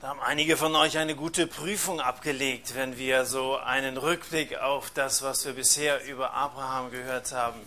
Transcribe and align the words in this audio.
Da 0.00 0.10
haben 0.10 0.20
einige 0.20 0.56
von 0.56 0.76
euch 0.76 0.96
eine 0.96 1.16
gute 1.16 1.48
Prüfung 1.48 2.00
abgelegt, 2.00 2.76
wenn 2.76 2.98
wir 2.98 3.24
so 3.24 3.56
einen 3.56 3.96
Rückblick 3.96 4.56
auf 4.56 4.90
das, 4.90 5.22
was 5.22 5.44
wir 5.44 5.54
bisher 5.54 6.04
über 6.04 6.34
Abraham 6.34 6.92
gehört 6.92 7.32
haben, 7.32 7.60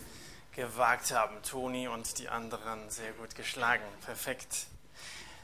gewagt 0.56 1.12
haben. 1.12 1.36
Toni 1.42 1.88
und 1.88 2.18
die 2.18 2.30
anderen 2.30 2.88
sehr 2.88 3.12
gut 3.12 3.34
geschlagen. 3.34 3.84
Perfekt. 4.06 4.64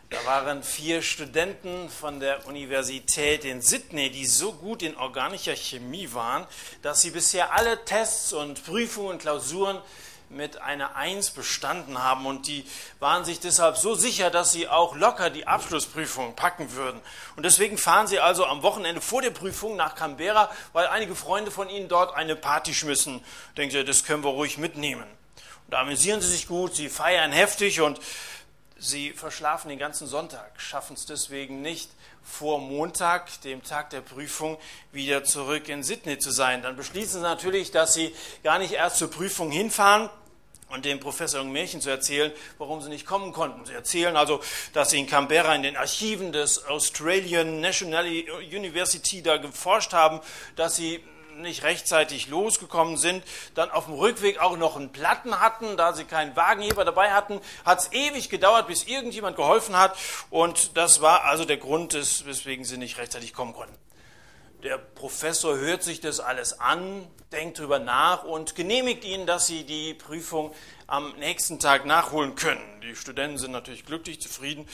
Da 0.09 0.17
waren 0.25 0.63
vier 0.63 1.03
Studenten 1.03 1.91
von 1.91 2.21
der 2.21 2.47
Universität 2.47 3.45
in 3.45 3.61
Sydney, 3.61 4.09
die 4.09 4.25
so 4.25 4.55
gut 4.55 4.83
in 4.83 4.97
organischer 4.97 5.57
Chemie 5.57 6.09
waren, 6.15 6.47
dass 6.81 7.03
sie 7.03 7.11
bisher 7.11 7.53
alle 7.53 7.85
Tests 7.85 8.33
und 8.33 8.65
Prüfungen 8.65 9.11
und 9.11 9.19
Klausuren 9.21 9.83
mit 10.31 10.61
einer 10.61 10.97
Eins 10.97 11.31
bestanden 11.31 12.03
haben 12.03 12.27
und 12.27 12.47
die 12.47 12.65
waren 13.01 13.25
sich 13.25 13.41
deshalb 13.41 13.77
so 13.77 13.95
sicher, 13.95 14.31
dass 14.31 14.53
sie 14.53 14.69
auch 14.69 14.95
locker 14.95 15.31
die 15.31 15.47
Abschlussprüfung 15.47 16.35
packen 16.37 16.73
würden. 16.73 17.01
Und 17.37 17.45
deswegen 17.45 17.79
fahren 17.79 18.07
sie 18.07 18.21
also 18.21 18.45
am 18.45 18.63
Wochenende 18.63 19.01
vor 19.01 19.23
der 19.23 19.31
Prüfung 19.31 19.77
nach 19.77 19.95
Canberra, 19.95 20.51
weil 20.73 20.87
einige 20.89 21.15
Freunde 21.15 21.51
von 21.51 21.69
ihnen 21.69 21.89
dort 21.89 22.15
eine 22.15 22.37
Party 22.37 22.75
schmissen. 22.75 23.25
Denken 23.57 23.73
sie, 23.73 23.85
das 23.85 24.05
können 24.05 24.25
wir 24.25 24.31
ruhig 24.31 24.59
mitnehmen. 24.59 25.05
Und 25.05 25.73
da 25.73 25.81
amüsieren 25.81 26.21
sie 26.21 26.29
sich 26.29 26.47
gut, 26.47 26.75
sie 26.75 26.89
feiern 26.89 27.33
heftig 27.33 27.81
und 27.81 28.01
sie 28.79 29.13
verschlafen 29.13 29.69
den 29.69 29.79
ganzen 29.79 30.07
Sonntag, 30.07 30.61
schaffen 30.61 30.95
es 30.95 31.07
deswegen 31.07 31.63
nicht, 31.63 31.91
vor 32.29 32.61
Montag, 32.61 33.41
dem 33.43 33.63
Tag 33.63 33.91
der 33.91 34.01
Prüfung, 34.01 34.59
wieder 34.93 35.25
zurück 35.25 35.69
in 35.69 35.83
Sydney 35.83 36.19
zu 36.19 36.31
sein. 36.31 36.63
Dann 36.63 36.77
beschließen 36.77 37.21
sie 37.21 37.27
natürlich, 37.27 37.71
dass 37.71 37.95
sie 37.95 38.15
gar 38.45 38.59
nicht 38.59 38.73
erst 38.73 38.99
zur 38.99 39.11
Prüfung 39.11 39.51
hinfahren 39.51 40.11
und 40.69 40.85
dem 40.85 41.01
Professor 41.01 41.43
Märchen 41.43 41.81
zu 41.81 41.91
erzählen, 41.91 42.31
warum 42.59 42.83
sie 42.83 42.91
nicht 42.91 43.07
kommen 43.07 43.33
konnten. 43.33 43.65
Sie 43.65 43.73
erzählen 43.73 44.17
also, 44.17 44.41
dass 44.75 44.91
sie 44.91 45.01
in 45.01 45.07
Canberra 45.07 45.55
in 45.55 45.63
den 45.63 45.77
Archiven 45.77 46.31
des 46.33 46.65
Australian 46.67 47.61
National 47.61 48.05
University 48.07 49.23
da 49.23 49.39
geforscht 49.39 49.93
haben, 49.93 50.21
dass 50.57 50.77
sie 50.77 51.03
nicht 51.43 51.63
rechtzeitig 51.63 52.29
losgekommen 52.29 52.97
sind, 52.97 53.25
dann 53.55 53.71
auf 53.71 53.87
dem 53.87 53.95
Rückweg 53.95 54.39
auch 54.39 54.57
noch 54.57 54.77
einen 54.77 54.93
Platten 54.93 55.41
hatten, 55.41 55.77
da 55.77 55.93
sie 55.93 56.05
keinen 56.05 56.37
Wagenheber 56.37 56.85
dabei 56.85 57.13
hatten, 57.13 57.41
hat 57.65 57.81
es 57.81 57.93
ewig 57.93 58.29
gedauert, 58.29 58.67
bis 58.67 58.85
irgendjemand 58.85 59.37
geholfen 59.37 59.77
hat 59.77 59.97
und 60.31 60.77
das 60.77 61.01
war 61.01 61.25
also 61.25 61.45
der 61.45 61.59
Grund, 61.59 61.95
weswegen 61.95 62.65
sie 62.65 62.77
nicht 62.77 62.99
rechtzeitig 62.99 63.33
kommen 63.33 63.55
konnten. 63.55 63.77
Der 64.63 64.77
Professor 64.77 65.57
hört 65.57 65.85
sich 65.85 66.01
das 66.01 66.19
alles 66.19 66.59
an, 66.59 67.07
denkt 67.31 67.61
drüber 67.61 67.79
nach 67.79 68.25
und 68.25 68.57
genehmigt 68.57 69.05
ihnen, 69.05 69.25
dass 69.25 69.47
sie 69.47 69.65
die 69.65 69.95
Prüfung 69.95 70.53
am 70.89 71.15
nächsten 71.19 71.61
Tag 71.61 71.87
nachholen 71.87 72.35
können. 72.35 72.81
Die 72.81 72.97
Studenten 72.97 73.39
sind 73.39 73.53
natürlich 73.53 73.87
glücklich, 73.87 74.21
zufrieden 74.21 74.67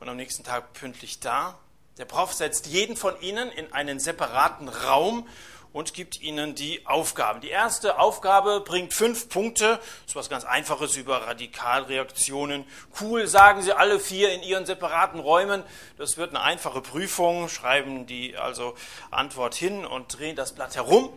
und 0.00 0.08
am 0.08 0.16
nächsten 0.16 0.44
Tag 0.44 0.74
pünktlich 0.74 1.20
da. 1.20 1.58
Der 1.96 2.04
Prof 2.04 2.34
setzt 2.34 2.66
jeden 2.66 2.96
von 2.96 3.18
ihnen 3.22 3.50
in 3.52 3.72
einen 3.72 4.00
separaten 4.00 4.68
Raum 4.68 5.26
und 5.72 5.94
gibt 5.94 6.20
ihnen 6.20 6.54
die 6.54 6.86
Aufgaben. 6.86 7.40
Die 7.40 7.50
erste 7.50 7.98
Aufgabe 7.98 8.60
bringt 8.60 8.92
fünf 8.92 9.28
Punkte. 9.28 9.76
Das 9.76 10.08
ist 10.08 10.16
was 10.16 10.28
ganz 10.28 10.44
Einfaches 10.44 10.96
über 10.96 11.26
Radikalreaktionen. 11.26 12.64
Cool, 13.00 13.26
sagen 13.26 13.62
sie 13.62 13.72
alle 13.72 13.98
vier 13.98 14.32
in 14.32 14.42
ihren 14.42 14.66
separaten 14.66 15.20
Räumen. 15.20 15.62
Das 15.96 16.16
wird 16.16 16.30
eine 16.30 16.40
einfache 16.40 16.80
Prüfung. 16.80 17.48
Schreiben 17.48 18.06
die 18.06 18.36
also 18.36 18.74
Antwort 19.10 19.54
hin 19.54 19.84
und 19.86 20.18
drehen 20.18 20.36
das 20.36 20.54
Blatt 20.54 20.76
herum. 20.76 21.12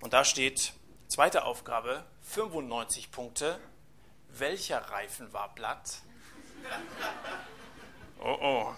Und 0.00 0.12
da 0.12 0.24
steht, 0.24 0.72
zweite 1.08 1.44
Aufgabe, 1.44 2.04
95 2.22 3.10
Punkte. 3.10 3.58
Welcher 4.30 4.78
Reifen 4.78 5.32
war 5.32 5.52
Blatt? 5.54 5.98
Oh 8.20 8.36
oh. 8.40 8.74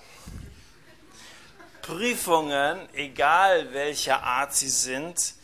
Prüfungen, 1.83 2.89
egal 2.95 3.73
welcher 3.73 4.23
Art 4.23 4.55
sie 4.55 4.71
sind, 4.71 5.35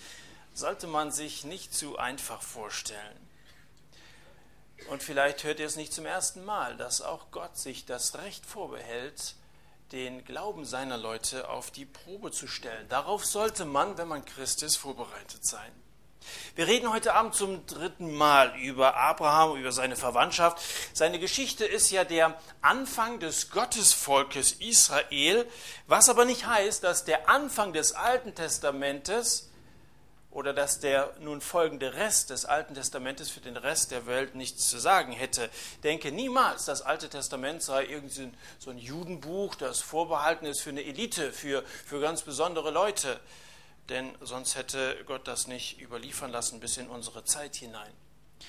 sollte 0.55 0.87
man 0.87 1.11
sich 1.11 1.45
nicht 1.45 1.75
zu 1.75 1.99
einfach 1.99 2.43
vorstellen. 2.43 3.27
Und 4.89 5.03
vielleicht 5.03 5.43
hört 5.45 5.59
ihr 5.59 5.67
es 5.67 5.77
nicht 5.77 5.93
zum 5.93 6.07
ersten 6.07 6.45
Mal, 6.45 6.77
dass 6.77 7.03
auch 7.03 7.31
Gott 7.31 7.57
sich 7.57 7.87
das 7.87 8.17
Recht 8.17 8.47
vorbehält, 8.47 9.35
den 9.93 10.25
Glauben 10.25 10.65
seiner 10.65 10.97
Leute 10.97 11.49
auf 11.49 11.71
die 11.71 11.87
Probe 11.87 12.31
zu 12.31 12.47
stellen. 12.47 12.89
Darauf 12.89 13.25
sollte 13.25 13.65
man, 13.65 13.99
wenn 13.99 14.09
man 14.09 14.25
Christ 14.25 14.63
ist, 14.63 14.77
vorbereitet 14.77 15.45
sein. 15.45 15.73
Wir 16.55 16.67
reden 16.67 16.93
heute 16.93 17.15
Abend 17.15 17.35
zum 17.35 17.67
dritten 17.67 18.15
Mal 18.15 18.57
über 18.59 18.97
Abraham, 18.97 19.57
über 19.57 19.73
seine 19.73 19.97
Verwandtschaft. 19.97 20.63
Seine 20.93 21.19
Geschichte 21.19 21.65
ist 21.65 21.91
ja 21.91 22.05
der 22.05 22.39
Anfang 22.63 23.19
des 23.21 23.51
Gottesvolkes 23.51 24.53
Israel, 24.53 25.47
was 25.87 26.09
aber 26.09 26.25
nicht 26.25 26.47
heißt, 26.47 26.83
dass 26.85 27.05
der 27.05 27.29
Anfang 27.29 27.73
des 27.73 27.93
Alten 27.93 28.35
Testamentes 28.35 29.51
oder 30.37 30.53
dass 30.53 30.81
der 30.81 31.15
nun 31.21 31.41
folgende 31.41 31.95
Rest 31.95 32.29
des 32.29 32.45
Alten 32.45 32.75
Testamentes 32.75 33.31
für 33.31 33.41
den 33.41 33.57
Rest 33.57 33.91
der 33.91 34.07
Welt 34.07 34.35
nichts 34.35 34.69
zu 34.69 34.79
sagen 34.79 35.13
hätte. 35.13 35.49
Denke 35.83 36.13
niemals, 36.13 36.67
das 36.67 36.83
Alte 36.83 37.09
Testament 37.09 37.63
sei 37.63 37.87
irgendwie 37.87 38.31
so 38.59 38.71
ein 38.71 38.77
Judenbuch, 38.77 39.55
das 39.55 39.81
vorbehalten 39.81 40.45
ist 40.45 40.61
für 40.61 40.69
eine 40.69 40.85
Elite, 40.85 41.33
für, 41.33 41.65
für 41.87 42.03
ganz 42.03 42.21
besondere 42.21 42.71
Leute 42.71 43.19
denn 43.89 44.17
sonst 44.21 44.57
hätte 44.57 45.03
Gott 45.07 45.27
das 45.29 45.47
nicht 45.47 45.81
überliefern 45.81 46.31
lassen 46.31 46.61
bis 46.61 46.77
in 46.77 46.89
unsere 46.89 47.25
Zeit 47.25 47.57
hinein. 47.57 47.93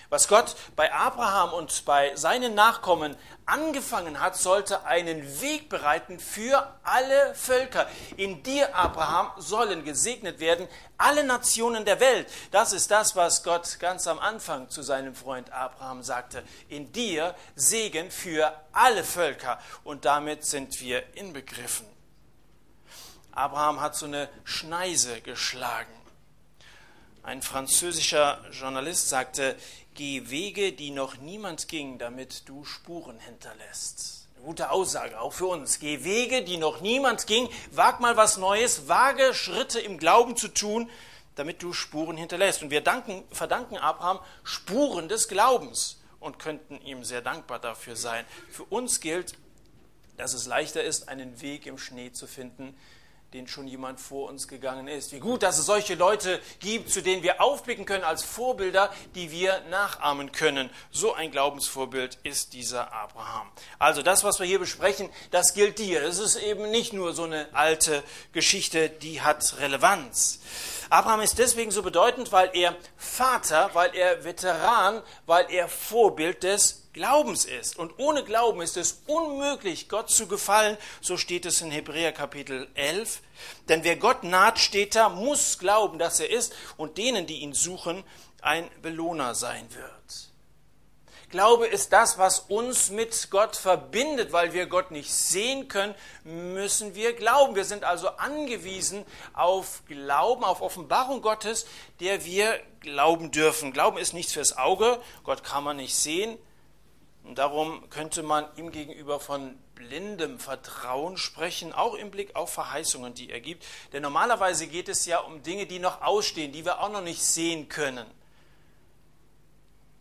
Was 0.09 0.27
Gott 0.29 0.55
bei 0.75 0.93
Abraham 0.93 1.53
und 1.53 1.83
bei 1.85 2.15
seinen 2.15 2.55
Nachkommen 2.55 3.15
angefangen 3.45 4.21
hat, 4.21 4.37
sollte 4.37 4.85
einen 4.85 5.41
Weg 5.41 5.69
bereiten 5.69 6.19
für 6.19 6.75
alle 6.83 7.35
Völker. 7.35 7.87
In 8.15 8.41
dir, 8.41 8.73
Abraham, 8.73 9.31
sollen 9.37 9.83
gesegnet 9.83 10.39
werden 10.39 10.67
alle 10.97 11.23
Nationen 11.25 11.83
der 11.83 11.99
Welt. 11.99 12.27
Das 12.51 12.71
ist 12.71 12.89
das, 12.89 13.15
was 13.15 13.43
Gott 13.43 13.79
ganz 13.79 14.07
am 14.07 14.19
Anfang 14.19 14.69
zu 14.69 14.81
seinem 14.81 15.13
Freund 15.13 15.51
Abraham 15.51 16.03
sagte. 16.03 16.43
In 16.69 16.91
dir 16.93 17.35
Segen 17.55 18.09
für 18.09 18.53
alle 18.71 19.03
Völker. 19.03 19.59
Und 19.83 20.05
damit 20.05 20.45
sind 20.45 20.79
wir 20.79 21.03
inbegriffen. 21.15 21.96
Abraham 23.37 23.81
hat 23.81 23.95
so 23.95 24.07
eine 24.07 24.29
Schneise 24.43 25.21
geschlagen. 25.21 25.93
Ein 27.21 27.43
französischer 27.43 28.43
Journalist 28.51 29.09
sagte, 29.09 29.55
geh 29.93 30.29
Wege, 30.31 30.73
die 30.73 30.89
noch 30.89 31.17
niemand 31.17 31.67
ging, 31.67 31.99
damit 31.99 32.49
du 32.49 32.65
Spuren 32.65 33.19
hinterlässt. 33.19 34.27
Eine 34.35 34.45
gute 34.45 34.71
Aussage, 34.71 35.19
auch 35.19 35.33
für 35.33 35.45
uns. 35.45 35.77
Geh 35.77 36.03
Wege, 36.03 36.43
die 36.43 36.57
noch 36.57 36.81
niemand 36.81 37.27
ging, 37.27 37.47
wag 37.71 37.99
mal 37.99 38.17
was 38.17 38.37
Neues, 38.37 38.87
wage 38.87 39.35
Schritte 39.35 39.79
im 39.79 39.99
Glauben 39.99 40.35
zu 40.35 40.47
tun, 40.47 40.89
damit 41.35 41.61
du 41.61 41.73
Spuren 41.73 42.17
hinterlässt. 42.17 42.63
Und 42.63 42.71
wir 42.71 42.81
danken, 42.81 43.23
verdanken 43.31 43.77
Abraham 43.77 44.19
Spuren 44.43 45.09
des 45.09 45.27
Glaubens 45.27 46.01
und 46.19 46.39
könnten 46.39 46.81
ihm 46.81 47.03
sehr 47.03 47.21
dankbar 47.21 47.59
dafür 47.59 47.95
sein. 47.95 48.25
Für 48.49 48.63
uns 48.63 48.99
gilt, 48.99 49.35
dass 50.15 50.33
es 50.33 50.47
leichter 50.47 50.83
ist, 50.83 51.07
einen 51.07 51.39
Weg 51.41 51.67
im 51.67 51.77
Schnee 51.77 52.11
zu 52.11 52.25
finden, 52.25 52.75
den 53.33 53.47
schon 53.47 53.67
jemand 53.67 53.99
vor 53.99 54.29
uns 54.29 54.47
gegangen 54.47 54.87
ist. 54.87 55.11
Wie 55.11 55.19
gut, 55.19 55.43
dass 55.43 55.57
es 55.57 55.65
solche 55.65 55.95
Leute 55.95 56.39
gibt, 56.59 56.89
zu 56.89 57.01
denen 57.01 57.23
wir 57.23 57.41
aufblicken 57.41 57.85
können 57.85 58.05
als 58.05 58.23
Vorbilder, 58.23 58.89
die 59.15 59.31
wir 59.31 59.61
nachahmen 59.69 60.31
können. 60.31 60.69
So 60.91 61.13
ein 61.13 61.29
Glaubensvorbild 61.31 62.17
ist 62.23 62.53
dieser 62.53 62.93
Abraham. 62.93 63.51
Also 63.79 64.01
das, 64.01 64.23
was 64.23 64.39
wir 64.39 64.45
hier 64.45 64.59
besprechen, 64.59 65.09
das 65.31 65.53
gilt 65.53 65.77
dir. 65.77 66.03
Es 66.03 66.19
ist 66.19 66.37
eben 66.37 66.71
nicht 66.71 66.93
nur 66.93 67.13
so 67.13 67.23
eine 67.23 67.53
alte 67.53 68.01
Geschichte, 68.31 68.89
die 68.89 69.21
hat 69.21 69.57
Relevanz. 69.59 70.39
Abraham 70.89 71.19
ist 71.19 71.37
deswegen 71.37 71.71
so 71.71 71.83
bedeutend, 71.83 72.31
weil 72.31 72.49
er 72.53 72.77
Vater, 72.95 73.71
weil 73.73 73.93
er 73.93 74.23
Veteran, 74.23 75.03
weil 75.25 75.51
er 75.51 75.67
Vorbild 75.67 76.43
des 76.43 76.86
Glaubens 76.97 77.45
ist. 77.45 77.77
Und 77.77 77.99
ohne 77.99 78.23
Glauben 78.23 78.59
ist 78.59 78.75
es 78.75 79.03
unmöglich, 79.05 79.87
Gott 79.87 80.09
zu 80.09 80.25
gefallen. 80.25 80.77
So 80.99 81.15
steht 81.15 81.45
es 81.45 81.61
in 81.61 81.69
Hebräer 81.69 82.11
Kapitel 82.11 82.67
11. 82.73 83.21
Denn 83.69 83.83
wer 83.83 83.97
Gott 83.97 84.23
naht, 84.23 84.57
steht 84.57 84.95
da, 84.95 85.07
muss 85.07 85.59
glauben, 85.59 85.99
dass 85.99 86.19
er 86.19 86.31
ist 86.31 86.55
und 86.75 86.97
denen, 86.97 87.27
die 87.27 87.41
ihn 87.41 87.53
suchen, 87.53 88.03
ein 88.41 88.67
Belohner 88.81 89.35
sein 89.35 89.67
wird. 89.75 90.31
Glaube 91.29 91.67
ist 91.67 91.93
das, 91.93 92.17
was 92.17 92.39
uns 92.39 92.89
mit 92.89 93.29
Gott 93.29 93.55
verbindet, 93.55 94.31
weil 94.31 94.53
wir 94.53 94.65
Gott 94.65 94.89
nicht 94.89 95.13
sehen 95.13 95.67
können, 95.67 95.93
müssen 96.23 96.95
wir 96.95 97.13
glauben. 97.13 97.55
Wir 97.55 97.65
sind 97.65 97.83
also 97.83 98.07
angewiesen 98.07 99.05
auf 99.33 99.83
Glauben, 99.85 100.43
auf 100.43 100.61
Offenbarung 100.61 101.21
Gottes, 101.21 101.67
der 101.99 102.25
wir 102.25 102.59
glauben 102.79 103.29
dürfen. 103.29 103.71
Glauben 103.71 103.99
ist 103.99 104.13
nichts 104.13 104.33
fürs 104.33 104.57
Auge, 104.57 104.99
Gott 105.23 105.43
kann 105.43 105.63
man 105.63 105.77
nicht 105.77 105.95
sehen, 105.95 106.39
und 107.27 107.37
darum 107.37 107.89
könnte 107.89 108.23
man 108.23 108.45
ihm 108.55 108.71
gegenüber 108.71 109.19
von 109.19 109.57
blindem 109.75 110.39
Vertrauen 110.39 111.17
sprechen, 111.17 111.73
auch 111.73 111.93
im 111.93 112.09
Blick 112.09 112.35
auf 112.37 112.53
Verheißungen, 112.53 113.13
die 113.13 113.29
er 113.29 113.41
gibt. 113.41 113.65
Denn 113.91 114.01
normalerweise 114.01 114.65
geht 114.67 114.87
es 114.87 115.05
ja 115.05 115.19
um 115.19 115.43
Dinge, 115.43 115.65
die 115.65 115.79
noch 115.79 116.01
ausstehen, 116.01 116.53
die 116.53 116.63
wir 116.63 116.79
auch 116.79 116.89
noch 116.89 117.01
nicht 117.01 117.21
sehen 117.21 117.67
können. 117.67 118.07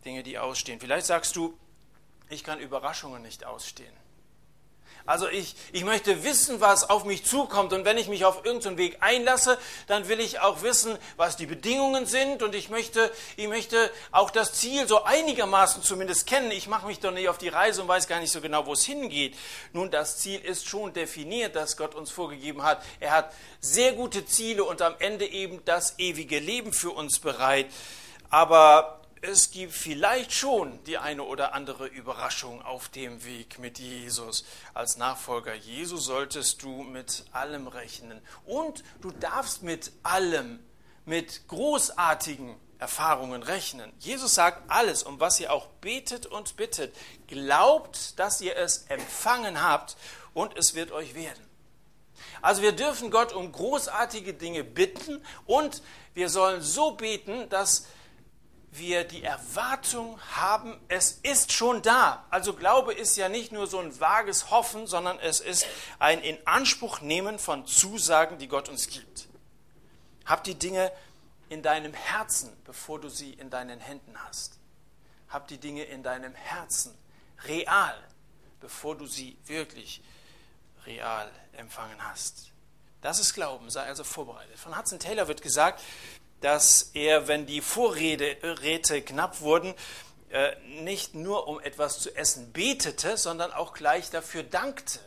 Dinge, 0.05 0.23
die 0.23 0.39
ausstehen. 0.39 0.79
Vielleicht 0.79 1.05
sagst 1.05 1.35
du, 1.35 1.57
ich 2.29 2.45
kann 2.45 2.59
Überraschungen 2.59 3.21
nicht 3.21 3.45
ausstehen. 3.45 3.93
Also 5.07 5.29
ich, 5.29 5.55
ich 5.71 5.85
möchte 5.85 6.25
wissen, 6.25 6.59
was 6.59 6.89
auf 6.89 7.05
mich 7.05 7.25
zukommt. 7.25 7.71
Und 7.71 7.85
wenn 7.85 7.97
ich 7.97 8.09
mich 8.09 8.25
auf 8.25 8.45
irgendeinen 8.45 8.77
Weg 8.77 8.97
einlasse, 8.99 9.57
dann 9.87 10.09
will 10.09 10.19
ich 10.19 10.41
auch 10.41 10.61
wissen, 10.61 10.97
was 11.15 11.37
die 11.37 11.45
Bedingungen 11.45 12.05
sind. 12.05 12.43
Und 12.43 12.53
ich 12.53 12.69
möchte, 12.69 13.09
ich 13.37 13.47
möchte 13.47 13.89
auch 14.11 14.29
das 14.29 14.51
Ziel 14.53 14.85
so 14.85 15.05
einigermaßen 15.05 15.81
zumindest 15.81 16.27
kennen. 16.27 16.51
Ich 16.51 16.67
mache 16.67 16.85
mich 16.85 16.99
doch 16.99 17.11
nicht 17.11 17.29
auf 17.29 17.37
die 17.37 17.47
Reise 17.47 17.81
und 17.81 17.87
weiß 17.87 18.07
gar 18.07 18.19
nicht 18.19 18.31
so 18.31 18.41
genau, 18.41 18.65
wo 18.65 18.73
es 18.73 18.83
hingeht. 18.83 19.35
Nun, 19.71 19.89
das 19.89 20.17
Ziel 20.17 20.41
ist 20.41 20.67
schon 20.67 20.91
definiert, 20.91 21.55
das 21.55 21.77
Gott 21.77 21.95
uns 21.95 22.11
vorgegeben 22.11 22.63
hat. 22.63 22.83
Er 22.99 23.11
hat 23.11 23.33
sehr 23.61 23.93
gute 23.93 24.25
Ziele 24.25 24.65
und 24.65 24.81
am 24.81 24.95
Ende 24.99 25.25
eben 25.25 25.63
das 25.63 25.97
ewige 25.99 26.39
Leben 26.39 26.73
für 26.73 26.91
uns 26.91 27.19
bereit. 27.19 27.67
Aber 28.29 28.99
es 29.21 29.51
gibt 29.51 29.73
vielleicht 29.73 30.31
schon 30.31 30.83
die 30.83 30.97
eine 30.97 31.23
oder 31.23 31.53
andere 31.53 31.87
Überraschung 31.87 32.61
auf 32.61 32.89
dem 32.89 33.23
Weg 33.25 33.59
mit 33.59 33.79
Jesus. 33.79 34.45
Als 34.73 34.97
Nachfolger 34.97 35.55
Jesu 35.55 35.97
solltest 35.97 36.61
du 36.61 36.83
mit 36.83 37.25
allem 37.31 37.67
rechnen. 37.67 38.21
Und 38.45 38.83
du 39.01 39.11
darfst 39.11 39.63
mit 39.63 39.91
allem, 40.03 40.59
mit 41.05 41.47
großartigen 41.47 42.55
Erfahrungen 42.79 43.41
rechnen. 43.41 43.91
Jesus 43.99 44.35
sagt 44.35 44.69
alles, 44.69 45.01
um 45.03 45.19
was 45.19 45.39
ihr 45.39 45.51
auch 45.51 45.67
betet 45.81 46.27
und 46.27 46.55
bittet. 46.55 46.95
Glaubt, 47.27 48.19
dass 48.19 48.39
ihr 48.41 48.55
es 48.55 48.85
empfangen 48.87 49.63
habt 49.63 49.97
und 50.33 50.55
es 50.55 50.75
wird 50.75 50.91
euch 50.91 51.15
werden. 51.15 51.43
Also 52.41 52.61
wir 52.61 52.71
dürfen 52.71 53.09
Gott 53.09 53.33
um 53.33 53.51
großartige 53.51 54.33
Dinge 54.33 54.63
bitten 54.63 55.23
und 55.45 55.81
wir 56.13 56.29
sollen 56.29 56.61
so 56.61 56.91
beten, 56.91 57.49
dass 57.49 57.87
wir 58.77 59.03
die 59.03 59.23
Erwartung 59.23 60.19
haben, 60.35 60.79
es 60.87 61.11
ist 61.23 61.51
schon 61.51 61.81
da. 61.81 62.25
Also 62.29 62.53
Glaube 62.53 62.93
ist 62.93 63.17
ja 63.17 63.29
nicht 63.29 63.51
nur 63.51 63.67
so 63.67 63.79
ein 63.79 63.99
vages 63.99 64.51
Hoffen, 64.51 64.87
sondern 64.87 65.19
es 65.19 65.39
ist 65.39 65.65
ein 65.99 66.21
Inanspruchnehmen 66.21 67.39
von 67.39 67.65
Zusagen, 67.65 68.37
die 68.37 68.47
Gott 68.47 68.69
uns 68.69 68.87
gibt. 68.87 69.27
Hab 70.25 70.43
die 70.43 70.55
Dinge 70.55 70.91
in 71.49 71.61
deinem 71.61 71.93
Herzen, 71.93 72.51
bevor 72.65 72.99
du 72.99 73.09
sie 73.09 73.33
in 73.33 73.49
deinen 73.49 73.79
Händen 73.79 74.13
hast. 74.25 74.59
Hab 75.29 75.47
die 75.47 75.57
Dinge 75.57 75.83
in 75.83 76.03
deinem 76.03 76.35
Herzen 76.35 76.97
real, 77.45 77.95
bevor 78.59 78.97
du 78.97 79.07
sie 79.07 79.37
wirklich 79.45 80.01
real 80.85 81.29
empfangen 81.53 82.01
hast. 82.07 82.51
Das 83.07 83.19
ist 83.19 83.35
Glauben, 83.35 83.69
sei 83.69 83.83
also 83.83 84.03
vorbereitet. 84.03 84.59
Von 84.59 84.77
Hudson 84.77 84.99
Taylor 84.99 85.29
wird 85.29 85.41
gesagt, 85.41 85.81
dass 86.41 86.91
er, 86.93 87.29
wenn 87.29 87.45
die 87.45 87.61
Vorräte 87.61 89.01
knapp 89.01 89.39
wurden, 89.39 89.75
äh, 90.29 90.53
nicht 90.83 91.15
nur 91.15 91.47
um 91.47 91.61
etwas 91.61 92.01
zu 92.01 92.13
essen 92.17 92.51
betete, 92.51 93.15
sondern 93.15 93.53
auch 93.53 93.71
gleich 93.71 94.09
dafür 94.09 94.43
dankte. 94.43 94.99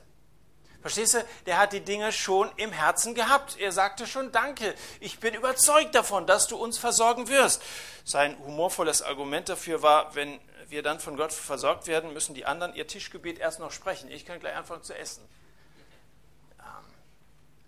Verstehst 0.81 1.13
du? 1.13 1.25
Der 1.45 1.59
hat 1.59 1.75
die 1.75 1.83
Dinge 1.83 2.11
schon 2.11 2.51
im 2.57 2.73
Herzen 2.73 3.15
gehabt. 3.15 3.59
Er 3.61 3.71
sagte 3.71 4.07
schon 4.07 4.33
Danke. 4.33 4.75
Ich 5.01 5.21
bin 5.21 5.35
überzeugt 5.35 5.95
davon, 5.95 6.27
dass 6.27 6.47
du 6.47 6.57
uns 6.57 6.79
versorgen 6.79 7.29
wirst. 7.29 7.61
Sein 8.07 8.39
humorvolles 8.39 9.03
Argument 9.03 9.51
dafür 9.51 9.83
war, 9.83 10.15
wenn 10.15 10.41
wir 10.69 10.83
dann 10.83 11.01
von 11.01 11.19
Gott 11.19 11.35
versorgt 11.35 11.87
werden, 11.87 12.15
müssen 12.15 12.35
die 12.35 12.47
anderen 12.47 12.75
ihr 12.75 12.87
Tischgebet 12.87 13.39
erst 13.39 13.61
noch 13.61 13.73
sprechen. 13.73 14.11
Ich 14.11 14.25
kann 14.25 14.41
gleich 14.41 14.57
anfangen 14.57 14.85
zu 14.85 14.97
essen. 14.97 15.23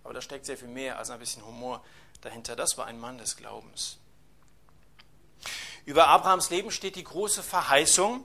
Aber 0.05 0.15
da 0.15 0.21
steckt 0.21 0.47
sehr 0.47 0.57
viel 0.57 0.69
mehr 0.69 0.99
als 0.99 1.11
ein 1.11 1.19
bisschen 1.19 1.45
Humor 1.45 1.85
dahinter. 2.21 2.57
Das 2.57 2.77
war 2.79 2.87
ein 2.87 2.99
Mann 2.99 3.19
des 3.19 3.37
Glaubens. 3.37 3.99
Über 5.85 6.09
Abrahams 6.09 6.51
Leben 6.51 6.71
steht 6.71 6.97
die 6.97 7.05
große 7.05 7.43
Verheißung, 7.43 8.25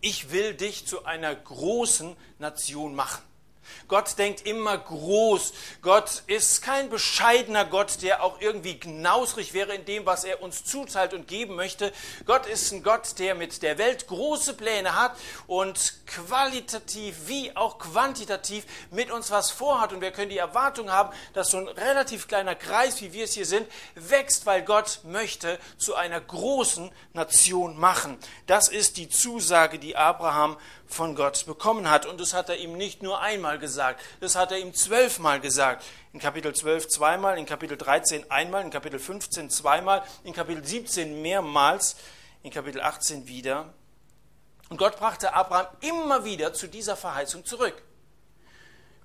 ich 0.00 0.30
will 0.30 0.54
dich 0.54 0.86
zu 0.86 1.04
einer 1.04 1.34
großen 1.34 2.16
Nation 2.38 2.94
machen. 2.94 3.22
Gott 3.88 4.18
denkt 4.18 4.46
immer 4.46 4.76
groß. 4.76 5.52
Gott 5.82 6.22
ist 6.26 6.62
kein 6.62 6.90
bescheidener 6.90 7.64
Gott, 7.64 8.02
der 8.02 8.22
auch 8.22 8.40
irgendwie 8.40 8.78
knausrig 8.78 9.54
wäre 9.54 9.74
in 9.74 9.84
dem, 9.84 10.06
was 10.06 10.24
er 10.24 10.42
uns 10.42 10.64
zuteilt 10.64 11.14
und 11.14 11.28
geben 11.28 11.56
möchte. 11.56 11.92
Gott 12.26 12.46
ist 12.46 12.72
ein 12.72 12.82
Gott, 12.82 13.18
der 13.18 13.34
mit 13.34 13.62
der 13.62 13.78
Welt 13.78 14.06
große 14.06 14.54
Pläne 14.54 14.94
hat 14.94 15.16
und 15.46 16.06
qualitativ 16.06 17.26
wie 17.26 17.56
auch 17.56 17.78
quantitativ 17.78 18.64
mit 18.90 19.10
uns 19.10 19.30
was 19.30 19.50
vorhat. 19.50 19.92
Und 19.92 20.00
wir 20.00 20.10
können 20.10 20.30
die 20.30 20.38
Erwartung 20.38 20.90
haben, 20.90 21.10
dass 21.34 21.50
so 21.50 21.58
ein 21.58 21.68
relativ 21.68 22.28
kleiner 22.28 22.54
Kreis, 22.54 23.00
wie 23.00 23.12
wir 23.12 23.24
es 23.24 23.34
hier 23.34 23.46
sind, 23.46 23.66
wächst, 23.94 24.46
weil 24.46 24.62
Gott 24.62 25.00
möchte 25.04 25.58
zu 25.78 25.94
einer 25.94 26.20
großen 26.20 26.90
Nation 27.12 27.78
machen. 27.78 28.18
Das 28.46 28.68
ist 28.68 28.96
die 28.96 29.08
Zusage, 29.08 29.78
die 29.78 29.96
Abraham 29.96 30.56
von 30.92 31.14
Gott 31.14 31.46
bekommen 31.46 31.90
hat. 31.90 32.06
Und 32.06 32.20
das 32.20 32.34
hat 32.34 32.48
er 32.48 32.56
ihm 32.56 32.76
nicht 32.76 33.02
nur 33.02 33.20
einmal 33.20 33.58
gesagt, 33.58 34.02
das 34.20 34.36
hat 34.36 34.52
er 34.52 34.58
ihm 34.58 34.74
zwölfmal 34.74 35.40
gesagt. 35.40 35.84
In 36.12 36.20
Kapitel 36.20 36.54
12 36.54 36.88
zweimal, 36.88 37.38
in 37.38 37.46
Kapitel 37.46 37.76
13 37.76 38.30
einmal, 38.30 38.62
in 38.62 38.70
Kapitel 38.70 38.98
15 38.98 39.50
zweimal, 39.50 40.02
in 40.24 40.32
Kapitel 40.32 40.64
17 40.64 41.22
mehrmals, 41.22 41.96
in 42.42 42.50
Kapitel 42.50 42.80
18 42.80 43.28
wieder. 43.28 43.72
Und 44.68 44.76
Gott 44.76 44.98
brachte 44.98 45.34
Abraham 45.34 45.66
immer 45.80 46.24
wieder 46.24 46.52
zu 46.52 46.68
dieser 46.68 46.96
Verheißung 46.96 47.44
zurück. 47.44 47.82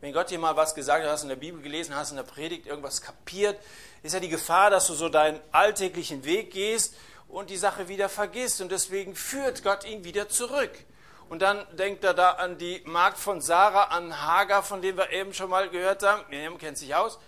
Wenn 0.02 0.14
Gott 0.14 0.30
dir 0.30 0.38
mal 0.38 0.56
was 0.56 0.76
gesagt 0.76 1.04
hat, 1.04 1.12
hast 1.12 1.24
in 1.24 1.30
der 1.30 1.36
Bibel 1.36 1.62
gelesen, 1.62 1.96
hast 1.96 2.12
in 2.12 2.18
der 2.18 2.24
Predigt 2.24 2.68
irgendwas 2.68 3.02
kapiert, 3.02 3.60
ist 4.04 4.14
ja 4.14 4.20
die 4.20 4.30
Gefahr, 4.30 4.70
dass 4.70 4.88
du 4.88 4.94
so 4.94 5.10
deinen 5.10 5.40
alltäglichen 5.52 6.26
Weg 6.26 6.52
gehst 6.52 6.94
und 7.28 7.50
die 7.50 7.58
Sache 7.58 7.88
wieder 7.88 8.10
vergisst. 8.10 8.62
Und 8.62 8.72
deswegen 8.72 9.16
führt 9.16 9.64
Gott 9.64 9.86
ihn 9.86 10.04
wieder 10.04 10.30
zurück. 10.30 10.72
Und 11.30 11.42
dann 11.42 11.66
denkt 11.75 12.04
er 12.04 12.13
da 12.13 12.31
an 12.31 12.57
die 12.57 12.81
Magd 12.86 13.18
von 13.18 13.42
Sarah, 13.42 13.86
an 13.86 14.22
Hagar, 14.22 14.63
von 14.63 14.81
dem 14.81 14.98
wir 14.98 15.12
eben 15.12 15.33
schon 15.33 15.50
mal 15.50 15.69
gehört 15.69 16.04
haben. 16.04 16.24
Miriam 16.30 16.57
kennt 16.57 16.77
sich 16.77 16.94
aus. 16.94 17.19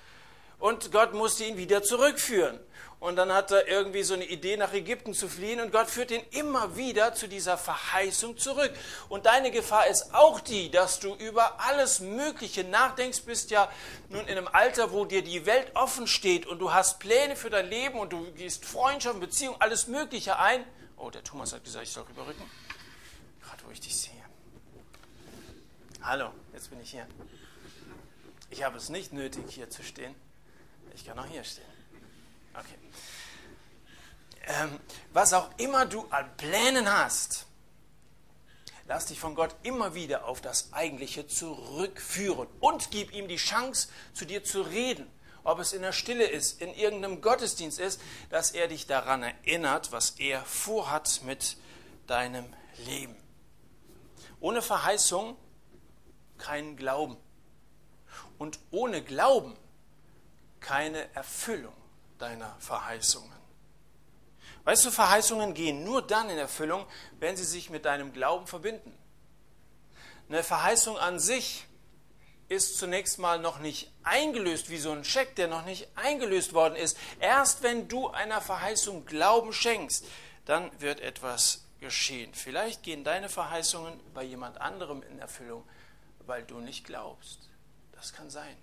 Und 0.60 0.92
Gott 0.92 1.14
musste 1.14 1.44
ihn 1.44 1.58
wieder 1.58 1.84
zurückführen. 1.84 2.60
Und 3.00 3.16
dann 3.16 3.32
hat 3.32 3.52
er 3.52 3.68
irgendwie 3.68 4.02
so 4.02 4.16
eine 4.16 4.26
Idee, 4.26 4.58
nach 4.58 4.74
Ägypten 4.74 5.14
zu 5.14 5.28
fliehen. 5.28 5.60
Und 5.62 5.72
Gott 5.72 5.88
führt 5.88 6.10
ihn 6.10 6.24
immer 6.32 6.76
wieder 6.76 7.14
zu 7.14 7.28
dieser 7.28 7.58
Verheißung 7.58 8.38
zurück. 8.38 8.72
Und 9.08 9.28
deine 9.28 9.52
Gefahr 9.52 9.88
ist 9.88 10.14
auch 10.14 10.40
die, 10.40 10.72
dass 10.72 11.00
du 11.00 11.14
über 11.16 11.60
alles 11.60 12.00
Mögliche 12.00 12.64
nachdenkst, 12.64 13.22
bist 13.22 13.52
ja 13.52 13.70
nun 14.10 14.26
in 14.26 14.38
einem 14.38 14.48
Alter, 14.48 14.92
wo 14.92 15.06
dir 15.06 15.24
die 15.24 15.46
Welt 15.46 15.72
offen 15.76 16.08
steht 16.08 16.48
und 16.48 16.60
du 16.60 16.74
hast 16.74 17.00
Pläne 17.00 17.36
für 17.36 17.52
dein 17.52 17.70
Leben 17.70 18.00
und 18.00 18.14
du 18.14 18.32
gehst 18.32 18.66
Freundschaften, 18.66 19.20
Beziehungen, 19.20 19.62
alles 19.62 19.88
Mögliche 19.88 20.40
ein. 20.40 20.64
Oh, 20.98 21.12
der 21.12 21.24
Thomas 21.24 21.54
hat 21.54 21.64
gesagt, 21.64 21.86
ich 21.86 21.94
soll 21.94 22.04
rüberrücken 22.04 22.46
wo 23.68 23.72
ich 23.72 23.82
dich 23.82 23.96
sehe. 23.96 24.14
Hallo, 26.02 26.32
jetzt 26.54 26.70
bin 26.70 26.80
ich 26.80 26.92
hier. 26.92 27.06
Ich 28.50 28.64
habe 28.64 28.78
es 28.78 28.88
nicht 28.88 29.12
nötig, 29.12 29.44
hier 29.50 29.70
zu 29.70 29.84
stehen. 29.84 30.16
Ich 30.96 31.06
kann 31.06 31.20
auch 31.20 31.26
hier 31.26 31.44
stehen. 31.44 31.66
Okay. 32.54 32.78
Ähm, 34.46 34.80
was 35.12 35.34
auch 35.34 35.50
immer 35.58 35.86
du 35.86 36.06
an 36.10 36.30
Plänen 36.38 36.90
hast, 36.90 37.46
lass 38.86 39.08
dich 39.08 39.20
von 39.20 39.36
Gott 39.36 39.54
immer 39.64 39.94
wieder 39.94 40.26
auf 40.26 40.40
das 40.40 40.72
Eigentliche 40.72 41.28
zurückführen 41.28 42.48
und 42.62 42.90
gib 42.90 43.12
ihm 43.12 43.28
die 43.28 43.36
Chance, 43.36 43.90
zu 44.14 44.24
dir 44.24 44.46
zu 44.46 44.62
reden. 44.62 45.12
Ob 45.44 45.60
es 45.60 45.74
in 45.74 45.82
der 45.82 45.92
Stille 45.92 46.26
ist, 46.26 46.62
in 46.62 46.74
irgendeinem 46.74 47.20
Gottesdienst 47.20 47.80
ist, 47.80 48.00
dass 48.30 48.52
er 48.52 48.70
dich 48.70 48.88
daran 48.88 49.24
erinnert, 49.24 49.92
was 49.92 50.12
er 50.12 50.42
vorhat 50.46 51.22
mit 51.26 51.58
deinem 52.08 52.46
Leben. 52.86 53.27
Ohne 54.40 54.62
Verheißung 54.62 55.38
kein 56.38 56.78
Glauben. 56.78 57.18
Und 58.38 58.60
ohne 58.72 59.04
Glauben 59.04 59.58
keine 60.60 61.14
Erfüllung 61.16 61.74
deiner 62.18 62.56
Verheißungen. 62.60 63.38
Weißt 64.64 64.86
du, 64.86 64.92
Verheißungen 64.92 65.54
gehen 65.54 65.84
nur 65.84 66.02
dann 66.02 66.30
in 66.30 66.38
Erfüllung, 66.38 66.86
wenn 67.20 67.38
sie 67.38 67.46
sich 67.46 67.70
mit 67.70 67.86
deinem 67.86 68.12
Glauben 68.12 68.48
verbinden. 68.48 68.92
Eine 70.30 70.44
Verheißung 70.44 70.98
an 70.98 71.20
sich 71.20 71.66
ist 72.50 72.78
zunächst 72.78 73.18
mal 73.18 73.40
noch 73.40 73.60
nicht 73.60 73.92
eingelöst, 74.04 74.70
wie 74.70 74.78
so 74.78 74.92
ein 74.92 75.04
Scheck, 75.04 75.36
der 75.36 75.48
noch 75.48 75.66
nicht 75.66 75.88
eingelöst 75.96 76.54
worden 76.54 76.76
ist. 76.76 76.98
Erst 77.20 77.64
wenn 77.64 77.88
du 77.88 78.10
einer 78.10 78.42
Verheißung 78.42 79.06
Glauben 79.06 79.54
schenkst, 79.54 80.06
dann 80.46 80.70
wird 80.80 81.00
etwas 81.00 81.67
geschehen. 81.80 82.34
Vielleicht 82.34 82.84
gehen 82.84 83.04
deine 83.04 83.30
Verheißungen 83.30 84.00
bei 84.14 84.24
jemand 84.24 84.60
anderem 84.62 85.04
in 85.04 85.20
Erfüllung, 85.20 85.64
weil 86.26 86.44
du 86.44 86.60
nicht 86.60 86.86
glaubst. 86.86 87.40
Das 87.94 88.14
kann 88.14 88.30
sein. 88.30 88.56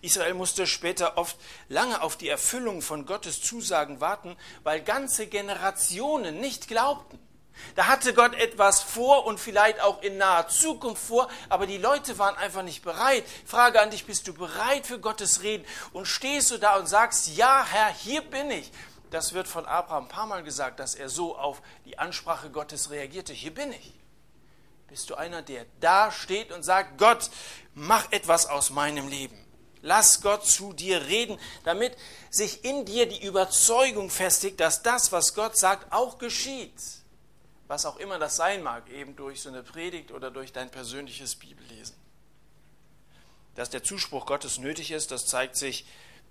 Israel 0.00 0.34
musste 0.34 0.66
später 0.66 1.16
oft 1.16 1.36
lange 1.68 2.02
auf 2.02 2.16
die 2.16 2.28
Erfüllung 2.28 2.82
von 2.82 3.06
Gottes 3.06 3.40
Zusagen 3.40 4.00
warten, 4.00 4.36
weil 4.64 4.82
ganze 4.82 5.26
Generationen 5.26 6.40
nicht 6.40 6.68
glaubten. 6.68 7.20
Da 7.74 7.86
hatte 7.86 8.12
Gott 8.12 8.34
etwas 8.34 8.82
vor 8.82 9.24
und 9.24 9.40
vielleicht 9.40 9.80
auch 9.80 10.02
in 10.02 10.18
naher 10.18 10.48
Zukunft 10.48 11.02
vor, 11.02 11.28
aber 11.48 11.66
die 11.66 11.78
Leute 11.78 12.18
waren 12.18 12.36
einfach 12.36 12.62
nicht 12.62 12.82
bereit. 12.82 13.24
Frage 13.46 13.80
an 13.80 13.90
dich, 13.90 14.04
bist 14.04 14.28
du 14.28 14.34
bereit 14.34 14.86
für 14.86 14.98
Gottes 14.98 15.42
Reden? 15.42 15.64
Und 15.92 16.06
stehst 16.06 16.50
du 16.50 16.58
da 16.58 16.76
und 16.76 16.86
sagst, 16.86 17.34
ja 17.36 17.64
Herr, 17.64 17.88
hier 17.94 18.20
bin 18.20 18.50
ich. 18.50 18.70
Das 19.16 19.32
wird 19.32 19.48
von 19.48 19.64
Abraham 19.64 20.04
ein 20.04 20.08
paar 20.10 20.26
Mal 20.26 20.42
gesagt, 20.42 20.78
dass 20.78 20.94
er 20.94 21.08
so 21.08 21.38
auf 21.38 21.62
die 21.86 21.98
Ansprache 21.98 22.50
Gottes 22.50 22.90
reagierte. 22.90 23.32
Hier 23.32 23.54
bin 23.54 23.72
ich. 23.72 23.94
Bist 24.88 25.08
du 25.08 25.14
einer, 25.14 25.40
der 25.40 25.64
da 25.80 26.12
steht 26.12 26.52
und 26.52 26.62
sagt, 26.62 26.98
Gott, 26.98 27.30
mach 27.72 28.12
etwas 28.12 28.44
aus 28.44 28.68
meinem 28.68 29.08
Leben. 29.08 29.42
Lass 29.80 30.20
Gott 30.20 30.44
zu 30.44 30.74
dir 30.74 31.06
reden, 31.06 31.38
damit 31.64 31.96
sich 32.28 32.62
in 32.62 32.84
dir 32.84 33.08
die 33.08 33.24
Überzeugung 33.24 34.10
festigt, 34.10 34.60
dass 34.60 34.82
das, 34.82 35.12
was 35.12 35.32
Gott 35.32 35.56
sagt, 35.56 35.94
auch 35.94 36.18
geschieht. 36.18 36.78
Was 37.68 37.86
auch 37.86 37.96
immer 37.96 38.18
das 38.18 38.36
sein 38.36 38.62
mag, 38.62 38.90
eben 38.90 39.16
durch 39.16 39.40
so 39.40 39.48
eine 39.48 39.62
Predigt 39.62 40.12
oder 40.12 40.30
durch 40.30 40.52
dein 40.52 40.70
persönliches 40.70 41.36
Bibellesen. 41.36 41.96
Dass 43.54 43.70
der 43.70 43.82
Zuspruch 43.82 44.26
Gottes 44.26 44.58
nötig 44.58 44.90
ist, 44.90 45.10
das 45.10 45.24
zeigt 45.24 45.56
sich, 45.56 45.86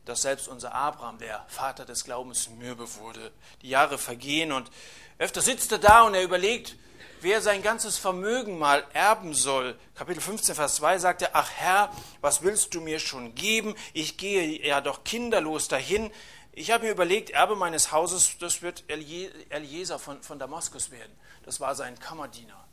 dass 0.06 0.22
selbst 0.22 0.48
unser 0.48 0.74
Abraham, 0.74 1.18
der 1.18 1.46
Vater 1.48 1.86
des 1.86 2.04
Glaubens, 2.04 2.50
mürbe 2.50 2.96
wurde. 2.96 3.32
Die 3.62 3.70
Jahre 3.70 3.98
vergehen 3.98 4.52
und 4.52 4.70
öfter 5.18 5.42
sitzt 5.42 5.72
er 5.72 5.80
da 5.80 6.04
und 6.04 6.14
er 6.14 6.24
überlegt, 6.24 6.76
wer 7.22 7.42
sein 7.42 7.64
ganzes 7.64 7.98
Vermögen 7.98 8.60
mal 8.60 8.84
erben 8.94 9.34
soll. 9.34 9.78
Kapitel 9.96 10.22
15, 10.22 10.56
Vers 10.56 10.76
2 10.76 11.00
sagt 11.00 11.22
er, 11.24 11.32
ach 11.34 11.50
Herr, 11.56 11.92
was 12.22 12.44
willst 12.44 12.74
du 12.76 12.82
mir 12.82 13.00
schon 13.00 13.34
geben? 13.34 13.76
Ich 13.94 14.18
gehe 14.18 14.66
ja 14.66 14.80
doch 14.82 15.04
kinderlos 15.04 15.68
dahin. 15.68 16.12
Ich 16.52 16.72
habe 16.72 16.86
mir 16.86 16.92
überlegt, 16.92 17.32
Erbe 17.32 17.56
meines 17.56 17.92
Hauses, 17.92 18.38
das 18.40 18.62
wird 18.62 18.84
Eliezer 18.88 20.00
von, 20.00 20.22
von 20.24 20.40
Damaskus 20.40 20.92
werden. 20.92 21.12
Das 21.44 21.60
war 21.60 21.76
sein 21.76 22.00
Kammerdiener. 22.00 22.64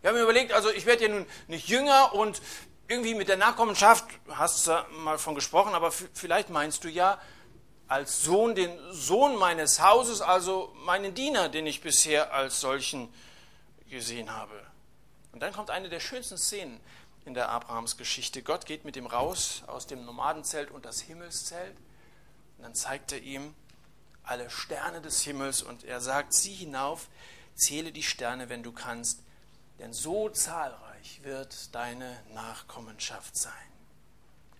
Ich 0.00 0.06
habe 0.06 0.18
mir 0.18 0.24
überlegt, 0.24 0.52
also 0.52 0.70
ich 0.70 0.86
werde 0.86 1.04
ja 1.04 1.08
nun 1.08 1.26
nicht 1.48 1.68
jünger 1.68 2.14
und 2.14 2.40
irgendwie 2.88 3.14
mit 3.14 3.28
der 3.28 3.36
Nachkommenschaft, 3.36 4.04
hast 4.28 4.66
du 4.66 4.86
mal 4.98 5.18
von 5.18 5.34
gesprochen, 5.34 5.74
aber 5.74 5.90
vielleicht 5.90 6.50
meinst 6.50 6.84
du 6.84 6.88
ja 6.88 7.20
als 7.88 8.22
Sohn 8.22 8.54
den 8.54 8.76
Sohn 8.92 9.36
meines 9.36 9.80
Hauses, 9.80 10.20
also 10.20 10.72
meinen 10.84 11.14
Diener, 11.14 11.48
den 11.48 11.66
ich 11.66 11.80
bisher 11.80 12.32
als 12.32 12.60
solchen 12.60 13.12
gesehen 13.88 14.32
habe. 14.32 14.60
Und 15.32 15.40
dann 15.40 15.52
kommt 15.52 15.70
eine 15.70 15.88
der 15.88 16.00
schönsten 16.00 16.38
Szenen 16.38 16.80
in 17.24 17.34
der 17.34 17.48
Abrahams-Geschichte. 17.50 18.42
Gott 18.42 18.66
geht 18.66 18.84
mit 18.84 18.96
ihm 18.96 19.06
raus 19.06 19.62
aus 19.66 19.86
dem 19.86 20.04
Nomadenzelt 20.04 20.70
und 20.70 20.84
das 20.84 21.00
Himmelszelt. 21.00 21.76
Und 22.56 22.64
dann 22.64 22.74
zeigt 22.74 23.12
er 23.12 23.20
ihm 23.20 23.54
alle 24.22 24.48
Sterne 24.50 25.00
des 25.00 25.22
Himmels 25.22 25.62
und 25.62 25.84
er 25.84 26.00
sagt, 26.00 26.34
sieh 26.34 26.54
hinauf, 26.54 27.08
zähle 27.54 27.92
die 27.92 28.02
Sterne, 28.02 28.48
wenn 28.48 28.62
du 28.62 28.72
kannst, 28.72 29.22
denn 29.78 29.92
so 29.92 30.28
zahlreich 30.30 30.85
wird 31.22 31.74
deine 31.74 32.20
Nachkommenschaft 32.34 33.36
sein. 33.36 33.52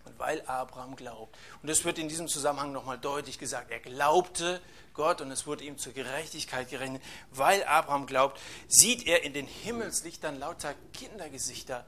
Und 0.05 0.19
weil 0.19 0.41
Abraham 0.47 0.95
glaubt, 0.95 1.37
und 1.63 1.69
es 1.69 1.85
wird 1.85 1.99
in 1.99 2.09
diesem 2.09 2.29
Zusammenhang 2.29 2.73
nochmal 2.73 2.99
deutlich 2.99 3.39
gesagt, 3.39 3.71
er 3.71 3.81
glaubte 3.81 4.61
Gott 4.95 5.21
und 5.21 5.31
es 5.31 5.47
wurde 5.47 5.65
ihm 5.65 5.79
zur 5.79 5.93
Gerechtigkeit 5.93 6.71
gerechnet. 6.71 7.03
Weil 7.33 7.65
Abraham 7.65 8.07
glaubt, 8.07 8.41
sieht 8.69 9.07
er 9.07 9.25
in 9.25 9.33
den 9.33 9.47
Himmelslichtern 9.47 10.39
lauter 10.39 10.75
Kindergesichter, 10.95 11.85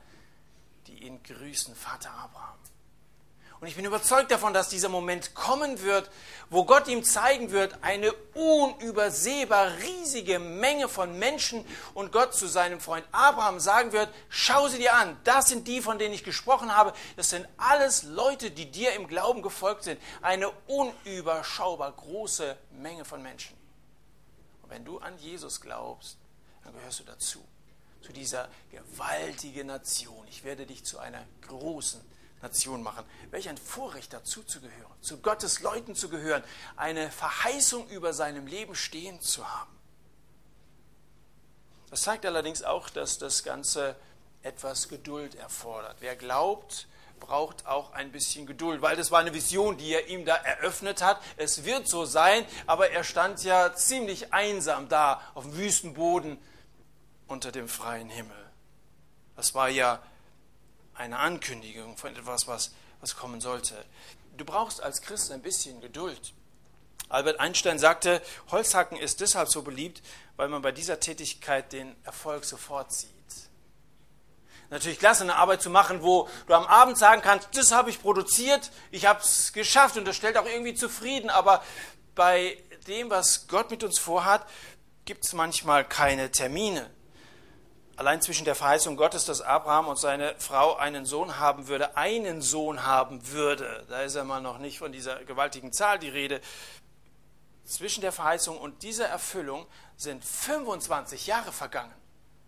die 0.88 1.04
ihn 1.04 1.22
grüßen, 1.22 1.74
Vater 1.76 2.10
Abraham. 2.10 2.58
Und 3.60 3.66
ich 3.66 3.74
bin 3.74 3.84
überzeugt 3.84 4.30
davon, 4.30 4.54
dass 4.54 4.68
dieser 4.68 4.88
Moment 4.88 5.34
kommen 5.34 5.82
wird, 5.82 6.10
wo 6.48 6.64
Gott 6.64 6.86
ihm 6.86 7.02
zeigen 7.02 7.50
wird, 7.50 7.76
eine 7.82 8.12
unübersehbar 8.34 9.78
riesige 9.78 10.38
Menge 10.38 10.88
von 10.88 11.18
Menschen 11.18 11.64
und 11.94 12.12
Gott 12.12 12.34
zu 12.34 12.46
seinem 12.46 12.78
Freund 12.78 13.04
Abraham 13.10 13.58
sagen 13.58 13.90
wird, 13.90 14.10
schau 14.28 14.68
sie 14.68 14.78
dir 14.78 14.94
an, 14.94 15.16
das 15.24 15.48
sind 15.48 15.66
die, 15.66 15.82
von 15.82 15.98
denen 15.98 16.14
ich 16.14 16.22
gesprochen 16.22 16.76
habe, 16.76 16.92
das 17.16 17.30
sind 17.30 17.48
alles 17.56 18.04
Leute, 18.04 18.52
die 18.52 18.70
dir 18.70 18.92
im 18.92 19.08
Glauben 19.08 19.42
gefolgt 19.42 19.82
sind. 19.82 20.00
Eine 20.22 20.50
unüberschaubar 20.68 21.90
große 21.92 22.56
Menge 22.70 23.04
von 23.04 23.22
Menschen. 23.22 23.56
Und 24.62 24.70
wenn 24.70 24.84
du 24.84 24.98
an 24.98 25.18
Jesus 25.18 25.60
glaubst, 25.60 26.16
dann 26.62 26.74
gehörst 26.74 27.00
du 27.00 27.04
dazu, 27.04 27.44
zu 28.02 28.12
dieser 28.12 28.48
gewaltigen 28.70 29.66
Nation. 29.66 30.26
Ich 30.28 30.44
werde 30.44 30.64
dich 30.64 30.84
zu 30.84 31.00
einer 31.00 31.24
großen 31.48 32.00
Nation 32.42 32.82
machen. 32.82 33.04
Welch 33.30 33.48
ein 33.48 33.56
Vorrecht 33.56 34.12
dazu 34.12 34.42
zu 34.42 34.60
gehören, 34.60 34.92
zu 35.00 35.18
Gottes 35.18 35.60
Leuten 35.60 35.94
zu 35.94 36.08
gehören, 36.08 36.42
eine 36.76 37.10
Verheißung 37.10 37.88
über 37.88 38.12
seinem 38.12 38.46
Leben 38.46 38.74
stehen 38.74 39.20
zu 39.20 39.48
haben. 39.48 39.76
Das 41.90 42.02
zeigt 42.02 42.26
allerdings 42.26 42.62
auch, 42.62 42.90
dass 42.90 43.18
das 43.18 43.42
Ganze 43.42 43.96
etwas 44.42 44.88
Geduld 44.88 45.34
erfordert. 45.34 45.96
Wer 46.00 46.16
glaubt, 46.16 46.86
braucht 47.18 47.66
auch 47.66 47.92
ein 47.92 48.12
bisschen 48.12 48.46
Geduld, 48.46 48.82
weil 48.82 48.96
das 48.96 49.10
war 49.10 49.18
eine 49.20 49.34
Vision, 49.34 49.76
die 49.76 49.92
er 49.92 50.08
ihm 50.08 50.24
da 50.24 50.36
eröffnet 50.36 51.02
hat. 51.02 51.20
Es 51.36 51.64
wird 51.64 51.88
so 51.88 52.04
sein, 52.04 52.44
aber 52.66 52.90
er 52.90 53.04
stand 53.04 53.42
ja 53.42 53.74
ziemlich 53.74 54.32
einsam 54.32 54.88
da 54.88 55.20
auf 55.34 55.44
dem 55.44 55.56
Wüstenboden 55.56 56.38
unter 57.26 57.52
dem 57.52 57.68
freien 57.68 58.08
Himmel. 58.08 58.36
Das 59.36 59.54
war 59.54 59.68
ja 59.68 60.00
eine 60.98 61.18
Ankündigung 61.18 61.96
von 61.96 62.14
etwas, 62.14 62.46
was, 62.48 62.72
was 63.00 63.16
kommen 63.16 63.40
sollte. 63.40 63.74
Du 64.36 64.44
brauchst 64.44 64.82
als 64.82 65.00
Christ 65.00 65.30
ein 65.30 65.42
bisschen 65.42 65.80
Geduld. 65.80 66.32
Albert 67.08 67.40
Einstein 67.40 67.78
sagte, 67.78 68.20
Holzhacken 68.50 68.98
ist 68.98 69.20
deshalb 69.20 69.48
so 69.48 69.62
beliebt, 69.62 70.02
weil 70.36 70.48
man 70.48 70.60
bei 70.60 70.72
dieser 70.72 71.00
Tätigkeit 71.00 71.72
den 71.72 71.96
Erfolg 72.04 72.44
sofort 72.44 72.92
sieht. 72.92 73.08
Natürlich 74.70 74.98
klasse, 74.98 75.22
eine 75.22 75.36
Arbeit 75.36 75.62
zu 75.62 75.70
machen, 75.70 76.02
wo 76.02 76.28
du 76.46 76.52
am 76.52 76.66
Abend 76.66 76.98
sagen 76.98 77.22
kannst, 77.22 77.48
das 77.56 77.72
habe 77.72 77.88
ich 77.88 78.02
produziert, 78.02 78.70
ich 78.90 79.06
habe 79.06 79.20
es 79.20 79.54
geschafft 79.54 79.96
und 79.96 80.04
das 80.04 80.16
stellt 80.16 80.36
auch 80.36 80.44
irgendwie 80.44 80.74
zufrieden. 80.74 81.30
Aber 81.30 81.64
bei 82.14 82.62
dem, 82.86 83.08
was 83.08 83.46
Gott 83.48 83.70
mit 83.70 83.82
uns 83.82 83.98
vorhat, 83.98 84.46
gibt 85.06 85.24
es 85.24 85.32
manchmal 85.32 85.86
keine 85.86 86.30
Termine. 86.30 86.90
Allein 87.98 88.22
zwischen 88.22 88.44
der 88.44 88.54
Verheißung 88.54 88.96
Gottes, 88.96 89.24
dass 89.24 89.40
Abraham 89.40 89.88
und 89.88 89.98
seine 89.98 90.36
Frau 90.38 90.76
einen 90.76 91.04
Sohn 91.04 91.40
haben 91.40 91.66
würde, 91.66 91.96
einen 91.96 92.42
Sohn 92.42 92.86
haben 92.86 93.32
würde, 93.32 93.84
da 93.88 94.02
ist 94.02 94.16
einmal 94.16 94.40
noch 94.40 94.58
nicht 94.58 94.78
von 94.78 94.92
dieser 94.92 95.24
gewaltigen 95.24 95.72
Zahl 95.72 95.98
die 95.98 96.08
Rede, 96.08 96.40
zwischen 97.64 98.00
der 98.02 98.12
Verheißung 98.12 98.56
und 98.56 98.84
dieser 98.84 99.08
Erfüllung 99.08 99.66
sind 99.96 100.24
25 100.24 101.26
Jahre 101.26 101.50
vergangen. 101.50 101.92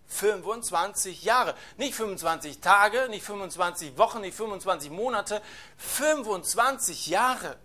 25 0.06 1.24
Jahre. 1.24 1.56
Nicht 1.78 1.96
25 1.96 2.60
Tage, 2.60 3.08
nicht 3.08 3.24
25 3.24 3.98
Wochen, 3.98 4.20
nicht 4.20 4.36
25 4.36 4.92
Monate, 4.92 5.42
25 5.78 7.08
Jahre. 7.08 7.56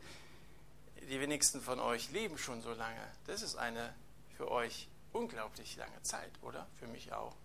Die 1.08 1.22
wenigsten 1.22 1.62
von 1.62 1.80
euch 1.80 2.10
leben 2.10 2.40
schon 2.40 2.64
so 2.64 2.72
lange. 2.72 3.12
Das 3.28 3.44
ist 3.44 3.58
eine 3.58 3.94
für 4.36 4.50
euch 4.50 4.88
unglaublich 5.14 5.76
lange 5.76 6.02
Zeit, 6.02 6.32
oder? 6.42 6.66
Für 6.80 6.88
mich 6.88 7.14
auch. 7.14 7.36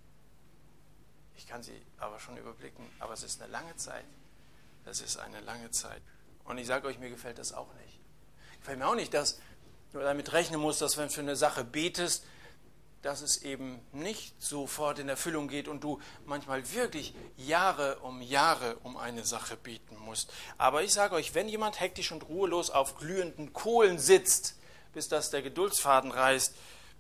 Ich 1.41 1.47
kann 1.47 1.63
sie 1.63 1.81
aber 1.99 2.21
schon 2.21 2.37
überblicken, 2.37 2.87
aber 2.99 3.15
es 3.15 3.23
ist 3.23 3.41
eine 3.41 3.51
lange 3.51 3.75
Zeit. 3.77 4.05
Es 4.85 5.01
ist 5.01 5.17
eine 5.17 5.41
lange 5.41 5.71
Zeit. 5.71 6.03
Und 6.45 6.59
ich 6.59 6.67
sage 6.67 6.87
euch, 6.87 6.99
mir 6.99 7.09
gefällt 7.09 7.39
das 7.39 7.55
auch 7.55 7.73
nicht. 7.83 7.99
Gefällt 8.59 8.79
mir 8.79 8.87
auch 8.87 8.95
nicht, 8.95 9.15
dass 9.15 9.41
du 9.93 10.01
damit 10.01 10.35
rechnen 10.35 10.61
musst, 10.61 10.83
dass 10.83 10.99
wenn 10.99 11.09
du 11.09 11.15
für 11.15 11.23
eine 11.23 11.37
Sache 11.37 11.65
betest, 11.65 12.27
dass 13.01 13.23
es 13.23 13.39
eben 13.43 13.81
nicht 13.93 14.35
sofort 14.43 14.99
in 14.99 15.09
Erfüllung 15.09 15.49
geht 15.49 15.67
und 15.67 15.83
du 15.83 15.99
manchmal 16.27 16.71
wirklich 16.75 17.15
Jahre 17.39 18.01
um 18.01 18.21
Jahre 18.21 18.77
um 18.83 18.99
eine 18.99 19.25
Sache 19.25 19.57
beten 19.57 19.97
musst. 19.97 20.31
Aber 20.59 20.83
ich 20.83 20.93
sage 20.93 21.15
euch, 21.15 21.35
wenn 21.35 21.49
jemand 21.49 21.81
hektisch 21.81 22.13
und 22.13 22.29
ruhelos 22.29 22.69
auf 22.69 22.97
glühenden 22.97 23.55
Kohlen 23.55 23.99
sitzt, 23.99 24.59
bis 24.93 25.09
das 25.09 25.31
der 25.31 25.41
Geduldsfaden 25.41 26.11
reißt, 26.11 26.55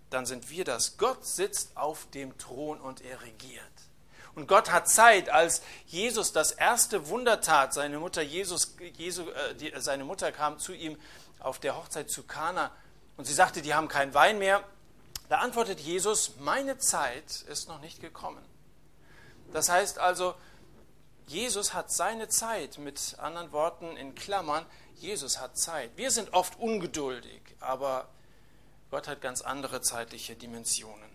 dann 0.08 0.24
sind 0.24 0.48
wir 0.48 0.64
das. 0.64 0.96
Gott 0.96 1.26
sitzt 1.26 1.76
auf 1.76 2.08
dem 2.14 2.38
Thron 2.38 2.80
und 2.80 3.02
er 3.02 3.20
regiert. 3.20 3.89
Und 4.34 4.46
Gott 4.46 4.70
hat 4.70 4.88
Zeit, 4.88 5.28
als 5.28 5.62
Jesus 5.86 6.32
das 6.32 6.52
erste 6.52 7.08
Wunder 7.08 7.40
tat, 7.40 7.74
seine 7.74 7.98
Mutter, 7.98 8.22
Jesus, 8.22 8.76
Jesu, 8.96 9.28
äh, 9.28 9.54
die, 9.54 9.72
seine 9.76 10.04
Mutter 10.04 10.32
kam 10.32 10.58
zu 10.58 10.72
ihm 10.72 10.96
auf 11.40 11.58
der 11.58 11.76
Hochzeit 11.76 12.10
zu 12.10 12.22
Kana 12.22 12.70
und 13.16 13.26
sie 13.26 13.34
sagte, 13.34 13.62
die 13.62 13.74
haben 13.74 13.88
keinen 13.88 14.14
Wein 14.14 14.38
mehr. 14.38 14.62
Da 15.28 15.38
antwortet 15.38 15.80
Jesus, 15.80 16.36
meine 16.38 16.78
Zeit 16.78 17.42
ist 17.48 17.68
noch 17.68 17.80
nicht 17.80 18.00
gekommen. 18.00 18.44
Das 19.52 19.68
heißt 19.68 19.98
also, 19.98 20.34
Jesus 21.26 21.74
hat 21.74 21.92
seine 21.92 22.28
Zeit, 22.28 22.78
mit 22.78 23.16
anderen 23.18 23.52
Worten 23.52 23.96
in 23.96 24.14
Klammern, 24.14 24.66
Jesus 24.96 25.38
hat 25.38 25.56
Zeit. 25.56 25.90
Wir 25.96 26.10
sind 26.10 26.32
oft 26.32 26.58
ungeduldig, 26.58 27.40
aber 27.60 28.08
Gott 28.90 29.06
hat 29.06 29.20
ganz 29.20 29.40
andere 29.40 29.80
zeitliche 29.80 30.34
Dimensionen. 30.34 31.09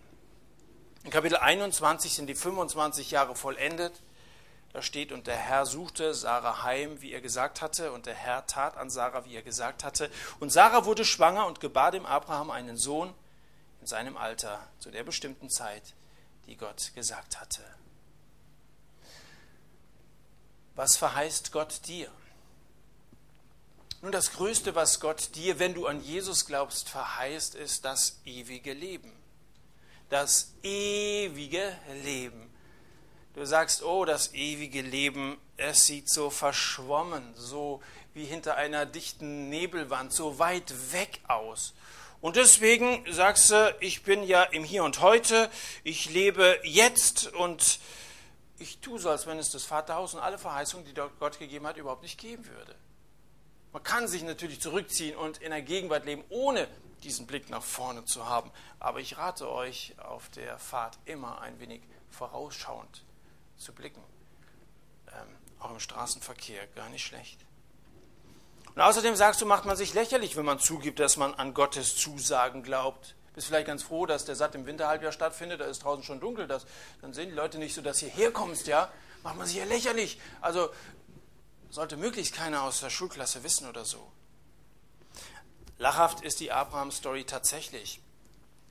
In 1.04 1.10
Kapitel 1.10 1.36
21 1.36 2.14
sind 2.14 2.26
die 2.26 2.34
25 2.34 3.10
Jahre 3.10 3.36
vollendet. 3.36 3.94
Da 4.72 4.82
steht, 4.82 5.12
und 5.12 5.26
der 5.26 5.36
Herr 5.36 5.64
suchte 5.64 6.12
Sarah 6.14 6.62
heim, 6.62 7.00
wie 7.00 7.12
er 7.12 7.20
gesagt 7.20 7.62
hatte, 7.62 7.92
und 7.92 8.04
der 8.06 8.14
Herr 8.14 8.46
tat 8.46 8.76
an 8.76 8.90
Sarah, 8.90 9.24
wie 9.24 9.34
er 9.34 9.42
gesagt 9.42 9.84
hatte. 9.84 10.10
Und 10.38 10.52
Sarah 10.52 10.84
wurde 10.84 11.04
schwanger 11.04 11.46
und 11.46 11.60
gebar 11.60 11.92
dem 11.92 12.04
Abraham 12.04 12.50
einen 12.50 12.76
Sohn 12.76 13.14
in 13.80 13.86
seinem 13.86 14.16
Alter, 14.16 14.60
zu 14.78 14.90
der 14.90 15.02
bestimmten 15.02 15.48
Zeit, 15.48 15.94
die 16.46 16.56
Gott 16.56 16.92
gesagt 16.94 17.40
hatte. 17.40 17.62
Was 20.74 20.96
verheißt 20.96 21.52
Gott 21.52 21.86
dir? 21.86 22.10
Nun, 24.02 24.12
das 24.12 24.32
Größte, 24.32 24.74
was 24.74 25.00
Gott 25.00 25.34
dir, 25.36 25.58
wenn 25.58 25.72
du 25.72 25.86
an 25.86 26.02
Jesus 26.02 26.44
glaubst, 26.44 26.90
verheißt, 26.90 27.54
ist 27.54 27.86
das 27.86 28.20
ewige 28.26 28.74
Leben 28.74 29.25
das 30.08 30.54
ewige 30.62 31.76
Leben. 32.04 32.50
Du 33.34 33.44
sagst, 33.44 33.82
oh, 33.82 34.04
das 34.04 34.32
ewige 34.34 34.80
Leben, 34.80 35.36
es 35.56 35.86
sieht 35.86 36.08
so 36.08 36.30
verschwommen, 36.30 37.34
so 37.34 37.82
wie 38.14 38.24
hinter 38.24 38.56
einer 38.56 38.86
dichten 38.86 39.50
Nebelwand, 39.50 40.12
so 40.12 40.38
weit 40.38 40.72
weg 40.92 41.20
aus. 41.28 41.74
Und 42.22 42.36
deswegen 42.36 43.04
sagst 43.12 43.50
du, 43.50 43.76
ich 43.80 44.02
bin 44.02 44.22
ja 44.22 44.42
im 44.42 44.64
Hier 44.64 44.84
und 44.84 45.00
Heute, 45.00 45.50
ich 45.84 46.08
lebe 46.10 46.58
jetzt 46.62 47.32
und 47.34 47.78
ich 48.58 48.78
tue 48.78 48.98
so, 48.98 49.10
als 49.10 49.26
wenn 49.26 49.38
es 49.38 49.50
das 49.50 49.64
Vaterhaus 49.64 50.14
und 50.14 50.20
alle 50.20 50.38
Verheißungen, 50.38 50.86
die 50.86 50.94
Gott 50.94 51.38
gegeben 51.38 51.66
hat, 51.66 51.76
überhaupt 51.76 52.02
nicht 52.02 52.18
geben 52.18 52.46
würde. 52.46 52.74
Man 53.76 53.82
kann 53.82 54.08
sich 54.08 54.22
natürlich 54.22 54.58
zurückziehen 54.58 55.14
und 55.18 55.36
in 55.36 55.50
der 55.50 55.60
Gegenwart 55.60 56.06
leben, 56.06 56.24
ohne 56.30 56.66
diesen 57.02 57.26
Blick 57.26 57.50
nach 57.50 57.62
vorne 57.62 58.06
zu 58.06 58.26
haben. 58.26 58.50
Aber 58.80 59.00
ich 59.00 59.18
rate 59.18 59.50
euch, 59.50 59.94
auf 59.98 60.30
der 60.30 60.58
Fahrt 60.58 60.98
immer 61.04 61.42
ein 61.42 61.60
wenig 61.60 61.82
vorausschauend 62.08 63.04
zu 63.58 63.74
blicken. 63.74 64.00
Ähm, 65.08 65.28
auch 65.60 65.72
im 65.72 65.78
Straßenverkehr, 65.78 66.66
gar 66.68 66.88
nicht 66.88 67.04
schlecht. 67.04 67.38
Und 68.74 68.80
außerdem 68.80 69.14
sagst 69.14 69.42
du, 69.42 69.44
macht 69.44 69.66
man 69.66 69.76
sich 69.76 69.92
lächerlich, 69.92 70.38
wenn 70.38 70.46
man 70.46 70.58
zugibt, 70.58 70.98
dass 70.98 71.18
man 71.18 71.34
an 71.34 71.52
Gottes 71.52 71.98
Zusagen 71.98 72.62
glaubt. 72.62 73.14
Bist 73.34 73.48
vielleicht 73.48 73.66
ganz 73.66 73.82
froh, 73.82 74.06
dass 74.06 74.24
der 74.24 74.36
Satt 74.36 74.54
im 74.54 74.64
Winterhalbjahr 74.64 75.12
stattfindet, 75.12 75.60
da 75.60 75.66
ist 75.66 75.84
draußen 75.84 76.02
schon 76.02 76.18
dunkel, 76.18 76.46
das, 76.46 76.64
dann 77.02 77.12
sehen 77.12 77.28
die 77.28 77.34
Leute 77.34 77.58
nicht 77.58 77.74
so, 77.74 77.82
dass 77.82 78.00
du 78.00 78.06
hierher 78.06 78.32
kommst, 78.32 78.68
ja. 78.68 78.90
Macht 79.22 79.36
man 79.36 79.46
sich 79.46 79.56
ja 79.56 79.64
lächerlich. 79.64 80.18
Also 80.40 80.70
sollte 81.76 81.98
möglichst 81.98 82.34
keiner 82.34 82.62
aus 82.62 82.80
der 82.80 82.88
Schulklasse 82.88 83.44
wissen 83.44 83.68
oder 83.68 83.84
so. 83.84 84.10
Lachhaft 85.76 86.22
ist 86.22 86.40
die 86.40 86.50
Abraham-Story 86.50 87.24
tatsächlich. 87.24 88.00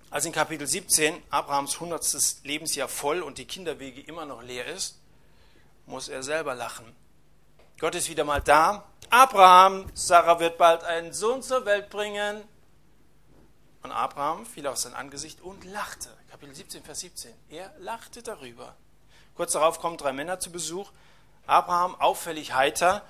Als 0.09 0.25
in 0.25 0.31
Kapitel 0.31 0.65
17 0.65 1.21
Abrahams 1.29 1.75
100. 1.75 2.37
Lebensjahr 2.41 2.87
voll 2.87 3.21
und 3.21 3.37
die 3.37 3.45
Kinderwege 3.45 4.01
immer 4.01 4.25
noch 4.25 4.41
leer 4.41 4.65
ist, 4.65 4.97
muss 5.85 6.07
er 6.07 6.23
selber 6.23 6.55
lachen. 6.55 6.95
Gott 7.79 7.93
ist 7.93 8.09
wieder 8.09 8.23
mal 8.23 8.41
da. 8.41 8.89
Abraham, 9.11 9.85
Sarah 9.93 10.39
wird 10.39 10.57
bald 10.57 10.83
einen 10.83 11.13
Sohn 11.13 11.43
zur 11.43 11.63
Welt 11.65 11.91
bringen. 11.91 12.41
Und 13.83 13.91
Abraham 13.91 14.47
fiel 14.47 14.65
auf 14.65 14.77
sein 14.77 14.95
Angesicht 14.95 15.41
und 15.41 15.63
lachte. 15.63 16.09
Kapitel 16.31 16.55
17, 16.55 16.83
Vers 16.83 17.01
17. 17.01 17.31
Er 17.49 17.71
lachte 17.77 18.23
darüber. 18.23 18.75
Kurz 19.35 19.51
darauf 19.51 19.79
kommen 19.79 19.97
drei 19.97 20.11
Männer 20.11 20.39
zu 20.39 20.51
Besuch. 20.51 20.91
Abraham, 21.47 21.95
auffällig 21.95 22.53
heiter, 22.53 23.03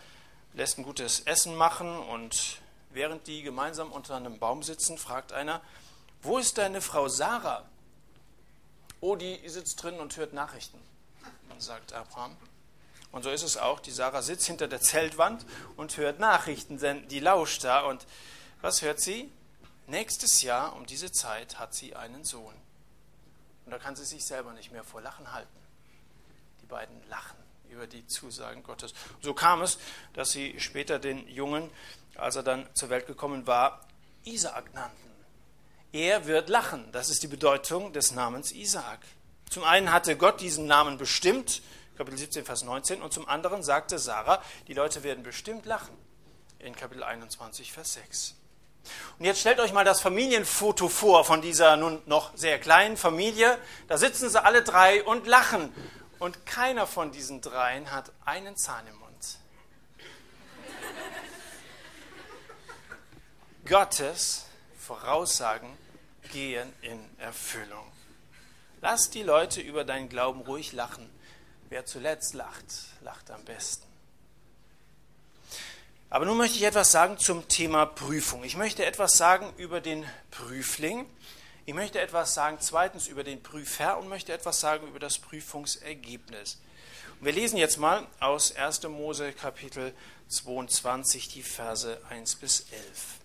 lässt 0.53 0.77
ein 0.77 0.83
gutes 0.83 1.21
Essen 1.21 1.55
machen 1.55 1.99
und 1.99 2.59
während 2.89 3.27
die 3.27 3.43
gemeinsam 3.43 3.91
unter 3.91 4.15
einem 4.15 4.39
Baum 4.39 4.63
sitzen, 4.63 4.97
fragt 4.97 5.33
einer, 5.33 5.61
wo 6.21 6.37
ist 6.37 6.57
deine 6.57 6.81
Frau 6.81 7.07
Sarah? 7.07 7.63
Oh, 8.99 9.15
die 9.15 9.47
sitzt 9.47 9.81
drin 9.81 9.99
und 9.99 10.17
hört 10.17 10.33
Nachrichten, 10.33 10.79
sagt 11.59 11.93
Abraham. 11.93 12.35
Und 13.11 13.23
so 13.23 13.29
ist 13.29 13.43
es 13.43 13.57
auch. 13.57 13.79
Die 13.79 13.91
Sarah 13.91 14.21
sitzt 14.21 14.47
hinter 14.47 14.67
der 14.67 14.81
Zeltwand 14.81 15.45
und 15.77 15.95
hört 15.95 16.19
Nachrichten, 16.19 16.79
denn 16.79 17.07
die 17.07 17.19
lauscht 17.19 17.63
da. 17.63 17.81
Und 17.81 18.05
was 18.61 18.81
hört 18.81 18.99
sie? 18.99 19.31
Nächstes 19.87 20.41
Jahr 20.41 20.75
um 20.75 20.85
diese 20.85 21.11
Zeit 21.11 21.59
hat 21.59 21.73
sie 21.73 21.95
einen 21.95 22.25
Sohn. 22.25 22.55
Und 23.65 23.71
da 23.71 23.77
kann 23.77 23.95
sie 23.95 24.03
sich 24.03 24.25
selber 24.25 24.51
nicht 24.53 24.71
mehr 24.71 24.83
vor 24.83 25.01
Lachen 25.01 25.31
halten. 25.31 25.59
Die 26.61 26.65
beiden 26.65 27.07
lachen 27.07 27.44
über 27.75 27.87
die 27.87 28.07
Zusagen 28.07 28.63
Gottes. 28.63 28.93
So 29.21 29.33
kam 29.33 29.61
es, 29.61 29.77
dass 30.13 30.31
sie 30.31 30.59
später 30.59 30.97
den 30.97 31.27
Jungen, 31.27 31.69
als 32.15 32.37
er 32.37 32.43
dann 32.43 32.67
zur 32.73 32.89
Welt 32.89 33.05
gekommen 33.05 33.47
war, 33.47 33.85
Isaak 34.23 34.73
nannten. 34.73 35.11
Er 35.91 36.25
wird 36.25 36.49
lachen. 36.49 36.91
Das 36.91 37.09
ist 37.09 37.21
die 37.23 37.27
Bedeutung 37.27 37.93
des 37.93 38.11
Namens 38.13 38.51
Isaak. 38.51 38.99
Zum 39.49 39.63
einen 39.63 39.91
hatte 39.91 40.17
Gott 40.17 40.41
diesen 40.41 40.65
Namen 40.65 40.97
bestimmt, 40.97 41.61
Kapitel 41.97 42.17
17, 42.17 42.45
Vers 42.45 42.63
19, 42.63 43.01
und 43.01 43.13
zum 43.13 43.27
anderen 43.27 43.63
sagte 43.63 43.99
Sarah, 43.99 44.41
die 44.67 44.73
Leute 44.73 45.03
werden 45.03 45.23
bestimmt 45.23 45.65
lachen, 45.65 45.95
in 46.59 46.75
Kapitel 46.75 47.03
21, 47.03 47.71
Vers 47.71 47.93
6. 47.93 48.35
Und 49.19 49.25
jetzt 49.25 49.39
stellt 49.39 49.59
euch 49.59 49.73
mal 49.73 49.85
das 49.85 50.01
Familienfoto 50.01 50.89
vor 50.89 51.25
von 51.25 51.41
dieser 51.41 51.75
nun 51.77 52.01
noch 52.05 52.35
sehr 52.35 52.59
kleinen 52.59 52.97
Familie. 52.97 53.57
Da 53.87 53.97
sitzen 53.97 54.29
sie 54.29 54.43
alle 54.43 54.63
drei 54.63 55.03
und 55.03 55.27
lachen. 55.27 55.73
Und 56.25 56.43
keiner 56.47 56.87
von 56.87 57.11
diesen 57.11 57.39
dreien 57.39 57.91
hat 57.91 58.11
einen 58.25 58.57
Zahn 58.57 58.87
im 58.87 58.95
Mund. 58.95 59.37
Gottes 63.67 64.47
Voraussagen 64.79 65.69
gehen 66.31 66.73
in 66.81 66.99
Erfüllung. 67.19 67.91
Lass 68.81 69.11
die 69.11 69.21
Leute 69.21 69.61
über 69.61 69.83
deinen 69.83 70.09
Glauben 70.09 70.41
ruhig 70.41 70.73
lachen. 70.73 71.07
Wer 71.69 71.85
zuletzt 71.85 72.33
lacht, 72.33 72.65
lacht 73.01 73.29
am 73.29 73.45
besten. 73.45 73.85
Aber 76.09 76.25
nun 76.25 76.37
möchte 76.37 76.57
ich 76.57 76.63
etwas 76.63 76.91
sagen 76.91 77.19
zum 77.19 77.47
Thema 77.49 77.85
Prüfung. 77.85 78.43
Ich 78.43 78.57
möchte 78.57 78.83
etwas 78.83 79.15
sagen 79.15 79.53
über 79.57 79.79
den 79.79 80.03
Prüfling. 80.31 81.05
Ich 81.67 81.73
möchte 81.73 81.99
etwas 81.99 82.35
sagen 82.35 82.57
zweitens 82.59 83.07
über 83.07 83.23
den 83.23 83.41
Prüfer 83.41 83.97
und 83.97 84.07
möchte 84.07 84.31
etwas 84.31 84.59
sagen 84.59 84.87
über 84.87 84.99
das 84.99 85.17
Prüfungsergebnis. 85.17 86.59
Und 87.19 87.25
wir 87.25 87.33
lesen 87.33 87.57
jetzt 87.57 87.77
mal 87.77 88.05
aus 88.19 88.55
1. 88.55 88.83
Mose 88.83 89.33
Kapitel 89.33 89.91
22 90.27 91.29
die 91.29 91.41
Verse 91.41 91.99
1 92.09 92.35
bis 92.35 92.67
11. 92.71 93.19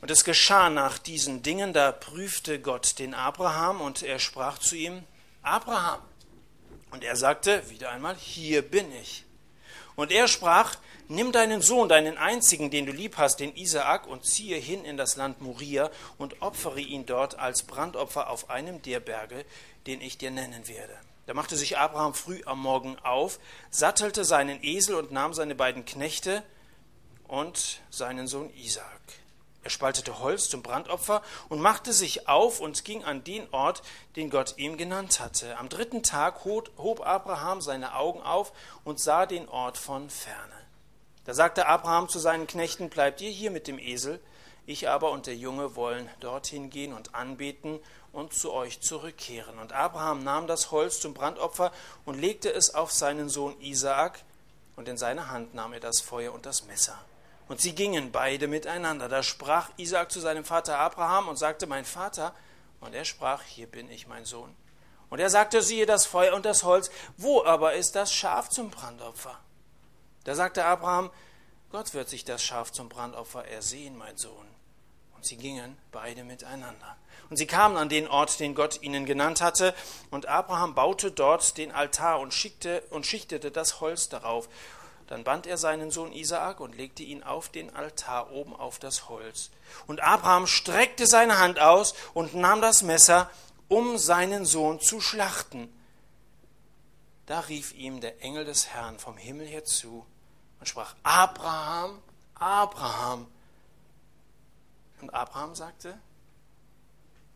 Und 0.00 0.10
es 0.10 0.24
geschah 0.24 0.68
nach 0.68 0.98
diesen 0.98 1.44
Dingen, 1.44 1.72
da 1.72 1.92
prüfte 1.92 2.60
Gott 2.60 2.98
den 2.98 3.14
Abraham 3.14 3.80
und 3.80 4.02
er 4.02 4.18
sprach 4.18 4.58
zu 4.58 4.74
ihm, 4.74 5.04
Abraham. 5.42 6.00
Und 6.90 7.04
er 7.04 7.14
sagte 7.14 7.70
wieder 7.70 7.90
einmal, 7.90 8.16
hier 8.16 8.62
bin 8.62 8.90
ich. 8.90 9.25
Und 9.96 10.12
er 10.12 10.28
sprach, 10.28 10.76
nimm 11.08 11.32
deinen 11.32 11.62
Sohn, 11.62 11.88
deinen 11.88 12.18
einzigen, 12.18 12.70
den 12.70 12.86
du 12.86 12.92
lieb 12.92 13.16
hast, 13.16 13.40
den 13.40 13.56
Isaak, 13.56 14.06
und 14.06 14.24
ziehe 14.24 14.58
hin 14.58 14.84
in 14.84 14.96
das 14.96 15.16
Land 15.16 15.40
Moria 15.40 15.90
und 16.18 16.42
opfere 16.42 16.80
ihn 16.80 17.06
dort 17.06 17.38
als 17.38 17.62
Brandopfer 17.62 18.30
auf 18.30 18.50
einem 18.50 18.82
der 18.82 19.00
Berge, 19.00 19.44
den 19.86 20.00
ich 20.00 20.18
dir 20.18 20.30
nennen 20.30 20.68
werde. 20.68 20.94
Da 21.26 21.34
machte 21.34 21.56
sich 21.56 21.78
Abraham 21.78 22.14
früh 22.14 22.40
am 22.44 22.60
Morgen 22.60 22.98
auf, 23.00 23.40
sattelte 23.70 24.24
seinen 24.24 24.62
Esel 24.62 24.94
und 24.94 25.10
nahm 25.10 25.34
seine 25.34 25.54
beiden 25.54 25.84
Knechte 25.84 26.42
und 27.26 27.80
seinen 27.90 28.28
Sohn 28.28 28.52
Isaak. 28.54 29.00
Er 29.66 29.70
spaltete 29.70 30.20
Holz 30.20 30.48
zum 30.48 30.62
Brandopfer 30.62 31.22
und 31.48 31.60
machte 31.60 31.92
sich 31.92 32.28
auf 32.28 32.60
und 32.60 32.84
ging 32.84 33.02
an 33.02 33.24
den 33.24 33.52
Ort, 33.52 33.82
den 34.14 34.30
Gott 34.30 34.54
ihm 34.58 34.76
genannt 34.76 35.18
hatte. 35.18 35.58
Am 35.58 35.68
dritten 35.68 36.04
Tag 36.04 36.44
hob 36.44 37.04
Abraham 37.04 37.60
seine 37.60 37.96
Augen 37.96 38.22
auf 38.22 38.52
und 38.84 39.00
sah 39.00 39.26
den 39.26 39.48
Ort 39.48 39.76
von 39.76 40.08
ferne. 40.08 40.54
Da 41.24 41.34
sagte 41.34 41.66
Abraham 41.66 42.08
zu 42.08 42.20
seinen 42.20 42.46
Knechten, 42.46 42.90
bleibt 42.90 43.20
ihr 43.20 43.30
hier 43.30 43.50
mit 43.50 43.66
dem 43.66 43.80
Esel, 43.80 44.20
ich 44.66 44.88
aber 44.88 45.10
und 45.10 45.26
der 45.26 45.34
Junge 45.34 45.74
wollen 45.74 46.08
dorthin 46.20 46.70
gehen 46.70 46.92
und 46.92 47.16
anbeten 47.16 47.80
und 48.12 48.34
zu 48.34 48.52
euch 48.52 48.82
zurückkehren. 48.82 49.58
Und 49.58 49.72
Abraham 49.72 50.22
nahm 50.22 50.46
das 50.46 50.70
Holz 50.70 51.00
zum 51.00 51.12
Brandopfer 51.12 51.72
und 52.04 52.20
legte 52.20 52.52
es 52.52 52.72
auf 52.72 52.92
seinen 52.92 53.28
Sohn 53.28 53.60
Isaak, 53.60 54.22
und 54.76 54.86
in 54.86 54.96
seine 54.96 55.28
Hand 55.28 55.54
nahm 55.54 55.72
er 55.72 55.80
das 55.80 56.00
Feuer 56.00 56.32
und 56.32 56.46
das 56.46 56.66
Messer. 56.66 56.96
Und 57.48 57.60
sie 57.60 57.74
gingen 57.74 58.10
beide 58.10 58.48
miteinander. 58.48 59.08
Da 59.08 59.22
sprach 59.22 59.70
Isaac 59.76 60.10
zu 60.10 60.20
seinem 60.20 60.44
Vater 60.44 60.78
Abraham 60.78 61.28
und 61.28 61.36
sagte, 61.36 61.66
mein 61.66 61.84
Vater. 61.84 62.34
Und 62.80 62.94
er 62.94 63.04
sprach, 63.04 63.42
hier 63.42 63.66
bin 63.66 63.90
ich, 63.90 64.06
mein 64.06 64.24
Sohn. 64.24 64.54
Und 65.08 65.20
er 65.20 65.30
sagte, 65.30 65.62
siehe 65.62 65.86
das 65.86 66.06
Feuer 66.06 66.34
und 66.34 66.44
das 66.44 66.64
Holz, 66.64 66.90
wo 67.16 67.44
aber 67.44 67.74
ist 67.74 67.94
das 67.94 68.12
Schaf 68.12 68.48
zum 68.48 68.70
Brandopfer? 68.70 69.38
Da 70.24 70.34
sagte 70.34 70.64
Abraham, 70.64 71.10
Gott 71.70 71.94
wird 71.94 72.08
sich 72.08 72.24
das 72.24 72.42
Schaf 72.42 72.72
zum 72.72 72.88
Brandopfer 72.88 73.46
ersehen, 73.46 73.96
mein 73.96 74.16
Sohn. 74.16 74.46
Und 75.14 75.24
sie 75.24 75.36
gingen 75.36 75.76
beide 75.92 76.24
miteinander. 76.24 76.96
Und 77.30 77.36
sie 77.36 77.46
kamen 77.46 77.76
an 77.76 77.88
den 77.88 78.08
Ort, 78.08 78.40
den 78.40 78.54
Gott 78.54 78.82
ihnen 78.82 79.06
genannt 79.06 79.40
hatte, 79.40 79.74
und 80.10 80.26
Abraham 80.26 80.74
baute 80.74 81.10
dort 81.10 81.56
den 81.56 81.72
Altar 81.72 82.20
und, 82.20 82.34
schickte, 82.34 82.82
und 82.90 83.06
schichtete 83.06 83.50
das 83.50 83.80
Holz 83.80 84.08
darauf 84.08 84.48
dann 85.06 85.22
band 85.22 85.46
er 85.46 85.56
seinen 85.56 85.90
Sohn 85.90 86.12
Isaak 86.12 86.60
und 86.60 86.76
legte 86.76 87.02
ihn 87.02 87.22
auf 87.22 87.48
den 87.48 87.74
Altar 87.74 88.32
oben 88.32 88.54
auf 88.54 88.78
das 88.78 89.08
Holz. 89.08 89.50
Und 89.86 90.00
Abraham 90.00 90.46
streckte 90.46 91.06
seine 91.06 91.38
Hand 91.38 91.60
aus 91.60 91.94
und 92.12 92.34
nahm 92.34 92.60
das 92.60 92.82
Messer, 92.82 93.30
um 93.68 93.98
seinen 93.98 94.44
Sohn 94.44 94.80
zu 94.80 95.00
schlachten. 95.00 95.72
Da 97.26 97.40
rief 97.40 97.72
ihm 97.74 98.00
der 98.00 98.22
Engel 98.22 98.44
des 98.44 98.68
Herrn 98.68 98.98
vom 98.98 99.16
Himmel 99.16 99.46
her 99.46 99.64
zu 99.64 100.06
und 100.58 100.68
sprach, 100.68 100.94
Abraham, 101.02 102.02
Abraham. 102.34 103.26
Und 105.00 105.12
Abraham 105.14 105.54
sagte, 105.54 105.98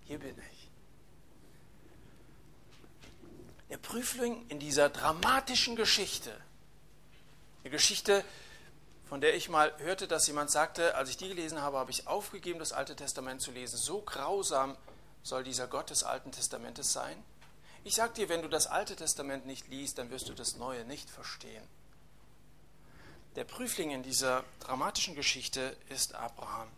hier 0.05 0.19
bin 0.19 0.37
ich. 0.53 0.71
Der 3.69 3.79
Prüfling 3.79 4.45
in 4.49 4.59
dieser 4.59 4.89
dramatischen 4.89 5.77
Geschichte 5.77 6.37
eine 7.63 7.71
Geschichte, 7.71 8.25
von 9.09 9.21
der 9.21 9.35
ich 9.35 9.49
mal 9.49 9.73
hörte, 9.79 10.07
dass 10.07 10.27
jemand 10.27 10.51
sagte, 10.51 10.95
als 10.95 11.11
ich 11.11 11.17
die 11.17 11.29
gelesen 11.29 11.61
habe, 11.61 11.79
habe 11.79 11.91
ich 11.91 12.07
aufgegeben, 12.07 12.59
das 12.59 12.73
Alte 12.73 12.97
Testament 12.97 13.43
zu 13.43 13.51
lesen. 13.51 13.77
So 13.77 14.03
grausam 14.03 14.77
soll 15.23 15.45
dieser 15.45 15.67
Gott 15.67 15.91
des 15.91 16.05
Alten 16.05 16.33
Testamentes 16.33 16.93
sein. 16.93 17.23
Ich 17.83 17.95
sage 17.95 18.13
dir, 18.15 18.29
wenn 18.29 18.43
du 18.43 18.49
das 18.49 18.67
Alte 18.67 18.95
Testament 18.97 19.47
nicht 19.47 19.69
liest, 19.69 19.99
dann 19.99 20.11
wirst 20.11 20.29
du 20.29 20.33
das 20.33 20.57
Neue 20.57 20.85
nicht 20.85 21.11
verstehen. 21.11 21.65
Der 23.37 23.45
Prüfling 23.45 23.91
in 23.91 24.03
dieser 24.03 24.45
dramatischen 24.61 25.15
Geschichte 25.15 25.77
ist 25.89 26.15
Abraham. 26.15 26.69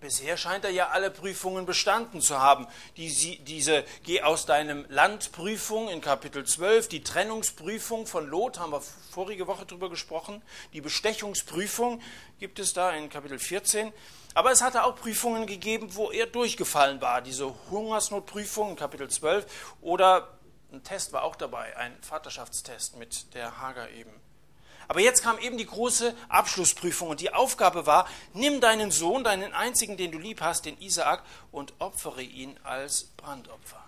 Bisher 0.00 0.38
scheint 0.38 0.64
er 0.64 0.70
ja 0.70 0.88
alle 0.88 1.10
Prüfungen 1.10 1.66
bestanden 1.66 2.22
zu 2.22 2.38
haben. 2.38 2.66
Die, 2.96 3.38
diese 3.44 3.84
Geh 4.02 4.22
aus 4.22 4.46
deinem 4.46 4.86
Land 4.88 5.30
Prüfung 5.32 5.88
in 5.88 6.00
Kapitel 6.00 6.46
12, 6.46 6.88
die 6.88 7.02
Trennungsprüfung 7.02 8.06
von 8.06 8.26
Lot, 8.26 8.58
haben 8.58 8.72
wir 8.72 8.80
vorige 8.80 9.46
Woche 9.46 9.66
darüber 9.66 9.90
gesprochen. 9.90 10.40
Die 10.72 10.80
Bestechungsprüfung 10.80 12.00
gibt 12.38 12.58
es 12.58 12.72
da 12.72 12.92
in 12.92 13.10
Kapitel 13.10 13.38
14. 13.38 13.92
Aber 14.32 14.50
es 14.50 14.62
hatte 14.62 14.84
auch 14.84 14.96
Prüfungen 14.96 15.46
gegeben, 15.46 15.94
wo 15.94 16.10
er 16.10 16.26
durchgefallen 16.26 17.02
war. 17.02 17.20
Diese 17.20 17.52
Hungersnotprüfung 17.70 18.70
in 18.70 18.76
Kapitel 18.76 19.10
12 19.10 19.44
oder 19.82 20.38
ein 20.72 20.82
Test 20.82 21.12
war 21.12 21.24
auch 21.24 21.36
dabei, 21.36 21.76
ein 21.76 21.94
Vaterschaftstest 22.00 22.96
mit 22.96 23.34
der 23.34 23.60
Hager 23.60 23.90
eben. 23.90 24.12
Aber 24.90 24.98
jetzt 24.98 25.22
kam 25.22 25.38
eben 25.38 25.56
die 25.56 25.66
große 25.66 26.16
Abschlussprüfung 26.28 27.10
und 27.10 27.20
die 27.20 27.32
Aufgabe 27.32 27.86
war, 27.86 28.08
nimm 28.34 28.60
deinen 28.60 28.90
Sohn, 28.90 29.22
deinen 29.22 29.54
einzigen, 29.54 29.96
den 29.96 30.10
du 30.10 30.18
lieb 30.18 30.40
hast, 30.40 30.64
den 30.64 30.76
Isaak, 30.80 31.22
und 31.52 31.74
opfere 31.78 32.22
ihn 32.22 32.58
als 32.64 33.04
Brandopfer. 33.16 33.84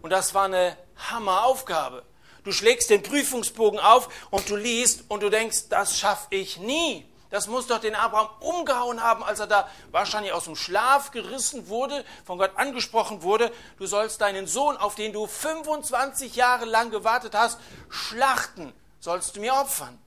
Und 0.00 0.08
das 0.08 0.32
war 0.32 0.46
eine 0.46 0.78
Hammeraufgabe. 1.10 2.02
Du 2.44 2.50
schlägst 2.50 2.88
den 2.88 3.02
Prüfungsbogen 3.02 3.78
auf 3.78 4.08
und 4.30 4.48
du 4.48 4.56
liest 4.56 5.04
und 5.08 5.22
du 5.22 5.28
denkst, 5.28 5.68
das 5.68 5.98
schaffe 5.98 6.28
ich 6.30 6.56
nie. 6.56 7.06
Das 7.28 7.46
muss 7.46 7.66
doch 7.66 7.78
den 7.78 7.94
Abraham 7.94 8.30
umgehauen 8.40 9.02
haben, 9.02 9.22
als 9.22 9.40
er 9.40 9.48
da 9.48 9.68
wahrscheinlich 9.90 10.32
aus 10.32 10.44
dem 10.44 10.56
Schlaf 10.56 11.10
gerissen 11.10 11.68
wurde, 11.68 12.06
von 12.24 12.38
Gott 12.38 12.52
angesprochen 12.56 13.20
wurde. 13.20 13.52
Du 13.76 13.84
sollst 13.84 14.22
deinen 14.22 14.46
Sohn, 14.46 14.78
auf 14.78 14.94
den 14.94 15.12
du 15.12 15.26
25 15.26 16.36
Jahre 16.36 16.64
lang 16.64 16.90
gewartet 16.90 17.34
hast, 17.34 17.60
schlachten 17.90 18.72
sollst 19.04 19.36
du 19.36 19.40
mir 19.40 19.54
opfern. 19.54 19.98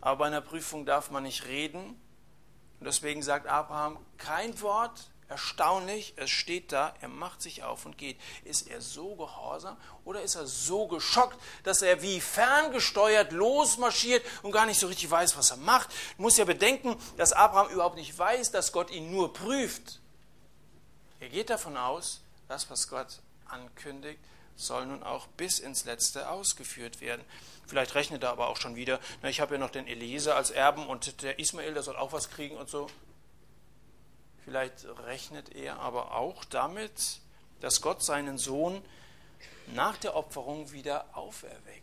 Aber 0.00 0.18
bei 0.18 0.26
einer 0.26 0.40
Prüfung 0.40 0.84
darf 0.84 1.10
man 1.10 1.22
nicht 1.22 1.46
reden. 1.46 2.00
Und 2.80 2.84
deswegen 2.84 3.22
sagt 3.22 3.46
Abraham 3.46 3.98
kein 4.18 4.60
Wort. 4.60 5.10
Erstaunlich, 5.28 6.14
es 6.16 6.30
steht 6.30 6.70
da, 6.70 6.94
er 7.00 7.08
macht 7.08 7.42
sich 7.42 7.64
auf 7.64 7.84
und 7.84 7.98
geht. 7.98 8.16
Ist 8.44 8.68
er 8.68 8.80
so 8.80 9.16
gehorsam 9.16 9.76
oder 10.04 10.22
ist 10.22 10.36
er 10.36 10.46
so 10.46 10.86
geschockt, 10.86 11.36
dass 11.64 11.82
er 11.82 12.00
wie 12.00 12.20
ferngesteuert 12.20 13.32
losmarschiert 13.32 14.24
und 14.44 14.52
gar 14.52 14.66
nicht 14.66 14.78
so 14.78 14.86
richtig 14.86 15.10
weiß, 15.10 15.36
was 15.36 15.50
er 15.50 15.56
macht? 15.56 15.90
Du 16.16 16.22
musst 16.22 16.38
ja 16.38 16.44
bedenken, 16.44 16.94
dass 17.16 17.32
Abraham 17.32 17.72
überhaupt 17.72 17.96
nicht 17.96 18.16
weiß, 18.16 18.52
dass 18.52 18.70
Gott 18.70 18.92
ihn 18.92 19.10
nur 19.10 19.32
prüft. 19.32 20.00
Er 21.18 21.28
geht 21.28 21.50
davon 21.50 21.76
aus, 21.76 22.20
das, 22.46 22.70
was 22.70 22.86
Gott 22.86 23.20
ankündigt, 23.46 24.20
soll 24.56 24.86
nun 24.86 25.02
auch 25.02 25.26
bis 25.28 25.58
ins 25.58 25.84
Letzte 25.84 26.28
ausgeführt 26.30 27.00
werden. 27.00 27.24
Vielleicht 27.66 27.94
rechnet 27.94 28.22
er 28.22 28.30
aber 28.30 28.48
auch 28.48 28.56
schon 28.56 28.76
wieder, 28.76 29.00
na, 29.22 29.28
ich 29.28 29.40
habe 29.40 29.54
ja 29.54 29.60
noch 29.60 29.70
den 29.70 29.86
Eliezer 29.86 30.36
als 30.36 30.50
Erben 30.50 30.86
und 30.86 31.22
der 31.22 31.38
Ismael, 31.38 31.74
der 31.74 31.82
soll 31.82 31.96
auch 31.96 32.12
was 32.12 32.30
kriegen 32.30 32.56
und 32.56 32.68
so. 32.68 32.88
Vielleicht 34.44 34.86
rechnet 35.04 35.54
er 35.54 35.80
aber 35.80 36.14
auch 36.14 36.44
damit, 36.44 37.20
dass 37.60 37.80
Gott 37.80 38.02
seinen 38.02 38.38
Sohn 38.38 38.82
nach 39.74 39.96
der 39.96 40.14
Opferung 40.14 40.70
wieder 40.70 41.06
auferweckt. 41.16 41.82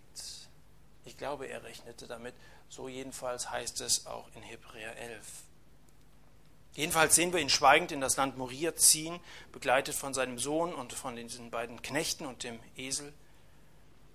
Ich 1.05 1.17
glaube, 1.17 1.47
er 1.47 1.63
rechnete 1.63 2.07
damit. 2.07 2.33
So 2.69 2.87
jedenfalls 2.87 3.51
heißt 3.51 3.81
es 3.81 4.07
auch 4.07 4.29
in 4.35 4.41
Hebräer 4.41 4.95
11. 4.97 5.25
Jedenfalls 6.75 7.13
sehen 7.13 7.31
wir 7.33 7.39
ihn 7.39 7.49
schweigend 7.49 7.91
in 7.91 8.01
das 8.01 8.17
Land 8.17 8.37
Moria 8.37 8.75
ziehen, 8.75 9.19
begleitet 9.51 9.93
von 9.93 10.13
seinem 10.13 10.39
Sohn 10.39 10.73
und 10.73 10.91
von 10.91 11.15
diesen 11.15 11.51
beiden 11.51 11.81
Knechten 11.83 12.25
und 12.25 12.43
dem 12.43 12.59
Esel. 12.75 13.13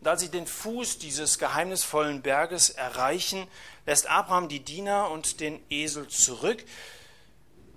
Und 0.01 0.09
als 0.09 0.21
sie 0.21 0.29
den 0.29 0.47
Fuß 0.47 0.99
dieses 0.99 1.39
geheimnisvollen 1.39 2.23
Berges 2.23 2.71
erreichen, 2.71 3.47
lässt 3.87 4.09
Abraham 4.09 4.49
die 4.49 4.61
Diener 4.61 5.11
und 5.11 5.41
den 5.41 5.61
Esel 5.71 6.09
zurück. 6.09 6.65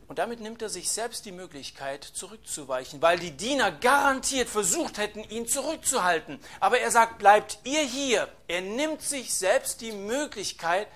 Und 0.07 0.19
damit 0.19 0.39
nimmt 0.39 0.61
er 0.61 0.69
sich 0.69 0.89
selbst 0.89 1.25
die 1.25 1.31
Möglichkeit, 1.31 2.03
zurückzuweichen, 2.03 3.01
weil 3.01 3.17
die 3.17 3.31
Diener 3.31 3.71
garantiert 3.71 4.49
versucht 4.49 4.97
hätten, 4.97 5.23
ihn 5.29 5.47
zurückzuhalten. 5.47 6.39
Aber 6.59 6.79
er 6.79 6.91
sagt, 6.91 7.19
bleibt 7.19 7.59
ihr 7.63 7.81
hier. 7.81 8.27
Er 8.47 8.61
nimmt 8.61 9.01
sich 9.01 9.33
selbst 9.33 9.79
die 9.81 9.91
Möglichkeit, 9.91 10.87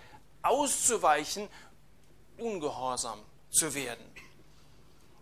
auszuweichen, 0.41 1.47
ungehorsam 2.37 3.19
zu 3.55 3.73
werden. 3.73 4.05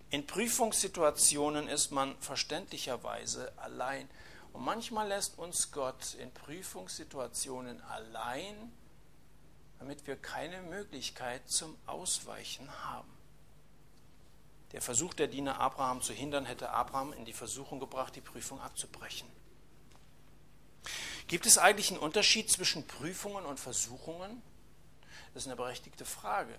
In 0.09 0.27
Prüfungssituationen 0.27 1.67
ist 1.67 1.91
man 1.91 2.15
verständlicherweise 2.19 3.51
allein. 3.57 4.09
Und 4.51 4.63
manchmal 4.63 5.07
lässt 5.07 5.39
uns 5.39 5.71
Gott 5.71 6.13
in 6.15 6.31
Prüfungssituationen 6.31 7.81
allein, 7.81 8.71
damit 9.79 10.05
wir 10.05 10.15
keine 10.15 10.61
Möglichkeit 10.61 11.49
zum 11.49 11.75
Ausweichen 11.87 12.69
haben. 12.83 13.11
Der 14.71 14.81
Versuch 14.81 15.13
der 15.13 15.27
Diener 15.27 15.59
Abraham 15.59 16.01
zu 16.01 16.13
hindern, 16.13 16.45
hätte 16.45 16.69
Abraham 16.69 17.13
in 17.13 17.25
die 17.25 17.33
Versuchung 17.33 17.79
gebracht, 17.79 18.15
die 18.15 18.21
Prüfung 18.21 18.59
abzubrechen. 18.61 19.27
Gibt 21.27 21.45
es 21.45 21.57
eigentlich 21.57 21.89
einen 21.89 21.99
Unterschied 21.99 22.51
zwischen 22.51 22.85
Prüfungen 22.85 23.45
und 23.45 23.59
Versuchungen? 23.59 24.41
Das 25.33 25.43
ist 25.43 25.47
eine 25.47 25.55
berechtigte 25.55 26.05
Frage. 26.05 26.55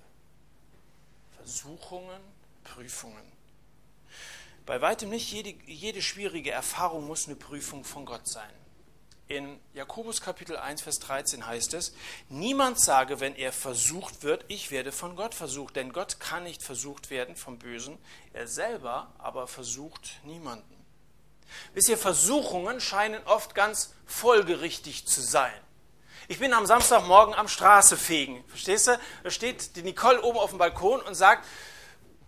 Versuchungen, 1.37 2.21
Prüfungen. 2.63 3.33
Bei 4.67 4.81
weitem 4.81 5.11
nicht 5.11 5.31
jede, 5.31 5.55
jede 5.67 6.01
schwierige 6.01 6.51
Erfahrung 6.51 7.07
muss 7.07 7.27
eine 7.27 7.37
Prüfung 7.37 7.85
von 7.85 8.07
Gott 8.07 8.27
sein. 8.27 8.51
In 9.27 9.59
Jakobus 9.73 10.21
Kapitel 10.21 10.57
1, 10.57 10.83
Vers 10.83 10.99
13 11.01 11.47
heißt 11.47 11.73
es, 11.75 11.95
niemand 12.29 12.79
sage, 12.79 13.21
wenn 13.21 13.35
er 13.35 13.53
versucht 13.53 14.23
wird, 14.23 14.45
ich 14.49 14.71
werde 14.71 14.93
von 14.93 15.17
Gott 15.17 15.35
versucht, 15.35 15.77
denn 15.77 15.93
Gott 15.93 16.21
kann 16.21 16.45
nicht 16.45 16.63
versucht 16.63 17.09
werden 17.09 17.35
vom 17.35 17.59
Bösen, 17.59 17.99
er 18.35 18.47
selber 18.47 19.13
aber 19.19 19.47
versucht 19.47 20.21
niemanden. 20.25 20.75
Wisst 21.73 21.89
ihr, 21.89 21.99
Versuchungen 21.99 22.81
scheinen 22.81 23.25
oft 23.25 23.55
ganz 23.55 23.95
folgerichtig 24.07 25.07
zu 25.07 25.23
sein. 25.23 25.64
Ich 26.27 26.39
bin 26.39 26.55
am 26.55 26.65
Samstagmorgen 26.65 27.35
am 27.35 27.49
Straße 27.49 27.97
fegen. 27.97 28.43
Verstehst 28.49 28.87
du? 28.87 28.99
Da 29.23 29.31
steht 29.31 29.77
die 29.77 29.83
Nicole 29.83 30.23
oben 30.23 30.39
auf 30.39 30.51
dem 30.51 30.59
Balkon 30.59 31.01
und 31.03 31.15
sagt, 31.15 31.45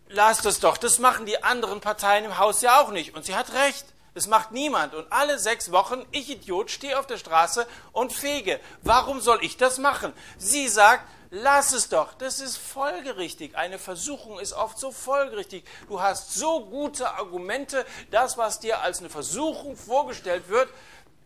lass 0.08 0.42
das 0.42 0.60
doch, 0.60 0.76
das 0.76 0.98
machen 0.98 1.24
die 1.24 1.42
anderen 1.42 1.80
Parteien 1.80 2.24
im 2.26 2.38
Haus 2.38 2.60
ja 2.60 2.80
auch 2.80 2.90
nicht. 2.90 3.14
Und 3.14 3.24
sie 3.24 3.34
hat 3.34 3.52
recht. 3.54 3.86
Das 4.12 4.26
macht 4.26 4.50
niemand. 4.50 4.94
Und 4.94 5.12
alle 5.12 5.38
sechs 5.38 5.72
Wochen, 5.72 6.04
ich 6.10 6.30
Idiot, 6.30 6.70
stehe 6.70 6.98
auf 6.98 7.06
der 7.06 7.18
Straße 7.18 7.66
und 7.92 8.14
fege. 8.14 8.60
Warum 8.82 9.20
soll 9.20 9.38
ich 9.42 9.58
das 9.58 9.76
machen? 9.76 10.12
Sie 10.38 10.68
sagt, 10.68 11.06
lass 11.30 11.72
es 11.72 11.90
doch. 11.90 12.14
Das 12.14 12.40
ist 12.40 12.56
folgerichtig. 12.56 13.56
Eine 13.58 13.78
Versuchung 13.78 14.38
ist 14.38 14.54
oft 14.54 14.78
so 14.78 14.90
folgerichtig. 14.90 15.64
Du 15.88 16.00
hast 16.00 16.34
so 16.34 16.64
gute 16.64 17.10
Argumente, 17.10 17.84
das, 18.10 18.38
was 18.38 18.58
dir 18.58 18.80
als 18.80 19.00
eine 19.00 19.10
Versuchung 19.10 19.76
vorgestellt 19.76 20.48
wird, 20.48 20.70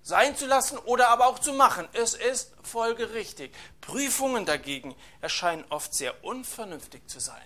sein 0.03 0.37
zu 0.37 0.47
lassen 0.47 0.79
oder 0.79 1.09
aber 1.09 1.27
auch 1.27 1.39
zu 1.39 1.53
machen. 1.53 1.89
Es 1.93 2.15
ist 2.15 2.53
folgerichtig. 2.63 3.55
Prüfungen 3.81 4.47
dagegen 4.47 4.95
erscheinen 5.21 5.65
oft 5.69 5.95
sehr 5.95 6.25
unvernünftig 6.25 7.07
zu 7.09 7.21
sein. 7.21 7.43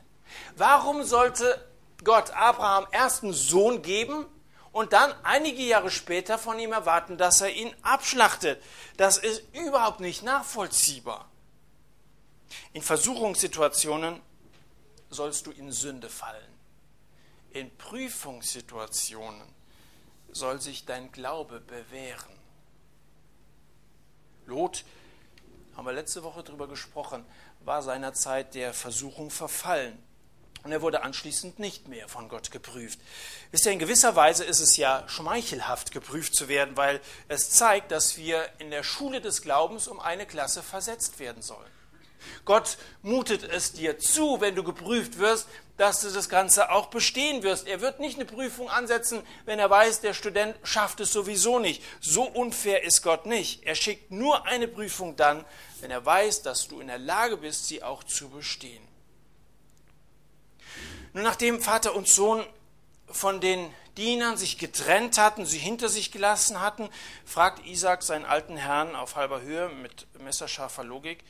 Warum 0.57 1.03
sollte 1.05 1.67
Gott 2.03 2.31
Abraham 2.31 2.87
erst 2.93 3.23
einen 3.23 3.33
Sohn 3.33 3.83
geben 3.83 4.27
und 4.73 4.93
dann 4.93 5.13
einige 5.23 5.63
Jahre 5.63 5.91
später 5.91 6.39
von 6.39 6.59
ihm 6.59 6.73
erwarten, 6.73 7.19
dass 7.19 7.41
er 7.41 7.51
ihn 7.51 7.75
abschlachtet? 7.83 8.63
Das 8.97 9.19
ist 9.19 9.43
überhaupt 9.53 10.01
nicht 10.01 10.23
nachvollziehbar. 10.23 11.29
In 12.73 12.83
Versuchungssituationen 12.83 14.21
sollst 15.11 15.47
du 15.47 15.51
in 15.53 15.73
Sünde 15.73 16.09
fallen. 16.09 16.53
In 17.51 17.77
Prüfungssituationen 17.77 19.43
soll 20.33 20.61
sich 20.61 20.85
dein 20.85 21.13
Glaube 21.13 21.61
bewähren. 21.61 22.44
Lot, 24.47 24.85
haben 25.77 25.87
wir 25.87 25.93
letzte 25.93 26.23
Woche 26.23 26.43
darüber 26.43 26.69
gesprochen, 26.69 27.25
war 27.61 27.83
seinerzeit 27.83 28.55
der 28.55 28.73
Versuchung 28.73 29.31
verfallen. 29.31 29.99
Und 30.63 30.73
er 30.73 30.81
wurde 30.81 31.03
anschließend 31.03 31.59
nicht 31.59 31.89
mehr 31.89 32.09
von 32.09 32.31
Gott 32.31 32.51
geprüft. 32.51 32.99
Wisst 33.51 33.67
ihr, 33.67 33.73
in 33.73 33.79
gewisser 33.79 34.17
Weise 34.17 34.45
ist 34.45 34.61
es 34.61 34.79
ja 34.79 35.05
schmeichelhaft, 35.09 35.91
geprüft 35.91 36.35
zu 36.35 36.49
werden, 36.49 36.77
weil 36.77 37.01
es 37.29 37.51
zeigt, 37.51 37.91
dass 37.91 38.17
wir 38.17 38.49
in 38.59 38.71
der 38.71 38.83
Schule 38.83 39.21
des 39.21 39.43
Glaubens 39.43 39.89
um 39.89 40.01
eine 40.01 40.25
Klasse 40.25 40.63
versetzt 40.63 41.19
werden 41.19 41.43
sollen. 41.43 41.71
Gott 42.47 42.79
mutet 43.03 43.43
es 43.43 43.73
dir 43.73 43.99
zu, 43.99 44.41
wenn 44.41 44.55
du 44.55 44.65
geprüft 44.65 45.19
wirst, 45.19 45.49
dass 45.77 46.01
du 46.01 46.11
das 46.11 46.29
Ganze 46.29 46.71
auch 46.71 46.87
bestehen 46.87 47.43
wirst. 47.43 47.67
Er 47.67 47.81
wird 47.81 47.99
nicht 47.99 48.17
eine 48.17 48.25
Prüfung 48.25 48.71
ansetzen, 48.71 49.23
wenn 49.45 49.59
er 49.59 49.71
weiß, 49.71 50.01
der 50.01 50.15
Student 50.15 50.57
schafft 50.63 51.01
es 51.01 51.13
sowieso 51.13 51.59
nicht. 51.59 51.83
So 52.01 52.23
unfair 52.23 52.85
ist 52.85 53.03
Gott 53.03 53.27
nicht. 53.27 53.65
Er 53.65 53.75
schickt 53.75 54.11
nur 54.11 54.47
eine 54.47 54.69
Prüfung 54.69 55.17
dann, 55.17 55.45
wenn 55.81 55.91
er 55.91 56.05
weiß, 56.05 56.43
dass 56.43 56.69
du 56.69 56.81
in 56.81 56.87
der 56.87 56.99
Lage 56.99 57.37
bist, 57.37 57.67
sie 57.67 57.83
auch 57.83 58.05
zu 58.05 58.29
bestehen. 58.29 58.87
Nun, 61.13 61.25
nachdem 61.25 61.61
Vater 61.61 61.95
und 61.95 62.09
Sohn 62.09 62.45
von 63.09 63.41
den 63.41 63.73
Dienern 63.97 64.37
sich 64.37 64.59
getrennt 64.59 65.19
hatten, 65.19 65.47
sie 65.47 65.59
hinter 65.59 65.89
sich 65.89 66.11
gelassen 66.11 66.61
hatten, 66.61 66.89
fragt 67.25 67.65
Isaac 67.67 68.03
seinen 68.03 68.25
alten 68.25 68.57
Herrn 68.57 68.97
auf 68.97 69.15
halber 69.15 69.41
Höhe 69.41 69.69
mit 69.69 70.07
messerscharfer 70.19 70.83
Logik, 70.83 71.23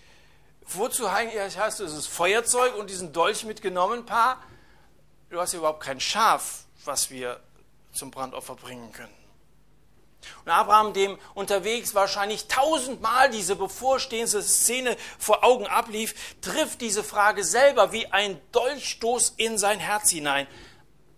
wozu 0.68 1.10
hast 1.10 1.80
du 1.80 1.84
dieses 1.84 2.06
Feuerzeug 2.06 2.76
und 2.76 2.90
diesen 2.90 3.12
Dolch 3.12 3.44
mitgenommen, 3.44 4.06
Pa? 4.06 4.38
Du 5.30 5.40
hast 5.40 5.52
ja 5.52 5.58
überhaupt 5.58 5.82
kein 5.82 6.00
Schaf, 6.00 6.64
was 6.84 7.10
wir 7.10 7.40
zum 7.92 8.10
Brandopfer 8.10 8.54
bringen 8.54 8.92
können. 8.92 9.14
Und 10.44 10.50
Abraham, 10.50 10.92
dem 10.92 11.18
unterwegs 11.34 11.94
wahrscheinlich 11.94 12.48
tausendmal 12.48 13.30
diese 13.30 13.56
bevorstehende 13.56 14.42
Szene 14.42 14.96
vor 15.18 15.44
Augen 15.44 15.66
ablief, 15.66 16.14
trifft 16.40 16.80
diese 16.80 17.04
Frage 17.04 17.44
selber 17.44 17.92
wie 17.92 18.06
ein 18.06 18.40
Dolchstoß 18.52 19.34
in 19.36 19.58
sein 19.58 19.80
Herz 19.80 20.10
hinein. 20.10 20.46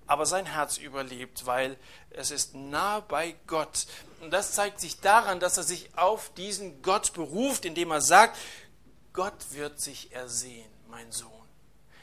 Aber 0.06 0.26
sein 0.26 0.46
Herz 0.46 0.76
überlebt, 0.78 1.46
weil 1.46 1.76
es 2.10 2.30
ist 2.30 2.54
nah 2.54 3.00
bei 3.00 3.34
Gott. 3.46 3.86
Und 4.20 4.30
das 4.30 4.52
zeigt 4.52 4.80
sich 4.80 5.00
daran, 5.00 5.40
dass 5.40 5.56
er 5.56 5.64
sich 5.64 5.90
auf 5.96 6.32
diesen 6.34 6.80
Gott 6.82 7.12
beruft, 7.12 7.64
indem 7.64 7.90
er 7.90 8.00
sagt, 8.00 8.36
Gott 9.16 9.34
wird 9.50 9.80
sich 9.80 10.12
ersehen, 10.12 10.70
mein 10.88 11.10
Sohn 11.10 11.36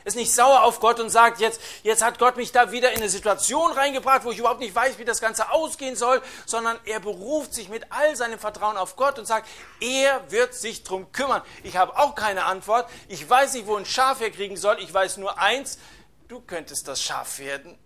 ist 0.06 0.16
nicht 0.16 0.34
sauer 0.34 0.64
auf 0.64 0.80
Gott 0.80 1.00
und 1.00 1.10
sagt, 1.10 1.40
jetzt, 1.40 1.62
jetzt 1.84 2.04
hat 2.04 2.20
Gott 2.20 2.36
mich 2.38 2.52
da 2.52 2.72
wieder 2.72 2.92
in 2.92 2.98
eine 2.98 3.10
Situation 3.10 3.72
reingebracht, 3.72 4.26
wo 4.26 4.32
ich 4.32 4.40
überhaupt 4.40 4.60
nicht 4.60 4.76
weiß, 4.76 4.98
wie 4.98 5.06
das 5.06 5.22
Ganze 5.22 5.52
ausgehen 5.52 5.96
soll, 5.96 6.22
sondern 6.46 6.78
er 6.86 7.00
beruft 7.00 7.54
sich 7.54 7.70
mit 7.70 7.86
all 7.92 8.16
seinem 8.16 8.40
Vertrauen 8.40 8.78
auf 8.78 8.96
Gott 8.96 9.18
und 9.18 9.26
sagt, 9.26 9.48
er 9.80 10.30
wird 10.32 10.54
sich 10.54 10.84
drum 10.84 11.12
kümmern. 11.12 11.42
Ich 11.64 11.78
habe 11.78 11.98
auch 11.98 12.16
keine 12.16 12.46
Antwort. 12.46 12.90
Ich 13.08 13.28
weiß 13.30 13.54
nicht, 13.54 13.68
wo 13.68 13.76
ein 13.76 13.86
Schaf 13.86 14.20
herkriegen 14.20 14.58
soll. 14.58 14.78
Ich 14.80 14.94
weiß 14.94 15.18
nur 15.18 15.38
eins, 15.38 15.80
du 16.28 16.42
könntest 16.42 16.88
das 16.88 17.02
Schaf 17.02 17.40
werden. 17.40 17.78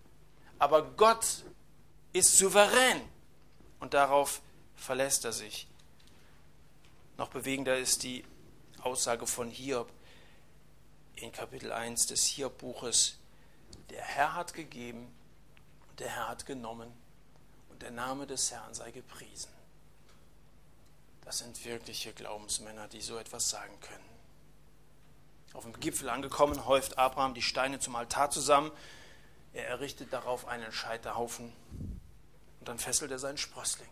Aber 0.58 0.82
Gott 0.82 1.24
ist 2.12 2.36
souverän. 2.36 3.00
Und 3.80 3.94
darauf 3.94 4.40
verlässt 4.74 5.24
er 5.24 5.32
sich. 5.32 5.68
Noch 7.16 7.28
bewegender 7.28 7.76
ist 7.78 8.02
die 8.02 8.24
Aussage 8.80 9.26
von 9.26 9.50
Hiob 9.50 9.90
in 11.16 11.32
Kapitel 11.32 11.72
1 11.72 12.06
des 12.06 12.24
Hiob-Buches, 12.24 13.18
der 13.90 14.02
Herr 14.02 14.34
hat 14.34 14.54
gegeben 14.54 15.14
der 15.98 16.08
Herr 16.08 16.28
hat 16.28 16.46
genommen 16.46 16.92
und 17.70 17.82
der 17.82 17.90
Name 17.90 18.26
des 18.26 18.50
Herrn 18.50 18.74
sei 18.74 18.90
gepriesen. 18.90 19.50
Das 21.24 21.38
sind 21.38 21.64
wirkliche 21.64 22.12
Glaubensmänner, 22.12 22.88
die 22.88 23.02
so 23.02 23.18
etwas 23.18 23.50
sagen 23.50 23.78
können. 23.80 24.04
Auf 25.52 25.64
dem 25.64 25.78
Gipfel 25.80 26.08
angekommen, 26.08 26.66
häuft 26.66 26.98
Abraham 26.98 27.34
die 27.34 27.42
Steine 27.42 27.80
zum 27.80 27.96
Altar 27.96 28.30
zusammen. 28.30 28.70
Er 29.52 29.66
errichtet 29.66 30.12
darauf 30.12 30.46
einen 30.46 30.72
Scheiterhaufen 30.72 31.52
und 32.60 32.68
dann 32.68 32.78
fesselt 32.78 33.10
er 33.10 33.18
seinen 33.18 33.38
Sprössling. 33.38 33.88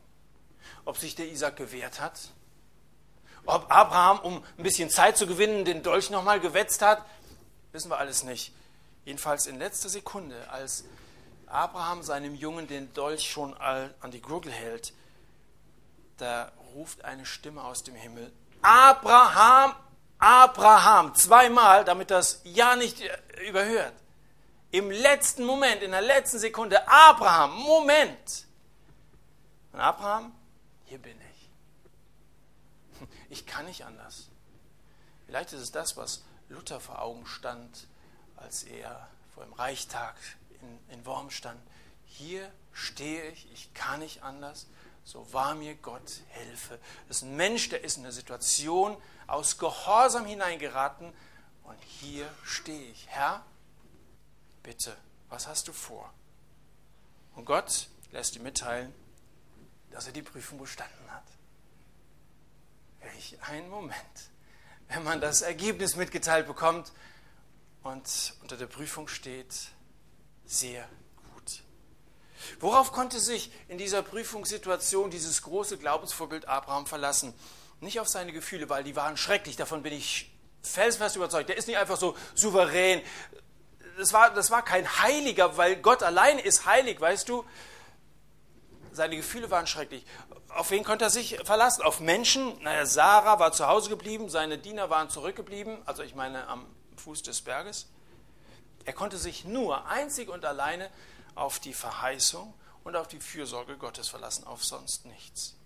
Ob 0.85 0.97
sich 0.97 1.15
der 1.15 1.29
Isaac 1.29 1.57
gewehrt 1.57 2.01
hat, 2.01 2.33
ob 3.47 3.71
Abraham, 3.71 4.19
um 4.21 4.45
ein 4.59 4.63
bisschen 4.63 4.91
Zeit 4.91 5.17
zu 5.17 5.27
gewinnen, 5.27 5.65
den 5.65 5.83
Dolch 5.83 6.11
nochmal 6.11 6.41
gewetzt 6.41 6.83
hat, 6.83 7.03
Wissen 7.77 7.91
wir 7.91 7.99
alles 7.99 8.23
nicht. 8.23 8.55
Jedenfalls 9.05 9.47
in 9.47 9.59
letzter 9.59 9.91
Sekunde, 9.91 10.49
als 10.51 10.85
Abraham 11.47 12.03
seinem 12.03 12.35
Jungen 12.35 12.67
den 12.67 12.91
Dolch 12.95 13.31
schon 13.31 13.53
an 13.53 14.11
die 14.13 14.23
Gurgel 14.23 14.51
hält, 14.51 14.95
da 16.17 16.53
ruft 16.75 17.05
eine 17.05 17.27
Stimme 17.27 17.63
aus 17.63 17.83
dem 17.83 17.95
Himmel, 17.95 18.33
Abraham, 18.63 19.75
Abraham, 20.19 21.15
zweimal, 21.15 21.85
damit 21.85 22.11
das 22.11 22.41
Ja 22.45 22.77
nicht 22.77 23.03
überhört. 23.47 23.93
Im 24.71 24.91
letzten 24.91 25.45
Moment, 25.45 25.83
in 25.83 25.91
der 25.91 26.01
letzten 26.01 26.39
Sekunde, 26.39 26.89
Abraham, 26.89 27.57
Moment. 27.59 28.47
Und 29.75 29.81
Abraham, 29.81 30.33
hier 30.87 30.97
bin 30.97 31.13
ich. 31.21 31.26
Ich 33.29 33.47
kann 33.47 33.67
nicht 33.67 33.85
anders. 33.85 34.29
Vielleicht 35.27 35.53
ist 35.53 35.61
es 35.61 35.73
das, 35.73 35.97
was 35.97 36.23
Luther 36.49 36.81
vor 36.81 37.03
Augen 37.03 37.27
stand, 37.27 37.89
als 38.37 38.63
er 38.63 39.09
vor 39.35 39.45
dem 39.45 39.53
Reichtag 39.53 40.17
in, 40.61 40.95
in 40.95 41.07
Worm 41.07 41.31
stand. 41.31 41.61
Hier 42.07 42.51
stehe 42.73 43.29
ich, 43.31 43.51
ich 43.53 43.75
kann 43.75 44.01
nicht 44.01 44.23
anders, 44.23 44.67
so 45.05 45.33
wahr 45.33 45.55
mir 45.55 45.75
Gott 45.75 46.21
helfe. 46.29 46.79
Das 47.09 47.19
ist 47.19 47.23
ein 47.25 47.37
Mensch, 47.37 47.69
der 47.69 47.83
ist 47.85 47.97
in 47.97 48.05
eine 48.05 48.13
Situation 48.13 48.97
aus 49.27 49.59
Gehorsam 49.59 50.27
hineingeraten 50.27 51.13
und 51.65 51.79
hier 51.83 52.33
stehe 52.45 52.91
ich. 52.91 53.07
Herr, 53.09 53.45
bitte, 54.63 54.97
was 55.29 55.47
hast 55.47 55.69
du 55.69 55.73
vor? 55.73 56.13
Und 57.35 57.45
Gott 57.45 57.89
lässt 58.13 58.37
ihm 58.37 58.43
mitteilen, 58.43 58.95
dass 59.91 60.07
er 60.07 60.13
die 60.13 60.23
Prüfung 60.23 60.59
bestanden 60.59 61.11
hat. 61.11 61.25
Welch 63.13 63.39
ein 63.43 63.69
Moment 63.69 64.31
wenn 64.89 65.05
man 65.05 65.21
das 65.21 65.43
Ergebnis 65.43 65.97
mitgeteilt 65.97 66.47
bekommt 66.47 66.93
und 67.83 68.35
unter 68.43 68.57
der 68.57 68.67
Prüfung 68.67 69.09
steht, 69.09 69.53
sehr 70.45 70.89
gut. 71.35 71.63
Worauf 72.61 72.93
konnte 72.93 73.19
sich 73.19 73.51
in 73.69 73.79
dieser 73.79 74.03
Prüfungssituation 74.03 75.11
dieses 75.11 75.43
große 75.43 75.79
Glaubensvorbild 75.79 76.49
Abraham 76.49 76.87
verlassen? 76.87 77.35
Nicht 77.81 78.01
auf 78.01 78.09
seine 78.09 78.33
Gefühle, 78.33 78.69
weil 78.69 78.85
die 78.85 78.97
waren 78.97 79.17
schrecklich, 79.17 79.57
davon 79.57 79.83
bin 79.83 79.93
ich 79.93 80.33
felsenfest 80.63 81.17
überzeugt. 81.17 81.49
Der 81.49 81.57
ist 81.57 81.69
nicht 81.69 81.79
einfach 81.79 81.97
so 81.97 82.17
souverän. 82.35 83.03
Das 83.99 84.13
war, 84.13 84.31
das 84.31 84.51
war 84.51 84.65
kein 84.65 84.87
Heiliger, 85.01 85.57
weil 85.57 85.77
Gott 85.77 86.03
allein 86.03 86.39
ist 86.39 86.67
heilig, 86.67 87.01
weißt 87.01 87.29
du? 87.29 87.45
Seine 88.97 89.17
Gefühle 89.17 89.51
waren 89.51 89.67
schrecklich 89.67 90.05
auf 90.57 90.71
wen 90.71 90.85
konnte 90.85 91.05
er 91.05 91.11
sich 91.11 91.39
verlassen? 91.45 91.83
Auf 91.83 92.01
Menschen? 92.01 92.61
Naja, 92.63 92.87
Sarah 92.87 93.39
war 93.39 93.53
zu 93.53 93.67
Hause 93.67 93.91
geblieben, 93.91 94.29
seine 94.29 94.59
Diener 94.59 94.91
waren 94.91 95.11
zurückgeblieben, 95.11 95.79
also 95.85 96.03
ich 96.03 96.15
meine 96.15 96.49
am 96.49 96.67
Fuß 96.97 97.23
des 97.23 97.43
Berges. 97.43 97.89
Er 98.85 98.93
konnte 98.93 99.19
sich 99.19 99.45
nur 99.45 99.87
einzig 99.87 100.29
und 100.29 100.45
alleine 100.45 100.91
auf 101.35 101.61
die 101.61 101.75
Verheißung 101.75 102.55
und 102.85 102.97
auf 102.97 103.09
die 103.09 103.21
Fürsorge 103.21 103.77
Gottes 103.77 104.09
verlassen, 104.09 104.47
auf 104.47 104.65
sonst 104.65 105.05
nichts. 105.05 105.57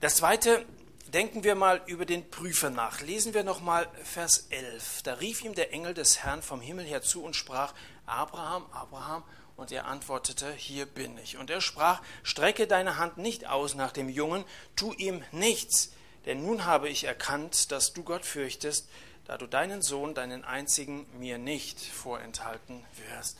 Das 0.00 0.16
zweite, 0.16 0.64
denken 1.08 1.42
wir 1.42 1.54
mal 1.54 1.82
über 1.86 2.04
den 2.04 2.30
Prüfer 2.30 2.70
nach. 2.70 3.00
Lesen 3.00 3.34
wir 3.34 3.42
nochmal 3.42 3.88
Vers 4.04 4.46
11. 4.50 5.02
Da 5.02 5.14
rief 5.14 5.42
ihm 5.42 5.54
der 5.54 5.72
Engel 5.72 5.94
des 5.94 6.22
Herrn 6.22 6.42
vom 6.42 6.60
Himmel 6.60 6.84
her 6.84 7.02
zu 7.02 7.24
und 7.24 7.34
sprach, 7.34 7.72
Abraham, 8.06 8.66
Abraham, 8.70 9.24
und 9.56 9.72
er 9.72 9.86
antwortete, 9.86 10.52
hier 10.52 10.86
bin 10.86 11.16
ich. 11.18 11.36
Und 11.36 11.50
er 11.50 11.60
sprach, 11.60 12.02
strecke 12.22 12.66
deine 12.66 12.98
Hand 12.98 13.18
nicht 13.18 13.46
aus 13.46 13.74
nach 13.74 13.92
dem 13.92 14.08
Jungen, 14.08 14.44
tu 14.76 14.92
ihm 14.94 15.22
nichts, 15.32 15.92
denn 16.26 16.44
nun 16.44 16.64
habe 16.64 16.88
ich 16.88 17.04
erkannt, 17.04 17.70
dass 17.70 17.92
du 17.92 18.02
Gott 18.02 18.24
fürchtest, 18.24 18.88
da 19.26 19.38
du 19.38 19.46
deinen 19.46 19.82
Sohn, 19.82 20.14
deinen 20.14 20.44
einzigen, 20.44 21.06
mir 21.18 21.38
nicht 21.38 21.80
vorenthalten 21.80 22.84
wirst. 23.08 23.38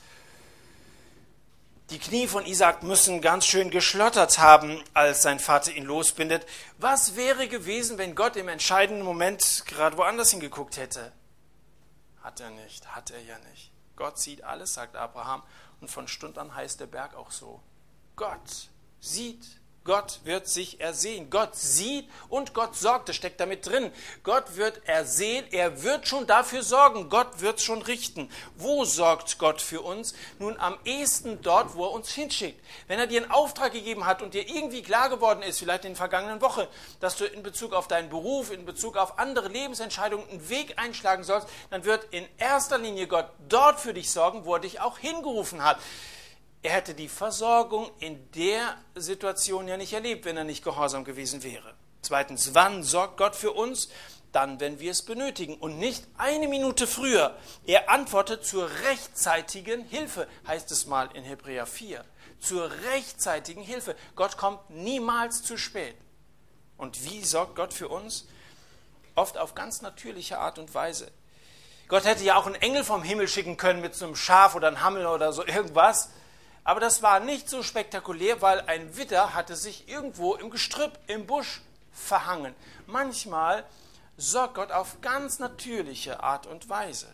Die 1.91 1.99
Knie 1.99 2.27
von 2.27 2.47
Isaac 2.47 2.83
müssen 2.83 3.21
ganz 3.21 3.45
schön 3.45 3.71
geschlottert 3.71 4.39
haben, 4.39 4.83
als 4.95 5.21
sein 5.21 5.39
Vater 5.39 5.73
ihn 5.73 5.85
losbindet. 5.85 6.47
Was 6.79 7.15
wäre 7.15 7.47
gewesen, 7.47 7.99
wenn 7.99 8.15
Gott 8.15 8.37
im 8.37 8.49
entscheidenden 8.49 9.05
Moment 9.05 9.65
gerade 9.67 9.99
woanders 9.99 10.31
hingeguckt 10.31 10.79
hätte? 10.79 11.13
Hat 12.23 12.41
er 12.41 12.51
nicht, 12.51 12.95
hat 12.95 13.11
er 13.11 13.21
ja 13.21 13.39
nicht. 13.51 13.71
Gott 13.97 14.19
sieht 14.19 14.43
alles, 14.43 14.73
sagt 14.73 14.97
Abraham, 14.97 15.43
und 15.85 15.91
von 15.91 16.09
Stund 16.09 16.39
an 16.39 16.55
heißt 16.55 16.81
der 16.81 16.87
Berg 16.87 17.15
auch 17.15 17.31
so. 17.31 17.61
Gott 18.17 18.71
sieht 19.01 19.61
Gott 19.85 20.21
wird 20.25 20.49
sich 20.49 20.81
ersehen. 20.81 21.29
Gott 21.29 21.55
sieht 21.55 22.09
und 22.31 22.55
Gott 22.55 22.75
sorgt. 22.75 23.11
Das 23.11 23.17
steckt 23.17 23.39
damit 23.39 23.67
drin. 23.67 23.93
Gott 24.23 24.57
wird 24.57 24.81
ersehen. 24.89 25.45
Er 25.51 25.83
wird 25.83 26.09
schon 26.09 26.27
dafür 26.27 26.63
sorgen. 26.63 27.11
Gott 27.11 27.43
wird 27.43 27.61
schon 27.61 27.83
richten. 27.83 28.31
Wo 28.57 28.87
sorgt 28.87 29.39
Gott 29.39 29.61
für 29.61 29.83
uns? 29.83 30.15
Nun 30.39 30.59
am 30.59 30.79
ehesten 30.87 31.43
dort, 31.43 31.75
wo 31.75 31.85
er 31.85 31.93
uns 31.93 32.11
hinschickt. 32.11 32.65
Wenn 32.89 32.99
er 32.99 33.07
dir 33.07 33.23
einen 33.23 33.31
Auftrag 33.31 33.75
gegeben 33.75 34.07
hat 34.07 34.23
und 34.23 34.33
dir 34.33 34.49
irgendwie 34.49 34.83
klar 34.83 35.11
geworden 35.11 35.43
ist, 35.43 35.59
vielleicht 35.59 35.85
in 35.85 35.91
der 35.91 35.99
vergangenen 35.99 36.41
Woche, 36.41 36.67
dass 37.01 37.17
du 37.17 37.27
in 37.27 37.43
Bezug 37.43 37.75
auf 37.75 37.87
deinen 37.87 38.09
Beruf, 38.09 38.51
in 38.51 38.65
Bezug 38.65 38.97
auf 38.97 39.19
andere 39.19 39.49
Lebensentscheidungen 39.49 40.27
einen 40.31 40.49
Weg 40.49 40.79
einschlagen 40.79 41.25
sollst, 41.25 41.47
dann 41.69 41.85
wird 41.85 42.07
in 42.11 42.27
erster 42.39 42.79
Linie 42.79 43.07
Gott 43.07 43.29
dort 43.51 43.81
für 43.81 43.93
dich 43.93 44.11
sorgen, 44.11 44.47
wo 44.47 44.55
er 44.55 44.61
dich 44.61 44.81
auch 44.81 44.97
hingerufen 44.97 45.63
hat. 45.63 45.79
Er 46.65 46.73
hätte 46.73 46.95
die 46.95 47.11
Versorgung 47.11 47.91
in 47.99 48.31
der 48.33 48.79
Situation 48.95 49.69
ja 49.69 49.77
nicht 49.77 49.93
erlebt, 49.93 50.25
wenn 50.25 50.39
er 50.39 50.45
nicht 50.45 50.65
gehorsam 50.65 51.05
gewesen 51.05 51.43
wäre. 51.43 51.75
Zweitens, 52.01 52.55
wann 52.55 52.83
sorgt 52.83 53.19
Gott 53.19 53.37
für 53.37 53.53
uns? 53.53 53.91
Dann, 54.33 54.59
wenn 54.61 54.81
wir 54.81 54.91
es 54.91 55.03
benötigen 55.03 55.59
und 55.59 55.79
nicht 55.79 56.07
eine 56.17 56.49
Minute 56.49 56.87
früher. 56.87 57.37
Er 57.67 57.91
antwortet 57.91 58.47
zur 58.47 58.71
rechtzeitigen 58.87 59.85
Hilfe, 59.85 60.27
heißt 60.47 60.71
es 60.71 60.87
mal 60.87 61.11
in 61.13 61.23
Hebräer 61.23 61.67
4. 61.67 62.03
Zur 62.41 62.71
rechtzeitigen 62.95 63.63
Hilfe. 63.63 63.95
Gott 64.17 64.39
kommt 64.39 64.71
niemals 64.71 65.43
zu 65.43 65.59
spät. 65.59 65.97
Und 66.79 67.05
wie 67.05 67.23
sorgt 67.25 67.57
Gott 67.57 67.75
für 67.75 67.89
uns? 67.89 68.27
Oft 69.17 69.37
auf 69.37 69.55
ganz 69.55 69.83
natürliche 69.83 70.39
Art 70.39 70.59
und 70.59 70.75
Weise. 70.75 71.13
Gott 71.89 72.07
hätte 72.07 72.25
ja 72.25 72.37
auch 72.37 72.47
einen 72.47 72.55
Engel 72.55 72.85
vom 72.85 73.03
Himmel 73.03 73.29
schicken 73.29 73.59
können 73.59 73.83
mit 73.83 73.95
so 73.95 74.07
einem 74.07 74.17
Schaf 74.17 74.55
oder 74.55 74.69
einem 74.69 74.81
Hammel 74.81 75.05
oder 75.05 75.31
so 75.35 75.45
irgendwas 75.45 76.09
Aber 76.65 76.81
das 76.81 77.03
war 77.03 77.21
nicht 77.21 77.49
so 77.49 77.63
spektakulär, 77.63 78.41
weil 78.41 78.63
ein 78.63 78.97
Widder 78.97 79.35
hatte 79.35 79.55
sich 79.55 79.87
irgendwo 79.89 80.35
im 80.35 80.49
Gestrüpp, 80.49 80.99
im 81.07 81.27
Busch 81.27 81.61
verhangen. 81.93 82.55
Manchmal 82.87 83.65
sorgt 84.17 84.55
Gott 84.55 84.73
auf 84.73 85.01
ganz 85.03 85.39
natürliche 85.39 86.23
Art 86.23 86.47
und 86.47 86.69
Weise. 86.69 87.13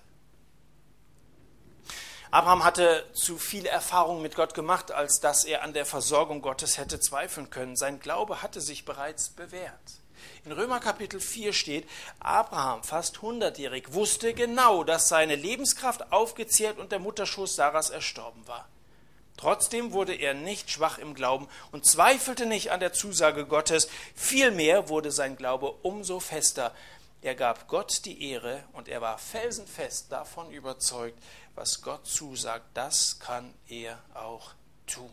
Abraham 2.31 2.63
hatte 2.63 3.05
zu 3.13 3.39
viele 3.39 3.69
Erfahrungen 3.69 4.23
mit 4.23 4.37
Gott 4.37 4.55
gemacht, 4.55 4.93
als 4.93 5.19
dass 5.19 5.45
er 5.45 5.65
an 5.65 5.73
der 5.73 5.85
Versorgung 5.85 6.43
Gottes 6.43 6.79
hätte 6.79 7.01
zweifeln 7.01 7.51
können. 7.51 7.75
Sein 7.75 7.99
Glaube 7.99 8.41
hatte 8.43 8.61
sich 8.61 8.85
bereits 8.85 9.31
bewährt. 9.31 9.75
In 10.45 10.53
Römer 10.53 10.79
Kapitel 10.79 11.19
4 11.19 11.53
steht, 11.53 11.89
Abraham, 12.21 12.85
fast 12.85 13.17
100-jährig, 13.17 13.95
wusste 13.95 14.33
genau, 14.33 14.85
dass 14.85 15.09
seine 15.09 15.35
Lebenskraft 15.35 16.13
aufgezehrt 16.13 16.79
und 16.79 16.93
der 16.93 17.01
Mutterschoß 17.01 17.57
Sarahs 17.57 17.91
erstorben 17.91 18.47
war. 18.47 18.69
Trotzdem 19.41 19.93
wurde 19.93 20.15
er 20.15 20.35
nicht 20.35 20.71
schwach 20.71 20.99
im 20.99 21.15
Glauben 21.15 21.49
und 21.73 21.87
zweifelte 21.87 22.45
nicht 22.45 22.73
an 22.73 22.81
der 22.81 22.93
Zusage 22.93 23.47
Gottes. 23.47 23.89
Vielmehr 24.15 24.91
wurde 24.91 25.11
sein 25.11 25.35
Glaube 25.35 25.73
umso 25.81 26.21
fester. 26.21 26.75
Er 27.23 27.35
gab 27.35 27.67
Gott 27.67 28.05
die 28.05 28.31
Ehre 28.31 28.63
und 28.75 28.87
er 28.87 29.01
war 29.01 29.17
felsenfest 29.17 30.13
davon 30.13 30.51
überzeugt, 30.51 31.19
was 31.55 31.81
Gott 31.81 32.07
zusagt, 32.07 32.67
das 32.75 33.19
kann 33.19 33.55
er 33.67 33.99
auch 34.13 34.51
tun. 34.87 35.11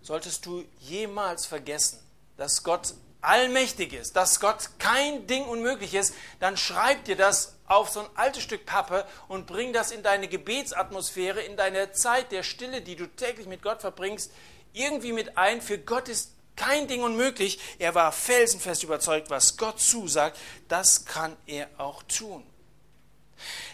Solltest 0.00 0.46
du 0.46 0.64
jemals 0.80 1.44
vergessen, 1.44 1.98
dass 2.38 2.62
Gott 2.62 2.94
allmächtig 3.26 3.92
ist, 3.92 4.16
dass 4.16 4.40
Gott 4.40 4.70
kein 4.78 5.26
Ding 5.26 5.44
unmöglich 5.44 5.94
ist, 5.94 6.14
dann 6.40 6.56
schreib 6.56 7.04
dir 7.04 7.16
das 7.16 7.54
auf 7.66 7.90
so 7.90 8.00
ein 8.00 8.06
altes 8.14 8.42
Stück 8.42 8.64
Pappe 8.64 9.04
und 9.28 9.46
bring 9.46 9.72
das 9.72 9.90
in 9.90 10.02
deine 10.02 10.28
Gebetsatmosphäre, 10.28 11.40
in 11.42 11.56
deine 11.56 11.92
Zeit 11.92 12.30
der 12.30 12.42
Stille, 12.42 12.82
die 12.82 12.96
du 12.96 13.06
täglich 13.06 13.46
mit 13.46 13.62
Gott 13.62 13.80
verbringst, 13.80 14.30
irgendwie 14.72 15.12
mit 15.12 15.36
ein. 15.36 15.60
Für 15.60 15.78
Gott 15.78 16.08
ist 16.08 16.32
kein 16.54 16.86
Ding 16.86 17.02
unmöglich. 17.02 17.58
Er 17.78 17.94
war 17.94 18.12
felsenfest 18.12 18.84
überzeugt, 18.84 19.28
was 19.28 19.56
Gott 19.56 19.80
zusagt, 19.80 20.38
das 20.68 21.04
kann 21.04 21.36
er 21.46 21.68
auch 21.78 22.02
tun. 22.04 22.44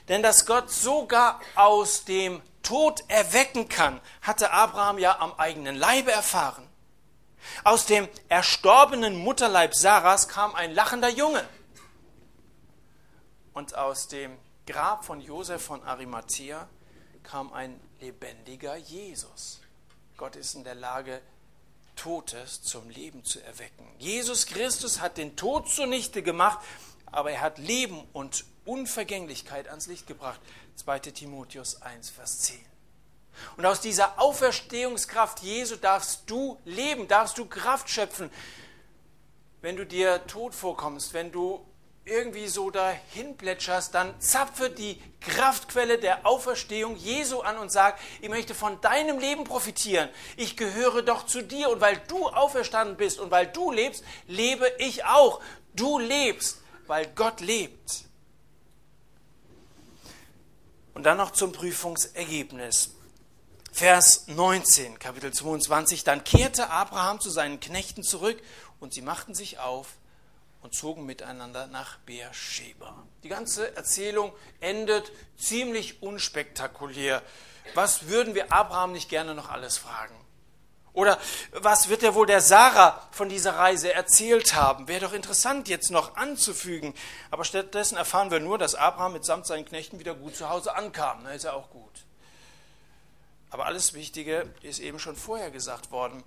Denn 0.09 0.23
dass 0.23 0.47
Gott 0.47 0.71
sogar 0.71 1.41
aus 1.55 2.05
dem 2.05 2.41
Tod 2.63 3.05
erwecken 3.09 3.69
kann, 3.69 4.01
hatte 4.23 4.51
Abraham 4.51 4.99
ja 4.99 5.19
am 5.21 5.35
eigenen 5.35 5.77
Leibe 5.77 6.11
erfahren. 6.11 6.67
Aus 7.65 7.87
dem 7.87 8.09
erstorbenen 8.29 9.17
Mutterleib 9.17 9.75
Sarahs 9.75 10.29
kam 10.29 10.55
ein 10.55 10.73
lachender 10.75 11.09
Junge. 11.09 11.47
Und 13.53 13.75
aus 13.75 14.09
dem 14.09 14.37
Grab 14.67 15.05
von 15.05 15.21
Josef 15.21 15.63
von 15.63 15.83
Arimathea 15.83 16.69
kam 17.23 17.53
ein 17.53 17.81
lebendiger 18.01 18.77
Jesus. 18.77 19.61
Gott 20.17 20.37
ist 20.37 20.55
in 20.55 20.65
der 20.65 20.75
Lage, 20.75 21.21
Totes 21.97 22.63
zum 22.63 22.89
Leben 22.89 23.25
zu 23.25 23.41
erwecken. 23.41 23.87
Jesus 23.99 24.47
Christus 24.47 25.01
hat 25.01 25.19
den 25.19 25.37
Tod 25.37 25.69
zunichte 25.69 26.23
gemacht, 26.23 26.59
aber 27.07 27.33
er 27.33 27.41
hat 27.41 27.59
Leben 27.59 28.03
und 28.13 28.45
Unvergänglichkeit 28.65 29.69
ans 29.69 29.87
Licht 29.87 30.07
gebracht. 30.07 30.41
2 30.77 30.99
Timotheus 31.01 31.83
1, 31.83 32.11
Vers 32.11 32.41
10. 32.41 32.72
Und 33.57 33.67
aus 33.67 33.81
dieser 33.81 34.21
Auferstehungskraft 34.21 35.41
Jesu 35.41 35.77
darfst 35.77 36.23
du 36.27 36.59
leben, 36.65 37.09
darfst 37.09 37.39
du 37.39 37.47
Kraft 37.47 37.89
schöpfen. 37.89 38.31
Wenn 39.61 39.77
du 39.77 39.87
dir 39.87 40.27
tot 40.27 40.55
vorkommst, 40.55 41.15
wenn 41.15 41.33
du 41.33 41.65
irgendwie 42.05 42.49
so 42.49 42.71
dahin 42.71 43.37
plätscherst, 43.37 43.95
dann 43.95 44.21
zapfe 44.21 44.71
die 44.71 45.01
Kraftquelle 45.21 45.99
der 45.99 46.27
Auferstehung 46.27 46.97
Jesu 46.97 47.41
an 47.41 47.59
und 47.59 47.71
sag, 47.71 47.99
ich 48.21 48.29
möchte 48.29 48.55
von 48.55 48.81
deinem 48.81 49.19
Leben 49.19 49.45
profitieren. 49.45 50.09
Ich 50.37 50.57
gehöre 50.57 51.03
doch 51.03 51.27
zu 51.27 51.43
dir 51.43 51.71
und 51.71 51.81
weil 51.81 52.01
du 52.09 52.27
auferstanden 52.29 52.97
bist 52.97 53.21
und 53.21 53.31
weil 53.31 53.47
du 53.47 53.71
lebst, 53.71 54.05
lebe 54.27 54.71
ich 54.79 55.05
auch. 55.05 55.41
Du 55.75 55.99
lebst, 55.99 56.59
weil 56.87 57.07
Gott 57.15 57.41
lebt. 57.41 58.05
Und 60.95 61.05
dann 61.05 61.19
noch 61.19 61.31
zum 61.31 61.53
Prüfungsergebnis. 61.53 62.95
Vers 63.75 64.25
19, 64.27 64.99
Kapitel 64.99 65.33
22. 65.33 66.05
Dann 66.05 66.25
kehrte 66.25 66.69
Abraham 66.69 67.21
zu 67.21 67.31
seinen 67.31 67.59
Knechten 67.59 68.03
zurück 68.03 68.39
und 68.81 68.93
sie 68.93 69.01
machten 69.01 69.35
sich 69.35 69.61
auf 69.61 69.89
und 70.61 70.75
zogen 70.75 71.07
miteinander 71.07 71.69
nach 71.69 71.97
Beersheba. 72.01 73.03
Die 73.23 73.31
ganze 73.31 73.75
Erzählung 73.75 74.31
endet 74.61 75.11
ziemlich 75.39 76.03
unspektakulär. 76.03 77.23
Was 77.75 78.09
würden 78.09 78.35
wir 78.35 78.53
Abraham 78.53 78.93
nicht 78.93 79.09
gerne 79.09 79.35
noch 79.35 79.49
alles 79.49 79.79
fragen? 79.79 80.15
Oder 80.93 81.19
was 81.53 81.89
wird 81.89 82.03
er 82.03 82.15
wohl 82.15 82.27
der 82.27 82.43
Sarah 82.43 83.09
von 83.11 83.31
dieser 83.31 83.57
Reise 83.57 83.95
erzählt 83.95 84.55
haben? 84.55 84.87
Wäre 84.87 85.07
doch 85.07 85.15
interessant 85.15 85.69
jetzt 85.69 85.91
noch 85.91 86.17
anzufügen. 86.17 86.93
Aber 87.31 87.45
stattdessen 87.45 87.97
erfahren 87.97 88.31
wir 88.31 88.41
nur, 88.41 88.59
dass 88.59 88.75
Abraham 88.75 89.15
mitsamt 89.15 89.47
seinen 89.47 89.65
Knechten 89.65 89.99
wieder 89.99 90.15
gut 90.15 90.37
zu 90.37 90.51
Hause 90.51 90.77
ankam. 90.77 91.21
Na, 91.23 91.31
ist 91.31 91.45
ja 91.45 91.55
auch 91.55 91.71
gut. 91.71 92.05
Aber 93.53 93.67
alles 93.67 93.93
Wichtige 93.93 94.51
ist 94.63 94.81
eben 94.81 94.99
schon 94.99 95.15
vorher 95.15 95.51
gesagt 95.51 95.91
worden. 95.91 96.25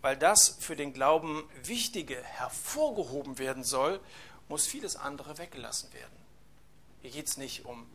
Weil 0.00 0.16
das 0.16 0.56
für 0.58 0.74
den 0.74 0.94
Glauben 0.94 1.44
Wichtige 1.62 2.16
hervorgehoben 2.22 3.38
werden 3.38 3.62
soll, 3.62 4.00
muss 4.48 4.66
vieles 4.66 4.96
andere 4.96 5.36
weggelassen 5.36 5.92
werden. 5.92 6.16
Hier 7.02 7.10
geht 7.10 7.28
es 7.28 7.36
nicht 7.36 7.66
um 7.66 7.86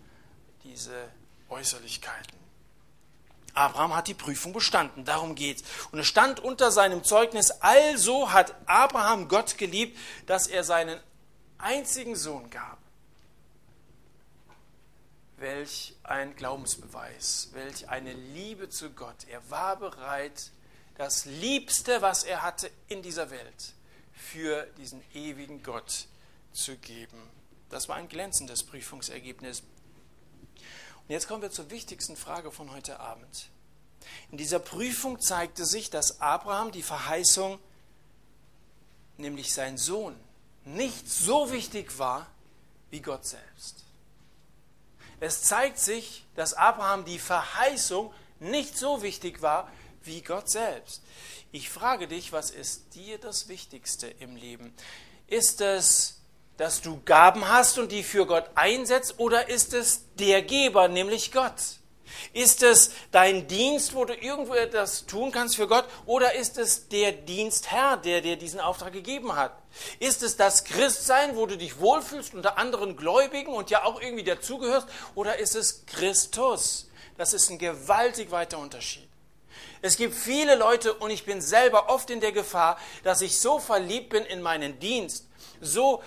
diese 0.63 1.09
Äußerlichkeiten. 1.49 2.37
Abraham 3.55 3.95
hat 3.95 4.07
die 4.07 4.13
Prüfung 4.13 4.53
bestanden, 4.53 5.05
darum 5.05 5.33
geht's. 5.33 5.63
Und 5.91 5.99
es 5.99 6.07
stand 6.07 6.39
unter 6.39 6.71
seinem 6.71 7.03
Zeugnis, 7.03 7.49
also 7.61 8.31
hat 8.31 8.53
Abraham 8.67 9.27
Gott 9.27 9.57
geliebt, 9.57 9.97
dass 10.27 10.47
er 10.47 10.63
seinen 10.63 10.99
einzigen 11.57 12.15
Sohn 12.15 12.49
gab. 12.51 12.80
Welch 15.41 15.95
ein 16.03 16.35
Glaubensbeweis, 16.35 17.49
welch 17.53 17.89
eine 17.89 18.13
Liebe 18.13 18.69
zu 18.69 18.91
Gott. 18.91 19.25
Er 19.27 19.41
war 19.49 19.75
bereit, 19.75 20.51
das 20.99 21.25
Liebste, 21.25 22.03
was 22.03 22.23
er 22.23 22.43
hatte 22.43 22.69
in 22.89 23.01
dieser 23.01 23.31
Welt, 23.31 23.73
für 24.13 24.67
diesen 24.77 25.01
ewigen 25.15 25.63
Gott 25.63 26.05
zu 26.53 26.77
geben. 26.77 27.17
Das 27.69 27.89
war 27.89 27.95
ein 27.95 28.07
glänzendes 28.07 28.61
Prüfungsergebnis. 28.61 29.61
Und 29.61 31.09
jetzt 31.09 31.27
kommen 31.27 31.41
wir 31.41 31.49
zur 31.49 31.71
wichtigsten 31.71 32.15
Frage 32.15 32.51
von 32.51 32.71
heute 32.71 32.99
Abend. 32.99 33.49
In 34.29 34.37
dieser 34.37 34.59
Prüfung 34.59 35.19
zeigte 35.19 35.65
sich, 35.65 35.89
dass 35.89 36.21
Abraham 36.21 36.71
die 36.71 36.83
Verheißung, 36.83 37.57
nämlich 39.17 39.55
sein 39.55 39.79
Sohn, 39.79 40.15
nicht 40.65 41.09
so 41.09 41.51
wichtig 41.51 41.97
war 41.97 42.27
wie 42.91 43.01
Gott 43.01 43.25
selbst. 43.25 43.85
Es 45.21 45.43
zeigt 45.43 45.79
sich, 45.79 46.25
dass 46.35 46.53
Abraham 46.53 47.05
die 47.05 47.19
Verheißung 47.19 48.13
nicht 48.39 48.77
so 48.77 49.01
wichtig 49.01 49.41
war 49.41 49.71
wie 50.03 50.21
Gott 50.21 50.49
selbst. 50.49 51.01
Ich 51.53 51.69
frage 51.69 52.07
dich, 52.07 52.33
was 52.33 52.51
ist 52.51 52.95
dir 52.95 53.17
das 53.17 53.47
Wichtigste 53.47 54.07
im 54.07 54.35
Leben? 54.35 54.73
Ist 55.27 55.61
es 55.61 56.21
dass 56.61 56.79
du 56.79 57.01
Gaben 57.05 57.49
hast 57.49 57.79
und 57.79 57.91
die 57.91 58.03
für 58.03 58.27
Gott 58.27 58.51
einsetzt, 58.53 59.15
oder 59.17 59.49
ist 59.49 59.73
es 59.73 60.05
der 60.19 60.43
Geber, 60.43 60.89
nämlich 60.89 61.31
Gott? 61.31 61.79
Ist 62.33 62.63
es 62.63 62.91
dein 63.11 63.47
Dienst, 63.47 63.93
wo 63.93 64.05
du 64.05 64.13
irgendwo 64.13 64.53
etwas 64.53 65.05
tun 65.05 65.31
kannst 65.31 65.55
für 65.55 65.67
Gott, 65.67 65.85
oder 66.05 66.33
ist 66.35 66.57
es 66.57 66.87
der 66.87 67.11
Dienstherr, 67.11 67.97
der 67.97 68.21
dir 68.21 68.35
diesen 68.35 68.59
Auftrag 68.59 68.93
gegeben 68.93 69.35
hat? 69.35 69.53
Ist 69.99 70.23
es 70.23 70.37
das 70.37 70.63
Christsein, 70.63 71.35
wo 71.35 71.45
du 71.45 71.57
dich 71.57 71.79
wohlfühlst 71.79 72.33
unter 72.33 72.57
anderen 72.57 72.95
Gläubigen 72.95 73.53
und 73.53 73.69
ja 73.69 73.83
auch 73.83 74.01
irgendwie 74.01 74.23
dazugehörst, 74.23 74.87
oder 75.15 75.39
ist 75.39 75.55
es 75.55 75.85
Christus? 75.85 76.89
Das 77.17 77.33
ist 77.33 77.49
ein 77.49 77.57
gewaltig 77.57 78.31
weiter 78.31 78.57
Unterschied. 78.57 79.07
Es 79.81 79.97
gibt 79.97 80.13
viele 80.13 80.55
Leute 80.55 80.93
und 80.93 81.09
ich 81.09 81.25
bin 81.25 81.41
selber 81.41 81.89
oft 81.89 82.09
in 82.09 82.19
der 82.19 82.31
Gefahr, 82.31 82.77
dass 83.03 83.21
ich 83.21 83.39
so 83.39 83.59
verliebt 83.59 84.09
bin 84.09 84.23
in 84.25 84.41
meinen 84.41 84.79
Dienst, 84.79 85.27
so 85.59 86.03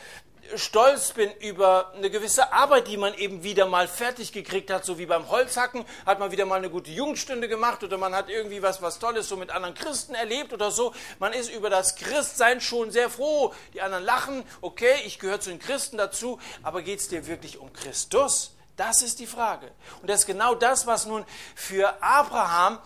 stolz 0.56 1.12
bin 1.12 1.30
über 1.40 1.92
eine 1.94 2.10
gewisse 2.10 2.52
Arbeit, 2.52 2.88
die 2.88 2.96
man 2.96 3.14
eben 3.14 3.42
wieder 3.42 3.66
mal 3.66 3.88
fertig 3.88 4.32
gekriegt 4.32 4.70
hat, 4.70 4.84
so 4.84 4.98
wie 4.98 5.06
beim 5.06 5.28
Holzhacken, 5.28 5.84
hat 6.06 6.18
man 6.18 6.30
wieder 6.30 6.46
mal 6.46 6.56
eine 6.56 6.70
gute 6.70 6.90
Jugendstunde 6.90 7.48
gemacht 7.48 7.82
oder 7.82 7.98
man 7.98 8.14
hat 8.14 8.28
irgendwie 8.28 8.62
was, 8.62 8.82
was 8.82 8.98
Tolles 8.98 9.28
so 9.28 9.36
mit 9.36 9.50
anderen 9.50 9.74
Christen 9.74 10.14
erlebt 10.14 10.52
oder 10.52 10.70
so. 10.70 10.94
Man 11.18 11.32
ist 11.32 11.50
über 11.50 11.70
das 11.70 11.96
Christsein 11.96 12.60
schon 12.60 12.90
sehr 12.90 13.10
froh. 13.10 13.52
Die 13.72 13.80
anderen 13.80 14.04
lachen, 14.04 14.44
okay, 14.60 14.94
ich 15.04 15.18
gehöre 15.18 15.40
zu 15.40 15.50
den 15.50 15.58
Christen 15.58 15.96
dazu, 15.96 16.38
aber 16.62 16.82
geht 16.82 17.00
es 17.00 17.08
dir 17.08 17.26
wirklich 17.26 17.58
um 17.58 17.72
Christus? 17.72 18.54
Das 18.76 19.02
ist 19.02 19.20
die 19.20 19.26
Frage. 19.26 19.70
Und 20.00 20.10
das 20.10 20.20
ist 20.20 20.26
genau 20.26 20.54
das, 20.54 20.86
was 20.86 21.06
nun 21.06 21.24
für 21.54 22.02
Abraham 22.02 22.78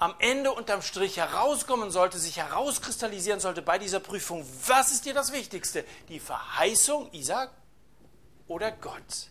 am 0.00 0.14
Ende 0.18 0.50
unterm 0.52 0.80
Strich 0.80 1.18
herauskommen 1.18 1.90
sollte, 1.90 2.18
sich 2.18 2.38
herauskristallisieren 2.38 3.38
sollte 3.38 3.60
bei 3.60 3.78
dieser 3.78 4.00
Prüfung, 4.00 4.46
was 4.66 4.90
ist 4.92 5.04
dir 5.04 5.12
das 5.12 5.30
Wichtigste? 5.30 5.84
Die 6.08 6.18
Verheißung 6.18 7.12
Isaac 7.12 7.50
oder 8.48 8.72
Gott? 8.72 9.28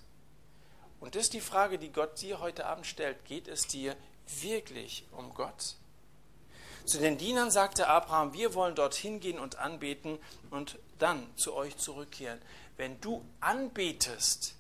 Und 1.00 1.16
das 1.16 1.24
ist 1.24 1.34
die 1.34 1.42
Frage, 1.42 1.80
die 1.80 1.92
Gott 1.92 2.22
dir 2.22 2.40
heute 2.40 2.68
Abend 2.68 2.86
stellt. 2.86 3.26
Geht 3.26 3.48
es 3.48 3.66
dir 3.66 3.96
wirklich 4.42 5.08
um 5.12 5.34
Gott? 5.34 5.76
Zu 6.86 7.00
den 7.00 7.18
Dienern 7.18 7.50
sagte 7.50 7.88
Abraham, 7.88 8.34
wir 8.34 8.54
wollen 8.54 8.76
dorthin 8.76 9.20
gehen 9.20 9.40
und 9.40 9.58
anbeten 9.58 10.20
und 10.52 10.78
dann 11.00 11.36
zu 11.36 11.56
euch 11.56 11.78
zurückkehren. 11.78 12.40
Wenn 12.78 13.02
du 13.02 13.26
anbetest, 13.40 14.54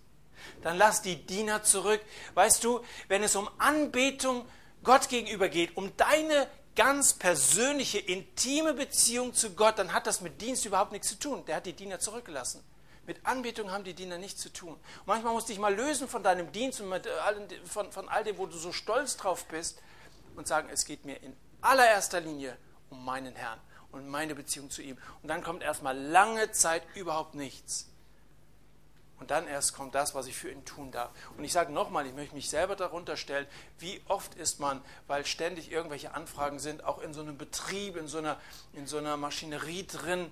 dann 0.63 0.77
lass 0.77 1.03
die 1.03 1.23
Diener 1.23 1.61
zurück. 1.61 2.01
Weißt 2.33 2.63
du, 2.63 2.83
wenn 3.09 3.21
es 3.21 3.35
um 3.35 3.47
Anbetung 3.59 4.45
Gott 4.83 5.09
gegenüber 5.09 5.49
geht, 5.49 5.75
um 5.77 5.95
deine 5.97 6.47
ganz 6.75 7.13
persönliche, 7.13 7.99
intime 7.99 8.73
Beziehung 8.73 9.33
zu 9.33 9.51
Gott, 9.51 9.77
dann 9.77 9.93
hat 9.93 10.07
das 10.07 10.21
mit 10.21 10.41
Dienst 10.41 10.65
überhaupt 10.65 10.91
nichts 10.91 11.09
zu 11.09 11.19
tun. 11.19 11.43
Der 11.45 11.57
hat 11.57 11.65
die 11.65 11.73
Diener 11.73 11.99
zurückgelassen. 11.99 12.63
Mit 13.05 13.25
Anbetung 13.25 13.71
haben 13.71 13.83
die 13.83 13.93
Diener 13.93 14.17
nichts 14.17 14.41
zu 14.41 14.53
tun. 14.53 14.73
Und 14.73 15.07
manchmal 15.07 15.33
musst 15.33 15.49
du 15.49 15.53
dich 15.53 15.59
mal 15.59 15.73
lösen 15.73 16.07
von 16.07 16.23
deinem 16.23 16.51
Dienst 16.51 16.79
und 16.79 16.93
von, 17.65 17.91
von 17.91 18.07
all 18.07 18.23
dem, 18.23 18.37
wo 18.37 18.45
du 18.45 18.57
so 18.57 18.71
stolz 18.71 19.17
drauf 19.17 19.45
bist 19.45 19.81
und 20.35 20.47
sagen, 20.47 20.69
es 20.71 20.85
geht 20.85 21.05
mir 21.05 21.21
in 21.21 21.35
allererster 21.61 22.21
Linie 22.21 22.55
um 22.89 23.03
meinen 23.03 23.35
Herrn 23.35 23.59
und 23.91 24.07
meine 24.07 24.35
Beziehung 24.35 24.69
zu 24.69 24.81
ihm. 24.81 24.97
Und 25.21 25.29
dann 25.29 25.43
kommt 25.43 25.63
erstmal 25.63 25.97
lange 25.97 26.51
Zeit 26.51 26.83
überhaupt 26.95 27.35
nichts. 27.35 27.89
Und 29.19 29.31
dann 29.31 29.47
erst 29.47 29.73
kommt 29.75 29.95
das, 29.95 30.15
was 30.15 30.27
ich 30.27 30.35
für 30.35 30.49
ihn 30.49 30.63
tun 30.65 30.91
darf. 30.91 31.11
Und 31.37 31.43
ich 31.43 31.51
sage 31.51 31.73
nochmal, 31.73 32.05
ich 32.05 32.13
möchte 32.13 32.35
mich 32.35 32.49
selber 32.49 32.75
darunter 32.75 33.17
stellen, 33.17 33.47
wie 33.77 34.01
oft 34.07 34.35
ist 34.35 34.59
man, 34.59 34.81
weil 35.07 35.25
ständig 35.25 35.71
irgendwelche 35.71 36.13
Anfragen 36.13 36.59
sind, 36.59 36.83
auch 36.83 36.99
in 36.99 37.13
so 37.13 37.21
einem 37.21 37.37
Betrieb, 37.37 37.97
in 37.97 38.07
so 38.07 38.19
einer, 38.19 38.39
in 38.73 38.87
so 38.87 38.97
einer 38.97 39.17
Maschinerie 39.17 39.85
drin, 39.85 40.31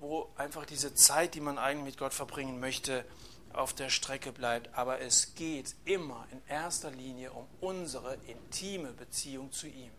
wo 0.00 0.30
einfach 0.36 0.64
diese 0.66 0.94
Zeit, 0.94 1.34
die 1.34 1.40
man 1.40 1.58
eigentlich 1.58 1.84
mit 1.84 1.98
Gott 1.98 2.14
verbringen 2.14 2.60
möchte, 2.60 3.04
auf 3.52 3.72
der 3.72 3.90
Strecke 3.90 4.32
bleibt. 4.32 4.74
Aber 4.76 5.00
es 5.00 5.34
geht 5.34 5.74
immer 5.84 6.26
in 6.30 6.40
erster 6.48 6.90
Linie 6.90 7.32
um 7.32 7.46
unsere 7.60 8.16
intime 8.26 8.92
Beziehung 8.92 9.52
zu 9.52 9.66
ihm. 9.66 9.90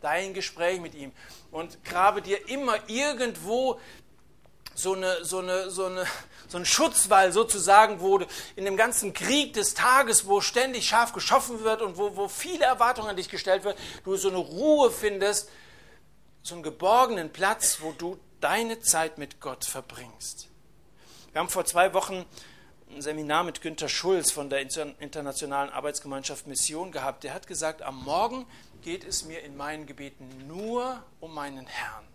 Dein 0.00 0.34
Gespräch 0.34 0.80
mit 0.80 0.94
ihm. 0.94 1.12
Und 1.50 1.84
grabe 1.84 2.22
dir 2.22 2.48
immer 2.48 2.88
irgendwo 2.88 3.78
so, 4.74 4.94
eine, 4.94 5.24
so, 5.24 5.38
eine, 5.38 5.70
so, 5.70 5.86
eine, 5.86 6.06
so 6.48 6.58
ein 6.58 6.64
Schutzwall 6.64 7.32
sozusagen, 7.32 8.00
wo 8.00 8.20
in 8.56 8.64
dem 8.64 8.76
ganzen 8.76 9.12
Krieg 9.12 9.52
des 9.52 9.74
Tages, 9.74 10.26
wo 10.26 10.40
ständig 10.40 10.88
scharf 10.88 11.12
geschossen 11.12 11.62
wird 11.64 11.82
und 11.82 11.96
wo, 11.96 12.16
wo 12.16 12.28
viele 12.28 12.64
Erwartungen 12.64 13.10
an 13.10 13.16
dich 13.16 13.28
gestellt 13.28 13.64
wird, 13.64 13.76
du 14.04 14.16
so 14.16 14.28
eine 14.28 14.38
Ruhe 14.38 14.90
findest, 14.90 15.48
so 16.42 16.54
einen 16.54 16.62
geborgenen 16.62 17.30
Platz, 17.30 17.78
wo 17.80 17.92
du 17.92 18.18
deine 18.40 18.80
Zeit 18.80 19.18
mit 19.18 19.40
Gott 19.40 19.64
verbringst. 19.64 20.48
Wir 21.32 21.40
haben 21.40 21.48
vor 21.48 21.64
zwei 21.64 21.92
Wochen 21.94 22.24
ein 22.90 23.02
Seminar 23.02 23.44
mit 23.44 23.60
Günter 23.60 23.88
Schulz 23.88 24.32
von 24.32 24.50
der 24.50 24.60
Internationalen 24.60 25.70
Arbeitsgemeinschaft 25.70 26.46
Mission 26.46 26.90
gehabt. 26.90 27.22
Der 27.22 27.34
hat 27.34 27.46
gesagt, 27.46 27.82
am 27.82 28.02
Morgen 28.02 28.46
geht 28.82 29.04
es 29.04 29.24
mir 29.24 29.42
in 29.42 29.56
meinen 29.56 29.86
Gebeten 29.86 30.46
nur 30.48 31.02
um 31.20 31.34
meinen 31.34 31.66
Herrn. 31.66 32.09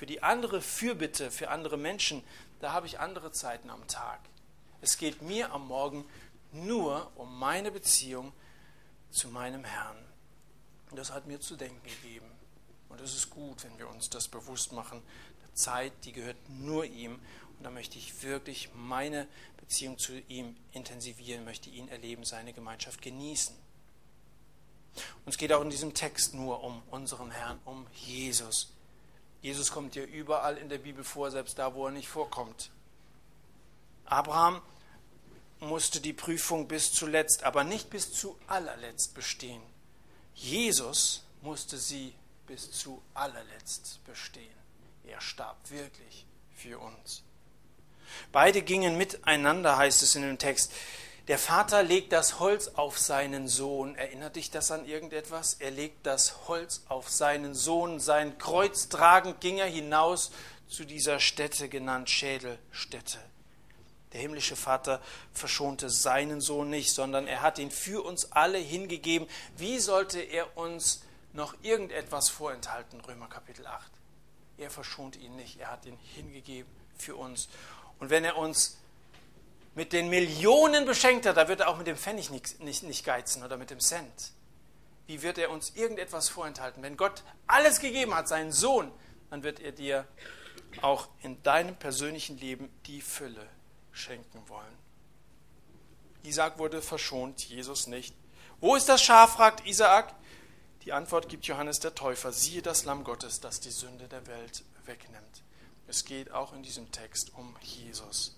Für 0.00 0.06
die 0.06 0.22
andere 0.22 0.62
Fürbitte, 0.62 1.30
für 1.30 1.50
andere 1.50 1.76
Menschen, 1.76 2.24
da 2.60 2.72
habe 2.72 2.86
ich 2.86 3.00
andere 3.00 3.32
Zeiten 3.32 3.68
am 3.68 3.86
Tag. 3.86 4.20
Es 4.80 4.96
geht 4.96 5.20
mir 5.20 5.52
am 5.52 5.68
Morgen 5.68 6.06
nur 6.52 7.12
um 7.16 7.38
meine 7.38 7.70
Beziehung 7.70 8.32
zu 9.10 9.28
meinem 9.28 9.62
Herrn. 9.62 9.98
Und 10.88 10.96
das 10.96 11.12
hat 11.12 11.26
mir 11.26 11.38
zu 11.38 11.54
denken 11.54 11.86
gegeben. 11.86 12.24
Und 12.88 12.98
es 13.02 13.14
ist 13.14 13.28
gut, 13.28 13.62
wenn 13.62 13.76
wir 13.76 13.90
uns 13.90 14.08
das 14.08 14.26
bewusst 14.26 14.72
machen. 14.72 15.02
Die 15.46 15.54
Zeit, 15.54 15.92
die 16.06 16.12
gehört 16.12 16.38
nur 16.48 16.86
ihm. 16.86 17.16
Und 17.58 17.64
da 17.64 17.68
möchte 17.68 17.98
ich 17.98 18.22
wirklich 18.22 18.70
meine 18.72 19.28
Beziehung 19.58 19.98
zu 19.98 20.18
ihm 20.18 20.56
intensivieren, 20.72 21.44
möchte 21.44 21.68
ihn 21.68 21.88
erleben, 21.88 22.24
seine 22.24 22.54
Gemeinschaft 22.54 23.02
genießen. 23.02 23.54
Und 25.26 25.28
es 25.30 25.36
geht 25.36 25.52
auch 25.52 25.60
in 25.60 25.68
diesem 25.68 25.92
Text 25.92 26.32
nur 26.32 26.64
um 26.64 26.82
unseren 26.90 27.30
Herrn, 27.30 27.60
um 27.66 27.86
Jesus. 27.96 28.72
Jesus 29.42 29.72
kommt 29.72 29.94
ja 29.94 30.04
überall 30.04 30.58
in 30.58 30.68
der 30.68 30.78
Bibel 30.78 31.04
vor, 31.04 31.30
selbst 31.30 31.58
da, 31.58 31.74
wo 31.74 31.86
er 31.86 31.92
nicht 31.92 32.08
vorkommt. 32.08 32.70
Abraham 34.04 34.60
musste 35.60 36.00
die 36.00 36.12
Prüfung 36.12 36.68
bis 36.68 36.92
zuletzt, 36.92 37.44
aber 37.44 37.64
nicht 37.64 37.90
bis 37.90 38.12
zu 38.12 38.38
allerletzt 38.46 39.14
bestehen. 39.14 39.62
Jesus 40.34 41.22
musste 41.42 41.78
sie 41.78 42.14
bis 42.46 42.70
zu 42.72 43.02
allerletzt 43.14 44.00
bestehen. 44.04 44.54
Er 45.04 45.20
starb 45.20 45.56
wirklich 45.70 46.26
für 46.54 46.78
uns. 46.78 47.22
Beide 48.32 48.62
gingen 48.62 48.96
miteinander, 48.96 49.76
heißt 49.76 50.02
es 50.02 50.14
in 50.16 50.22
dem 50.22 50.38
Text. 50.38 50.72
Der 51.28 51.38
Vater 51.38 51.82
legt 51.82 52.12
das 52.12 52.40
Holz 52.40 52.68
auf 52.68 52.98
seinen 52.98 53.46
Sohn. 53.46 53.94
Erinnert 53.94 54.36
dich 54.36 54.50
das 54.50 54.70
an 54.70 54.86
irgendetwas? 54.86 55.54
Er 55.54 55.70
legt 55.70 56.06
das 56.06 56.48
Holz 56.48 56.82
auf 56.88 57.08
seinen 57.08 57.54
Sohn. 57.54 58.00
Sein 58.00 58.38
Kreuz 58.38 58.88
tragend 58.88 59.40
ging 59.40 59.58
er 59.58 59.66
hinaus 59.66 60.32
zu 60.68 60.84
dieser 60.84 61.20
Stätte, 61.20 61.68
genannt 61.68 62.10
Schädelstätte. 62.10 63.18
Der 64.12 64.20
himmlische 64.20 64.56
Vater 64.56 65.00
verschonte 65.32 65.88
seinen 65.88 66.40
Sohn 66.40 66.70
nicht, 66.70 66.92
sondern 66.92 67.28
er 67.28 67.42
hat 67.42 67.58
ihn 67.58 67.70
für 67.70 68.04
uns 68.04 68.32
alle 68.32 68.58
hingegeben. 68.58 69.28
Wie 69.56 69.78
sollte 69.78 70.20
er 70.20 70.56
uns 70.56 71.02
noch 71.32 71.54
irgendetwas 71.62 72.28
vorenthalten? 72.28 73.00
Römer 73.02 73.28
Kapitel 73.28 73.66
8. 73.66 73.90
Er 74.58 74.70
verschont 74.70 75.16
ihn 75.16 75.36
nicht, 75.36 75.60
er 75.60 75.70
hat 75.70 75.86
ihn 75.86 75.96
hingegeben 76.14 76.70
für 76.98 77.14
uns. 77.14 77.48
Und 78.00 78.10
wenn 78.10 78.24
er 78.24 78.36
uns 78.36 78.79
mit 79.80 79.94
den 79.94 80.10
Millionen 80.10 80.84
beschenkt 80.84 81.24
hat, 81.24 81.38
da 81.38 81.48
wird 81.48 81.60
er 81.60 81.70
auch 81.70 81.78
mit 81.78 81.86
dem 81.86 81.96
Pfennig 81.96 82.28
nicht, 82.28 82.60
nicht, 82.60 82.82
nicht 82.82 83.02
geizen 83.02 83.42
oder 83.42 83.56
mit 83.56 83.70
dem 83.70 83.80
Cent. 83.80 84.32
Wie 85.06 85.22
wird 85.22 85.38
er 85.38 85.50
uns 85.50 85.70
irgendetwas 85.70 86.28
vorenthalten? 86.28 86.82
Wenn 86.82 86.98
Gott 86.98 87.22
alles 87.46 87.80
gegeben 87.80 88.14
hat, 88.14 88.28
seinen 88.28 88.52
Sohn, 88.52 88.92
dann 89.30 89.42
wird 89.42 89.58
er 89.58 89.72
dir 89.72 90.06
auch 90.82 91.08
in 91.22 91.42
deinem 91.44 91.76
persönlichen 91.76 92.36
Leben 92.36 92.68
die 92.84 93.00
Fülle 93.00 93.46
schenken 93.90 94.46
wollen. 94.50 94.76
Isaac 96.24 96.58
wurde 96.58 96.82
verschont, 96.82 97.42
Jesus 97.42 97.86
nicht. 97.86 98.14
Wo 98.60 98.76
ist 98.76 98.90
das 98.90 99.02
Schaf? 99.02 99.32
fragt 99.32 99.66
Isaak. 99.66 100.14
Die 100.82 100.92
Antwort 100.92 101.30
gibt 101.30 101.46
Johannes 101.46 101.80
der 101.80 101.94
Täufer. 101.94 102.32
Siehe 102.32 102.60
das 102.60 102.84
Lamm 102.84 103.02
Gottes, 103.02 103.40
das 103.40 103.60
die 103.60 103.70
Sünde 103.70 104.08
der 104.08 104.26
Welt 104.26 104.62
wegnimmt. 104.84 105.42
Es 105.86 106.04
geht 106.04 106.32
auch 106.32 106.52
in 106.52 106.62
diesem 106.62 106.92
Text 106.92 107.32
um 107.34 107.56
Jesus. 107.62 108.36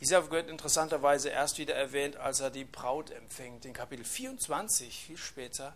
Dieser 0.00 0.30
wird 0.30 0.50
interessanterweise 0.50 1.28
erst 1.28 1.58
wieder 1.58 1.74
erwähnt, 1.74 2.16
als 2.16 2.40
er 2.40 2.50
die 2.50 2.64
Braut 2.64 3.10
empfängt. 3.10 3.64
In 3.64 3.72
Kapitel 3.72 4.04
24, 4.04 5.06
viel 5.06 5.16
später, 5.16 5.74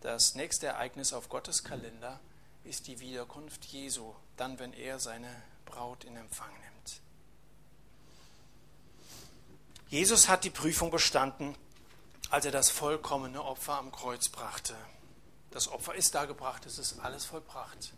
das 0.00 0.34
nächste 0.34 0.66
Ereignis 0.66 1.12
auf 1.12 1.28
Gottes 1.28 1.62
Kalender 1.62 2.20
ist 2.64 2.86
die 2.86 3.00
Wiederkunft 3.00 3.64
Jesu, 3.66 4.14
dann, 4.36 4.58
wenn 4.58 4.72
er 4.72 4.98
seine 4.98 5.28
Braut 5.64 6.04
in 6.04 6.16
Empfang 6.16 6.50
nimmt. 6.50 7.00
Jesus 9.88 10.28
hat 10.28 10.44
die 10.44 10.50
Prüfung 10.50 10.90
bestanden, 10.90 11.54
als 12.30 12.46
er 12.46 12.50
das 12.50 12.70
vollkommene 12.70 13.44
Opfer 13.44 13.76
am 13.76 13.92
Kreuz 13.92 14.28
brachte. 14.28 14.74
Das 15.50 15.68
Opfer 15.68 15.94
ist 15.94 16.14
da 16.14 16.24
gebracht, 16.24 16.64
es 16.64 16.78
ist 16.78 16.98
alles 17.00 17.26
vollbracht. 17.26 17.92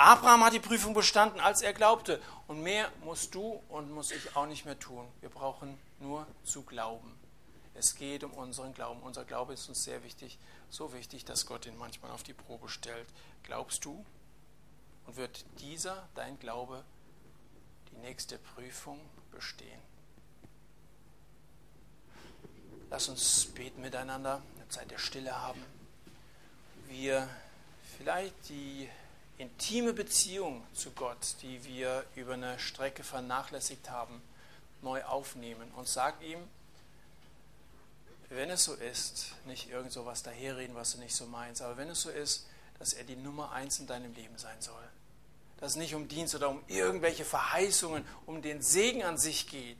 Abraham 0.00 0.44
hat 0.44 0.54
die 0.54 0.60
Prüfung 0.60 0.94
bestanden, 0.94 1.40
als 1.40 1.60
er 1.60 1.74
glaubte. 1.74 2.22
Und 2.46 2.62
mehr 2.62 2.90
musst 3.04 3.34
du 3.34 3.62
und 3.68 3.90
muss 3.92 4.12
ich 4.12 4.34
auch 4.34 4.46
nicht 4.46 4.64
mehr 4.64 4.78
tun. 4.78 5.06
Wir 5.20 5.28
brauchen 5.28 5.78
nur 5.98 6.26
zu 6.42 6.62
glauben. 6.62 7.14
Es 7.74 7.96
geht 7.96 8.24
um 8.24 8.32
unseren 8.32 8.72
Glauben. 8.72 9.02
Unser 9.02 9.26
Glaube 9.26 9.52
ist 9.52 9.68
uns 9.68 9.84
sehr 9.84 10.02
wichtig. 10.02 10.38
So 10.70 10.94
wichtig, 10.94 11.26
dass 11.26 11.44
Gott 11.44 11.66
ihn 11.66 11.76
manchmal 11.76 12.12
auf 12.12 12.22
die 12.22 12.32
Probe 12.32 12.70
stellt. 12.70 13.06
Glaubst 13.42 13.84
du? 13.84 14.02
Und 15.06 15.16
wird 15.16 15.44
dieser, 15.60 16.08
dein 16.14 16.38
Glaube, 16.38 16.82
die 17.92 17.98
nächste 17.98 18.38
Prüfung 18.38 18.98
bestehen? 19.30 19.82
Lass 22.88 23.06
uns 23.10 23.52
beten 23.54 23.82
miteinander, 23.82 24.40
eine 24.56 24.68
Zeit 24.70 24.90
der 24.90 24.98
Stille 24.98 25.38
haben. 25.38 25.62
Wir 26.88 27.28
vielleicht 27.98 28.48
die 28.48 28.88
intime 29.40 29.94
Beziehung 29.94 30.62
zu 30.74 30.90
Gott, 30.90 31.36
die 31.40 31.64
wir 31.64 32.04
über 32.14 32.34
eine 32.34 32.58
Strecke 32.58 33.02
vernachlässigt 33.02 33.88
haben, 33.88 34.20
neu 34.82 35.02
aufnehmen 35.04 35.70
und 35.76 35.88
sag 35.88 36.22
ihm, 36.22 36.38
wenn 38.28 38.50
es 38.50 38.64
so 38.64 38.74
ist, 38.74 39.32
nicht 39.46 39.70
irgend 39.70 39.92
so 39.92 40.04
was 40.04 40.22
daherreden, 40.22 40.76
was 40.76 40.92
du 40.92 40.98
nicht 40.98 41.14
so 41.14 41.24
meinst, 41.24 41.62
aber 41.62 41.78
wenn 41.78 41.88
es 41.88 42.02
so 42.02 42.10
ist, 42.10 42.46
dass 42.78 42.92
er 42.92 43.04
die 43.04 43.16
Nummer 43.16 43.52
eins 43.52 43.78
in 43.78 43.86
deinem 43.86 44.12
Leben 44.14 44.36
sein 44.36 44.60
soll. 44.60 44.88
Dass 45.58 45.72
es 45.72 45.76
nicht 45.76 45.94
um 45.94 46.06
Dienst 46.06 46.34
oder 46.34 46.50
um 46.50 46.62
irgendwelche 46.68 47.24
Verheißungen, 47.24 48.04
um 48.26 48.42
den 48.42 48.62
Segen 48.62 49.02
an 49.02 49.18
sich 49.18 49.48
geht. 49.48 49.78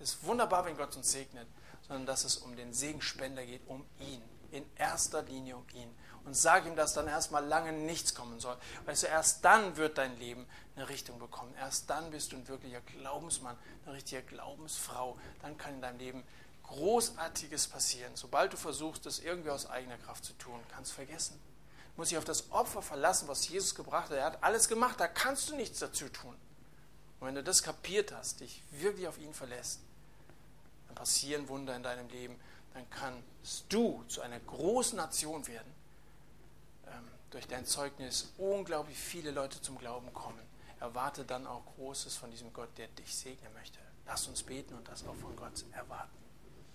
Es 0.00 0.14
ist 0.14 0.24
wunderbar, 0.24 0.64
wenn 0.64 0.76
Gott 0.76 0.96
uns 0.96 1.10
segnet, 1.10 1.46
sondern 1.86 2.06
dass 2.06 2.24
es 2.24 2.38
um 2.38 2.56
den 2.56 2.72
Segenspender 2.72 3.44
geht, 3.44 3.62
um 3.66 3.84
ihn. 3.98 4.22
In 4.52 4.64
erster 4.76 5.22
Linie 5.22 5.56
um 5.56 5.66
ihn 5.74 5.94
und 6.24 6.36
sag 6.36 6.66
ihm, 6.66 6.76
dass 6.76 6.92
dann 6.92 7.08
erstmal 7.08 7.44
lange 7.44 7.72
nichts 7.72 8.14
kommen 8.14 8.40
soll. 8.40 8.56
Weißt 8.86 9.04
du, 9.04 9.06
erst 9.06 9.44
dann 9.44 9.76
wird 9.76 9.98
dein 9.98 10.18
Leben 10.18 10.46
eine 10.76 10.88
Richtung 10.88 11.18
bekommen. 11.18 11.54
Erst 11.58 11.90
dann 11.90 12.10
bist 12.10 12.32
du 12.32 12.36
ein 12.36 12.48
wirklicher 12.48 12.80
Glaubensmann, 12.80 13.56
eine 13.84 13.94
richtige 13.94 14.22
Glaubensfrau. 14.22 15.18
Dann 15.42 15.56
kann 15.58 15.74
in 15.74 15.82
deinem 15.82 15.98
Leben 15.98 16.24
Großartiges 16.64 17.66
passieren. 17.66 18.12
Sobald 18.14 18.52
du 18.52 18.56
versuchst, 18.56 19.04
das 19.04 19.18
irgendwie 19.18 19.50
aus 19.50 19.68
eigener 19.68 19.98
Kraft 19.98 20.24
zu 20.24 20.32
tun, 20.34 20.60
kannst 20.74 20.92
du 20.92 20.96
vergessen. 20.96 21.40
Du 21.94 22.00
musst 22.00 22.12
dich 22.12 22.18
auf 22.18 22.24
das 22.24 22.50
Opfer 22.52 22.80
verlassen, 22.80 23.26
was 23.26 23.48
Jesus 23.48 23.74
gebracht 23.74 24.10
hat. 24.10 24.16
Er 24.16 24.24
hat 24.24 24.42
alles 24.44 24.68
gemacht, 24.68 25.00
da 25.00 25.08
kannst 25.08 25.50
du 25.50 25.56
nichts 25.56 25.80
dazu 25.80 26.08
tun. 26.08 26.36
Und 27.18 27.26
wenn 27.26 27.34
du 27.34 27.42
das 27.42 27.62
kapiert 27.62 28.12
hast, 28.12 28.40
dich 28.40 28.62
wirklich 28.70 29.08
auf 29.08 29.18
ihn 29.18 29.34
verlässt, 29.34 29.80
dann 30.86 30.94
passieren 30.94 31.48
Wunder 31.48 31.74
in 31.74 31.82
deinem 31.82 32.08
Leben. 32.08 32.38
Dann 32.72 32.88
kannst 32.88 33.64
du 33.68 34.04
zu 34.08 34.20
einer 34.20 34.38
großen 34.38 34.96
Nation 34.96 35.46
werden. 35.48 35.79
Durch 37.30 37.46
dein 37.46 37.64
Zeugnis 37.64 38.32
unglaublich 38.38 38.98
viele 38.98 39.30
Leute 39.30 39.62
zum 39.62 39.78
Glauben 39.78 40.12
kommen. 40.12 40.42
Erwarte 40.80 41.24
dann 41.24 41.46
auch 41.46 41.64
Großes 41.76 42.16
von 42.16 42.30
diesem 42.30 42.52
Gott, 42.52 42.70
der 42.76 42.88
dich 42.88 43.14
segnen 43.14 43.52
möchte. 43.54 43.78
Lass 44.06 44.26
uns 44.26 44.42
beten 44.42 44.74
und 44.74 44.88
das 44.88 45.06
auch 45.06 45.14
von 45.14 45.36
Gott 45.36 45.64
erwarten. 45.72 46.29